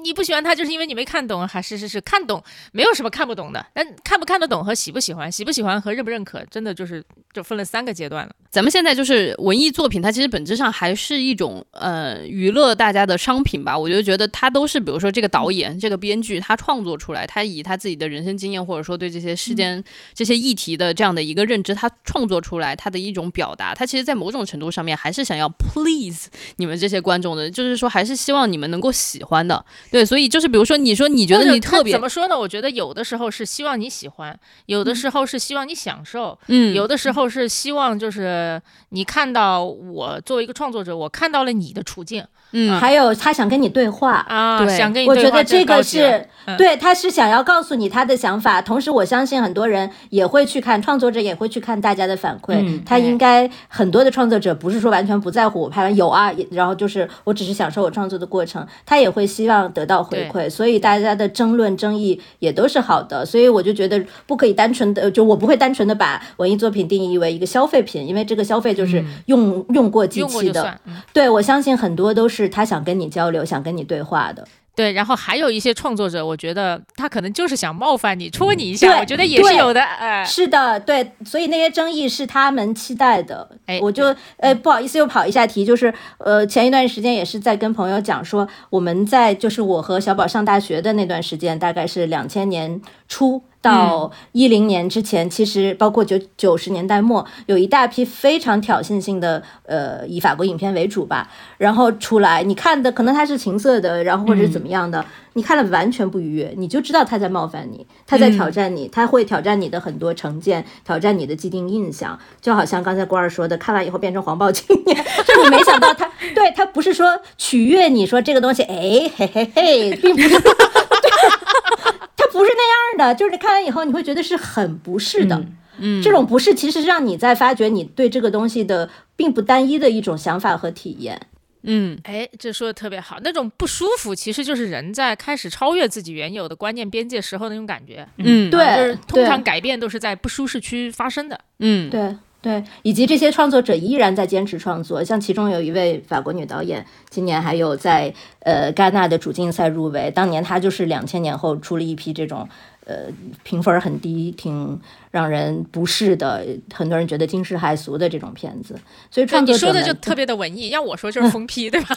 [0.03, 2.43] 你不喜欢他，就是因为你没看懂，还是是是看懂，
[2.73, 3.65] 没有什么看不懂的。
[3.73, 8.35] 但看不看得懂和喜不喜欢，喜不喜欢和认不认可，真的就是就分了三个阶段了。
[8.51, 13.77] 咱们现在就是文艺作品，它其实本质上还是一种呃娱乐大家的商品吧。
[13.77, 19.83] 我就觉得它都是，比如说这个导演、这个编剧，他创作出来，他以他自己的人生经验，或者说对这些事件、
[20.15, 23.75] 这些议题的这样的一个认知，他创作出来他的一种表达。
[23.75, 29.65] 他其实，在某种程度上面，还是想要 please 你们这些观众的，就是说，还是希望你们能够喜欢的。
[29.91, 32.39] 对，所以就是比如说，你说你觉得你特别怎么说呢？
[32.39, 38.61] 我觉得有的时候是希望你喜欢，有的时候是希望你享受，嗯有的时候是希望就是
[38.91, 52.55] 你看到我作为一个创作者，我看到了你的处境嗯还有他想跟你对话，啊，对想跟你对话我觉得这个是嗯对，他是想要告诉你他的想法，同时我相信很多人也会去看，创作者也会去看大家的反馈。
[52.57, 63.25] 嗯他应该很多的创作者不是说完全不在乎我拍完有啊，然后就是我只是享受我创作的过程，他也会希望得到回馈，所以大家的争论争议也都是好的。
[63.27, 70.79] 所以我就觉得不可以单纯的，就我不会单纯的把文艺作品定义为一个消费品，因为这个消费就是用、用过即用过弃的。
[70.87, 74.47] 嗯对我相信很多都是他想跟你交流，想跟你对话的。
[74.77, 79.81] 对，然后还有一些创作者，我觉得他可能就是想冒犯你，戳你一下，我觉得也是有的。
[79.81, 83.49] 哎，是的，对，所以那些争议是他们期待的。
[83.67, 93.43] 哎我就呃不好意思又跑一下题，就是呃前一段时间也是在跟朋友讲说，我们在就是我和小宝上大学的那段时间，大概是两千年初。
[93.65, 114.97] 到一零年之前，其实包括九九十年代末，有一大批非常挑衅性的，呃，以法国影片为主吧，然后出来，你看的可能它是情色的，然后或者怎么样的，你看了完全不愉悦，你就知道他在冒犯你，他在挑战你，他会挑战你的很多成见，挑战你的既定印象，就好像刚才郭二说的，看完以后变成黄暴青年，
[115.27, 120.35] 就你没想到他对他不是说取悦你说这个东西，哎嘿嘿嘿，并不是，
[122.39, 125.45] 不是那样的，就是你看完以后你会觉得是很不适的。
[125.79, 131.21] 嗯这种不适其实让你在发掘你对这个东西的并不单一的一种想法和体验。
[131.63, 133.19] 嗯哎，这说的特别好。
[133.23, 138.07] 那种不舒服，其实就是人在开始超越自己原有的观念边界时候那种感觉。
[138.19, 141.41] 嗯对就是通常改变都是在不舒适区发生的。
[141.59, 142.15] 嗯对
[142.45, 150.11] 对，以及这些创作者依然在坚持创作，像其中有一位法国女导演，今年还有在呃戛纳的主竞赛入围。
[150.11, 152.47] 当年她就是两千年后出了一批这种
[152.85, 153.07] 呃
[153.45, 154.79] 评分很低、挺
[155.11, 158.79] 让人不适的，很多人觉得惊世骇俗的这种片子。
[159.11, 161.97] 所以创作你说的就特别的文艺，要我说就是疯批， 对吧？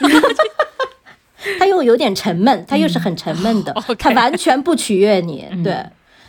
[1.60, 5.86] 他又有点沉闷，他又是很沉闷的他完全不取悦你，对。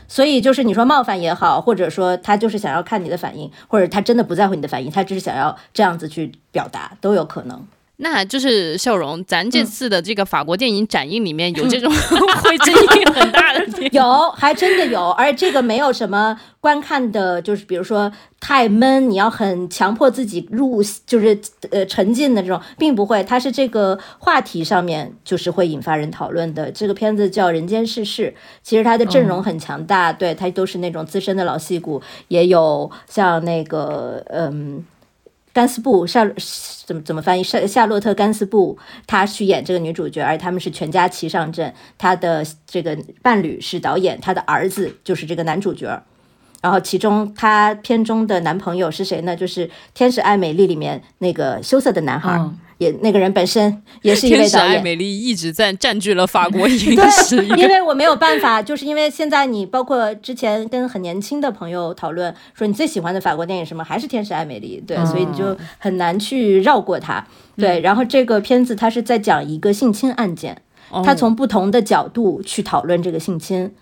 [0.09, 7.64] 所以就是你说冒犯也好，或者说他就是想要看你的反应，或者他真的不在乎你的反应，他只是想要这样子去表达，都有可能。
[8.01, 11.93] 那就是笑容，咱嗯这次的这个法国电影展映里面有这种
[12.43, 21.37] 会争议很大的电影，有，还真的有，而这个没有什么观看的，就是比如说太闷，你要很强迫自己入，就是
[21.70, 23.25] 呃沉浸的这种，并不会。
[23.25, 26.70] 它是这个话题上面就是会引发人讨论的。
[26.70, 34.85] 这个片子叫《人间世事》，其实它的阵容很强大，对，它都是那种资深的老戏骨，也有像那个嗯。
[35.59, 36.24] 甘斯布夏
[36.86, 37.43] 怎么怎么翻译？
[37.43, 38.78] 夏夏洛特甘斯布，
[39.09, 41.74] 她去演这个女主角，而他们是全家齐上阵。
[41.98, 46.01] 她的这个伴侣是导演，她的儿子就是这个男主角。
[46.62, 49.35] 然后其中她片中的男朋友是谁呢？
[49.35, 52.40] 就是《天使爱美丽》里面那个羞涩的男孩，
[52.79, 54.77] 也那个人本身也是一天使位导演。
[54.79, 67.27] 爱美丽一直在占据了法国影 对，因为我没有办法，就是因为现在你包括之前跟很年轻的朋友讨论，说你最喜欢的法国电影什么，还是《天使爱美丽》，对，所以你就很难去绕过它。
[67.57, 70.63] 对，然后这个片子它是在讲一个性侵案件，
[71.05, 73.73] 它从不同的角度去讨论这个性侵。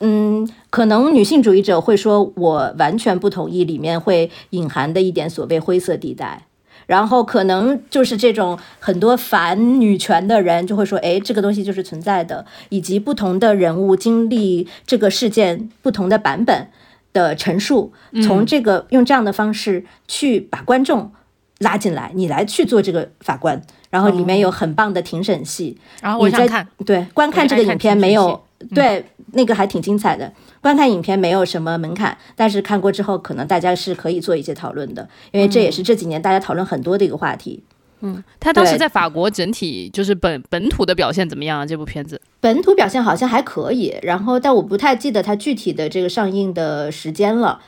[0.00, 6.44] 嗯，可能女性主义者会说，我完全不同意里面会隐含的一点所谓灰色地带。
[6.88, 16.70] 然后可能就是这种很多反女权的人就会说，哎，这个东西就是存在的，以及不同的人物经历这个事件不同的版本
[17.12, 17.92] 的陈述，
[18.24, 21.12] 从这个用这样的方式去把观众
[21.58, 23.60] 拉进来，你来去做这个法官，
[23.90, 28.40] 然后里面有很棒的庭审戏，然后我你在想看，对，观看这个影片没有嗯
[28.74, 30.32] 对那个还挺精彩的。
[30.60, 37.62] 观看影片没有什么门槛，但是看过之后，可能大家是可以做一些讨论的，因为这也是这几年大家讨论很多的一个话题。
[38.00, 41.66] 嗯他当时在法国整体就是本本土的表现怎么样啊？
[41.66, 47.60] 这部片子本土表现好像还可以，然后但我不太记得它具体的这个上映的时间了。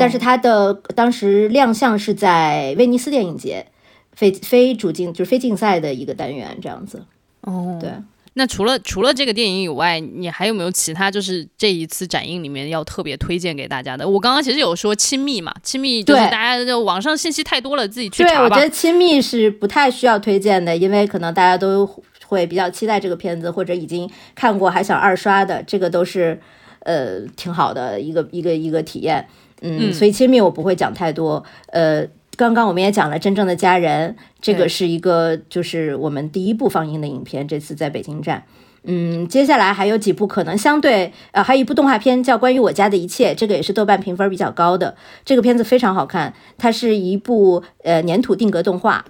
[0.00, 3.66] 但是它的当时亮相是在威尼斯电影节，
[4.12, 7.04] 非非主竞就是非竞赛的一个单元这样子。
[7.42, 7.90] 哦，对。
[8.34, 14.08] 那除了除了这个电影以外，你还有没有其他就是这一次展映里面要特别推荐给大家的？
[14.08, 18.56] 我刚刚其实有说亲密嘛，亲密就是大家就网上信息太多了，自己去，查吧我觉。
[18.56, 21.88] 得亲密是不太需要推荐的，因为可能大家都
[22.26, 26.40] 会比较期待这个片子，或者已经看过还想二刷的，这个都是
[26.80, 29.26] 呃挺好的一个一个一个体验。
[29.62, 31.42] 嗯，所以亲密我不会讲太多。
[31.68, 32.04] 呃，
[32.36, 38.44] 刚刚我们也讲了《真正的家人》，这个是一个就是我们第一部放映的影片，这次在北京站。
[38.86, 44.94] 嗯，接下来还有几部可能相对，呃，还有一部动画片叫《关于我家的一切》，这个也是豆瓣评分比较高的。
[45.24, 49.04] 这个片子非常好看，它是一部呃粘土定格动画。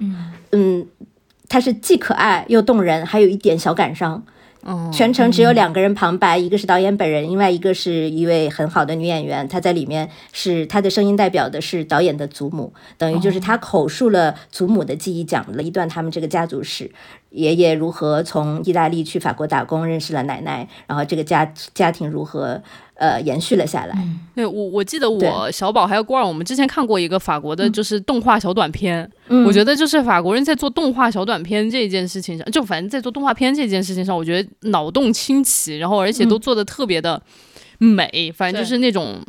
[0.53, 0.87] 嗯
[1.49, 4.25] 它是既可爱又动人，还有一点小感伤。
[4.93, 9.47] 全程只有两个人旁白，一个是导演本人，另外一个是一位很好的女演员。
[9.47, 16.91] 她在里面是她的声音代表的是导演的祖母，等于就是她口述了祖母的记忆，讲了一段他们这个家族史。
[17.31, 22.63] 爷爷如何从意大利去法国打工，认识了奶奶，然后这个家家庭如何
[22.95, 23.97] 呃延续了下来。
[24.35, 29.09] 对我我记得我小宝还有郭二，我们之前看过一个法国的，就是动画小短片。
[29.47, 37.21] 我觉得就是法国人在做动画小短片这件事情上，就反正在做动画片这件事情上，我觉得脑洞清奇，然后而且都做的特别的
[37.79, 39.21] 美，反正就是那种。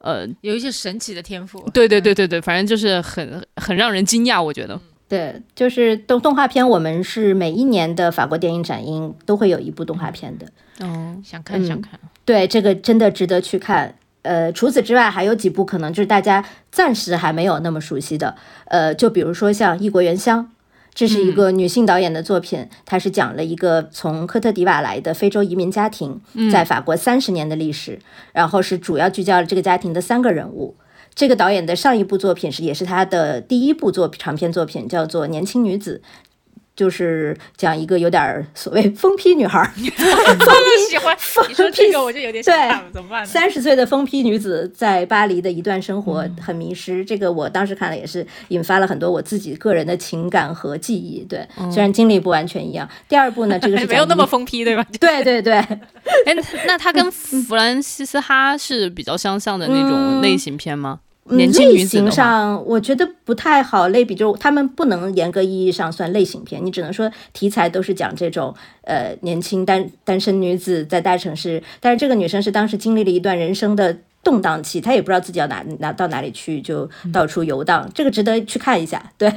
[0.00, 1.58] 呃，有一些神奇的天赋。
[1.74, 4.80] 对对对对对，反正就是很很让人惊讶，我觉得。
[5.08, 10.46] 对，就是动动画片，我们是每一年的法国电影展映都会有一部动画片的。
[10.86, 11.98] 哦，想看想看。
[12.28, 13.94] 对，这个真的值得去看。
[14.20, 18.36] 呃，除此之外，还有几部可能就是大家暂时还没有那么熟悉的。
[18.66, 20.44] 呃，就比如说像《异国原乡》，
[20.92, 26.20] 这是一个女性导演的作品，它是讲了一个从科特迪瓦来的非洲移民家庭
[26.52, 27.98] 在法国三十年的历史，
[28.34, 30.76] 然后是主要聚焦了这个家庭的三个人物。
[31.14, 36.02] 这个导演的上一部作品是也是他的第一部作长篇作品，叫做《年轻女子》，
[36.78, 39.68] 就是讲一个有点儿所谓疯批女孩儿，
[40.88, 41.16] 喜欢
[41.48, 43.26] 你说这个我就有点想看了，怎么办呢？
[43.26, 51.24] 三十岁的疯批女子在巴黎的一段生活嗯很迷失，这个我当时看了也是引发了很多我自己个人的情感和记忆。
[51.24, 52.88] 对，虽然经历不完全一样。
[53.08, 54.86] 第二部呢，这个是嗯 没有那么疯批，对吧？
[55.00, 56.34] 对 对对，哎，
[56.68, 61.00] 那他跟弗兰西斯哈是比较相像的那种类型片吗？
[61.30, 79.12] 年轻嗯类型上我觉得不太好类比，就是他们不能严格意义上算类型片，你只能说题材都是讲这种呃年轻单单身女子在大城市，但是这个女生是当时经历了一段人生的动荡期，她也不知道自己要哪哪到哪里去，就到处游荡，这个值得去看一下。
[79.16, 79.32] 对，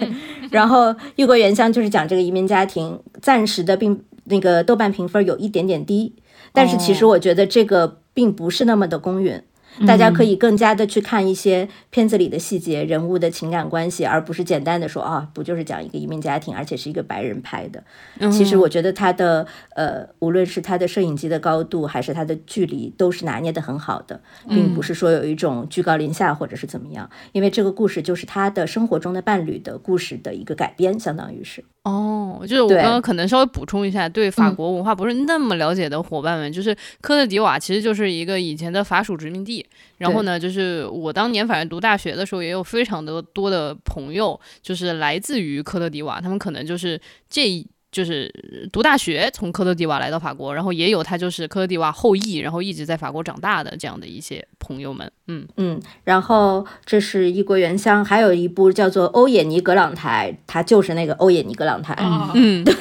[0.49, 6.13] 然后《异国原乡》就是讲这个移民家庭，暂时的并那个豆瓣评分有一点点低，
[6.53, 9.41] 但是其实我觉得这个并不是那么的公允。
[9.87, 17.83] 大家可以更加的去看一些片子里的细节、人物的情感关系，而不是简单的说啊，不就是讲一个移民家庭，而且是一个白人拍的。
[18.31, 27.09] 其实我觉得他的呃，无论是他的摄影机的高度，还是他的距离，都是拿捏的很好的，并不是说有一种居高临下或者是怎么样。
[27.31, 31.63] 因为这个故事就是他的生活中的伴侣的故事的一个改编，相当于是。
[31.83, 39.65] 哦，就是我刚刚可能稍微补充一下，对法国文化不是那么了解的伙伴们，就是科特迪瓦其实就是一个以前的法属殖民地。
[39.97, 47.65] 然后呢，就是我当年反正读大学的时候，也有非常的多的朋友，就是来自于科特迪瓦，他们可能就是这。
[47.91, 48.33] 就是
[48.71, 55.45] 读大学，从科特迪瓦来到法国，然后也有他就是科特迪瓦后裔，然后一直在法国长大的这样的一些朋友们，嗯。
[55.57, 61.93] 嗯，然后这是异国原乡，还有一部叫做《欧也尼·格朗台》，它就是那个欧也尼·格朗台，
[62.33, 62.73] 嗯，对，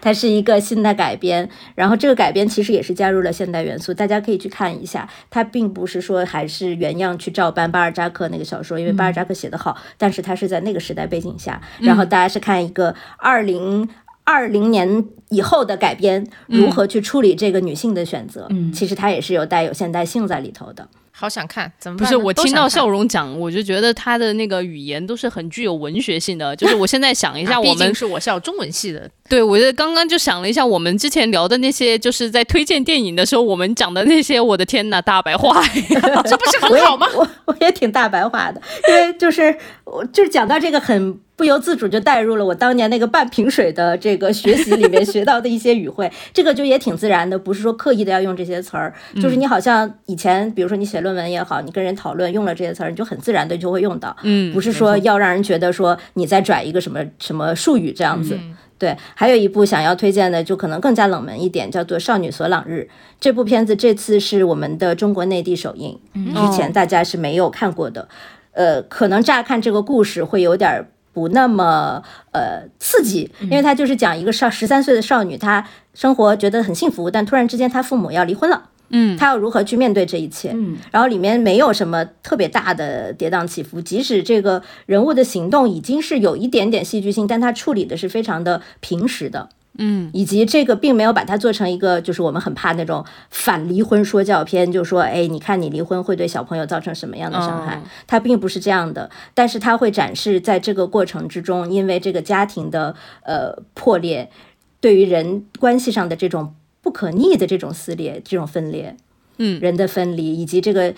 [0.00, 13.86] 它是一个新的改编，然后这个改编其实也是加入了现代元素，大家可以去看一下，它并不是说还是原样去照搬巴尔扎克那个小说，因为巴尔扎克写得好，但是它是在那个时代背景下，然后大家是看一个二零。
[14.24, 18.46] 二零年以后的改编，如何去处理这个女性的选择？
[18.50, 20.88] 嗯，其实它也是有带有现代性在里头的。
[21.16, 22.16] 好想看，怎么不是？
[22.16, 26.54] 我听到笑容讲，我就觉得他的那个语言都是很具有文学性的。
[26.58, 35.62] 就是我现在想一下，我们是我校中文系的，对我觉得刚刚就想了一下，我们之前聊的那些，就是在推荐电影的时候，我们讲的那些，我的天呐，大白话，
[36.26, 37.06] 这不是很好吗？
[37.14, 41.20] 我 我也挺大白话的，因为就是我就是讲到这个很。
[41.36, 58.36] 不由自主就带入了我当年那个半瓶水的这个学习里面学到的一些语汇，这个就也挺自然的，不是说刻意的要用这些词儿，就是你好像以前，比如说你写论文也好，你跟人讨论用了这些词儿，你就很自然的就会用到，嗯，不是说要让人觉得说你在拽一个什么什么术语这样子。
[58.76, 62.88] 对，还有一部想要推荐的，就可能更加冷门一点，叫做《少女索朗日》
[63.20, 68.08] 这部片子，这次是我们的中国内地首映，之前大家是没有看过的，
[68.50, 70.88] 呃，可能乍看这个故事会有点。
[71.14, 72.02] 不那么
[72.32, 75.64] 呃刺激，因为它就是讲一个少十三岁的少女，她
[75.94, 80.50] 生活觉得很幸福，但突然之间她父母要离婚了，嗯，他要如何去面对这一切？
[80.54, 89.48] 嗯，然后里面没有什么特别大的跌宕起伏，即使这个人物的行动已经是有一点点戏剧性，但他处理的是非常的平实的。
[89.76, 97.82] 嗯，以及这个并没有把它做成一个，就是我们很怕那种反离婚说教片，就说，哎，你看你离婚会对小朋友造成什么样的伤害？
[98.06, 102.94] 它并不是这样的，但是它会展示在这个过程之中，因为这个家庭的
[103.24, 104.30] 呃破裂，
[104.78, 106.54] 对于人关系上的这种
[106.84, 108.96] 不可逆的这种撕裂、这种分裂，
[109.38, 110.94] 嗯，人的分离，以及这个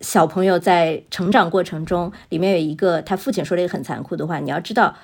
[0.00, 4.96] 小朋友在成长过程中，里面有一个他父亲说了一个很残酷的话，你要知道。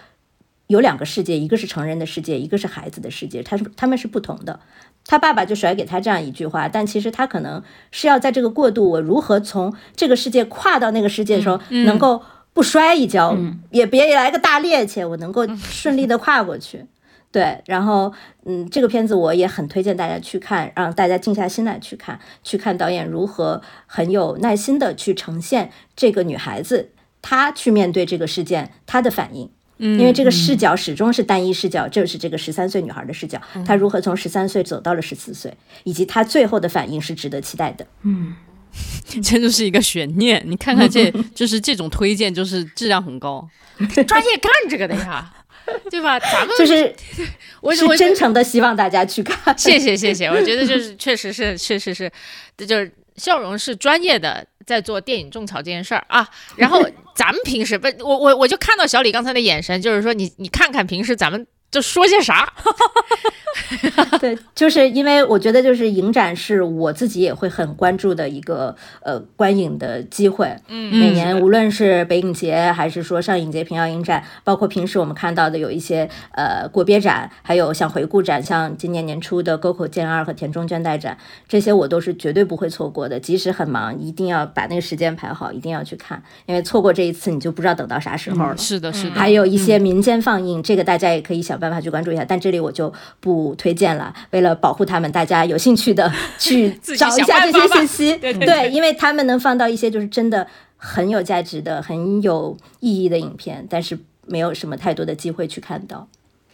[0.71, 4.61] 有两个世界，一个是成人的世界，一个是孩子的世界，他是他们是不同的。
[5.05, 13.37] 他爸爸就甩给他这样一句话，但其实他可能是要在这个过渡，我如何从这个世界跨到那个世界的时候，能够不摔一跤，
[13.73, 16.87] 也别来个大趔趄，我能够顺利的跨过去。
[17.33, 18.13] 对，然后
[18.45, 26.91] 嗯，这个片子我也很推荐大家去看，让大家静下心来去看，去看导演如何很有耐心的去呈现这个女孩子
[27.23, 29.51] 她去面对这个事件她的反应。
[29.83, 37.87] 因为这个视角始终是单一视角，就是这个十三岁女孩的视角，她如何从十三岁走到了十四岁，以及她最后的反应是值得期待的。
[38.03, 38.35] 嗯，
[39.23, 40.43] 这就是一个悬念。
[40.47, 43.49] 你看看这， 就是这种推荐，就是质量很高，
[44.07, 45.33] 专业干这个的呀，
[45.91, 46.19] 对吧？
[46.21, 46.95] 咱们就是
[47.61, 49.57] 我是真诚的希望大家去看。
[49.59, 52.11] 谢谢谢谢，我觉得就是确实是确实是，
[52.57, 54.47] 这就是笑容是专业的。
[54.67, 56.81] 在做电影种草这件事儿啊，然后
[57.17, 61.45] 咱们平时不，我我我就看到小李刚才的眼神，就是说你你看看平时咱们。
[61.71, 62.53] 就说些啥？
[64.21, 70.55] 对，就是因为我觉得，就是影展是我自己也会很关注的一个呃观影的机会。
[70.69, 81.17] 嗯，每年无论是北影节，还是说上影节、平遥影展，包括平时我们看到的有一些呃国别展，还有像回顾展，像今年年初的沟口健二和田中绢代展，
[81.49, 83.19] 这些我都是绝对不会错过的。
[83.21, 88.57] 即使很忙，一定要把那个时间排好，一定要去看，因为错过这一次，你就不知道等到啥时候了。
[88.57, 89.13] 是的，是的。
[89.13, 91.60] 还有一些民间放映，这个大家也可以想。
[91.61, 94.13] 办法去关注一下，但这里我就不推荐了。
[94.31, 98.17] 为了保护他们，大家有兴趣的去 找一下这些信息。
[98.17, 100.47] 对，因为他们能放到一些就是真的
[100.77, 106.09] 很有价值的、很有意义的影片，但是没有什么太多的机会去看到。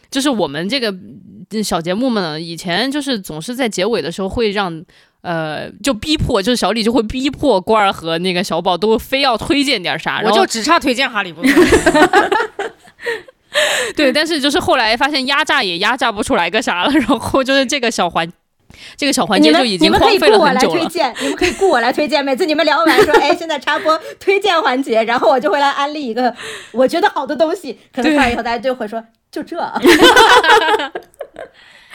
[0.09, 0.93] 就是我们这个
[1.63, 4.83] 小节目们，以前就是总是在结尾的时候会让
[5.21, 11.49] 呃，就逼迫，就是小李就会逼迫官儿和那个小宝都非要推荐点啥，我就只差推荐哈利波特。
[13.95, 18.27] 对，但是就是后来发现压榨也压榨不出来个啥了，然后就是这个小环
[18.95, 20.81] 这个小环节就已经你们可以荒废雇我来了很久了。
[20.81, 22.23] 推荐，你们可以雇我来推荐。
[22.23, 26.35] 每次你们聊完说，哎，现在插播推荐环节，然后我就会来安利一个
[26.73, 27.79] 我觉得好的东西。
[27.95, 29.57] 可能看完以后大家就会说，就这。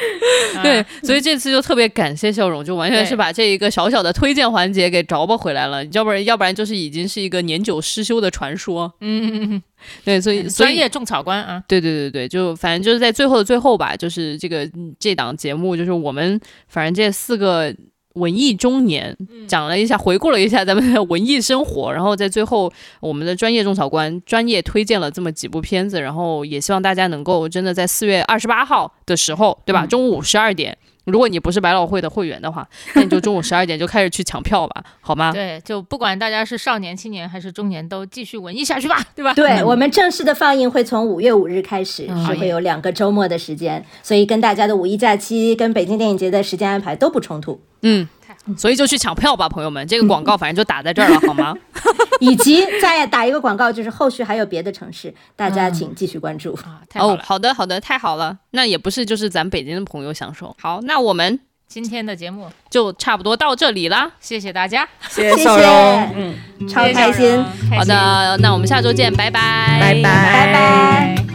[0.63, 8.93] 对，所以这次就特别感谢笑容，就完全是把这一个小小的推荐环节给着吧回来了，要不然要不然就是已经是一个年久失修的传说。
[9.01, 9.63] 嗯嗯嗯
[10.05, 17.75] 对，所以专业种草官啊，对对对对，就反正就是在最后的最后吧，就是这个嗯这档节目，就是我们反正这四个
[18.15, 19.17] 文艺中年
[19.47, 29.87] 讲了一下，回顾了一下咱们的文艺生活，然后在最后我们的专业种草官专业推荐了这么几部片子，然后也希望大家能够真的在四月二十八号的时候，对吧？
[29.87, 30.77] 中午十二点。
[31.05, 35.33] 如果你不是百老汇的会员的话，那你就中午十二点就开始去抢票吧，好吗？
[35.33, 39.35] 对，就不管大家是少年、青年还是中年，都继续文艺下去吧，对吧？
[39.35, 47.61] 对我们正式的放映会从五月五日开始，嗯是会有两个周末的时间，所以跟大家的五一假期、跟北京电影节的时间安排都不冲突。
[47.83, 48.09] 嗯，
[48.57, 49.87] 所以就去抢票吧，朋友们。
[49.87, 51.55] 这个广告反正就打在这儿了，好吗？
[52.21, 56.53] 以及再打一个广告，就是后续还有别的城市，大家请继续关注。
[56.65, 57.23] 啊，太好哦，了！
[57.25, 58.37] 好的，好的，太好了。
[58.51, 60.55] 那也不是就是咱北京的朋友享受。
[60.61, 64.11] 好，那我们今天的节目，就差不多到这里啦。
[64.21, 66.69] 谢谢大家，谢谢谢笑容，谢嗯。
[66.69, 67.43] 超开心，
[67.77, 71.32] 好的，那我们下周见，拜拜，拜拜拜拜。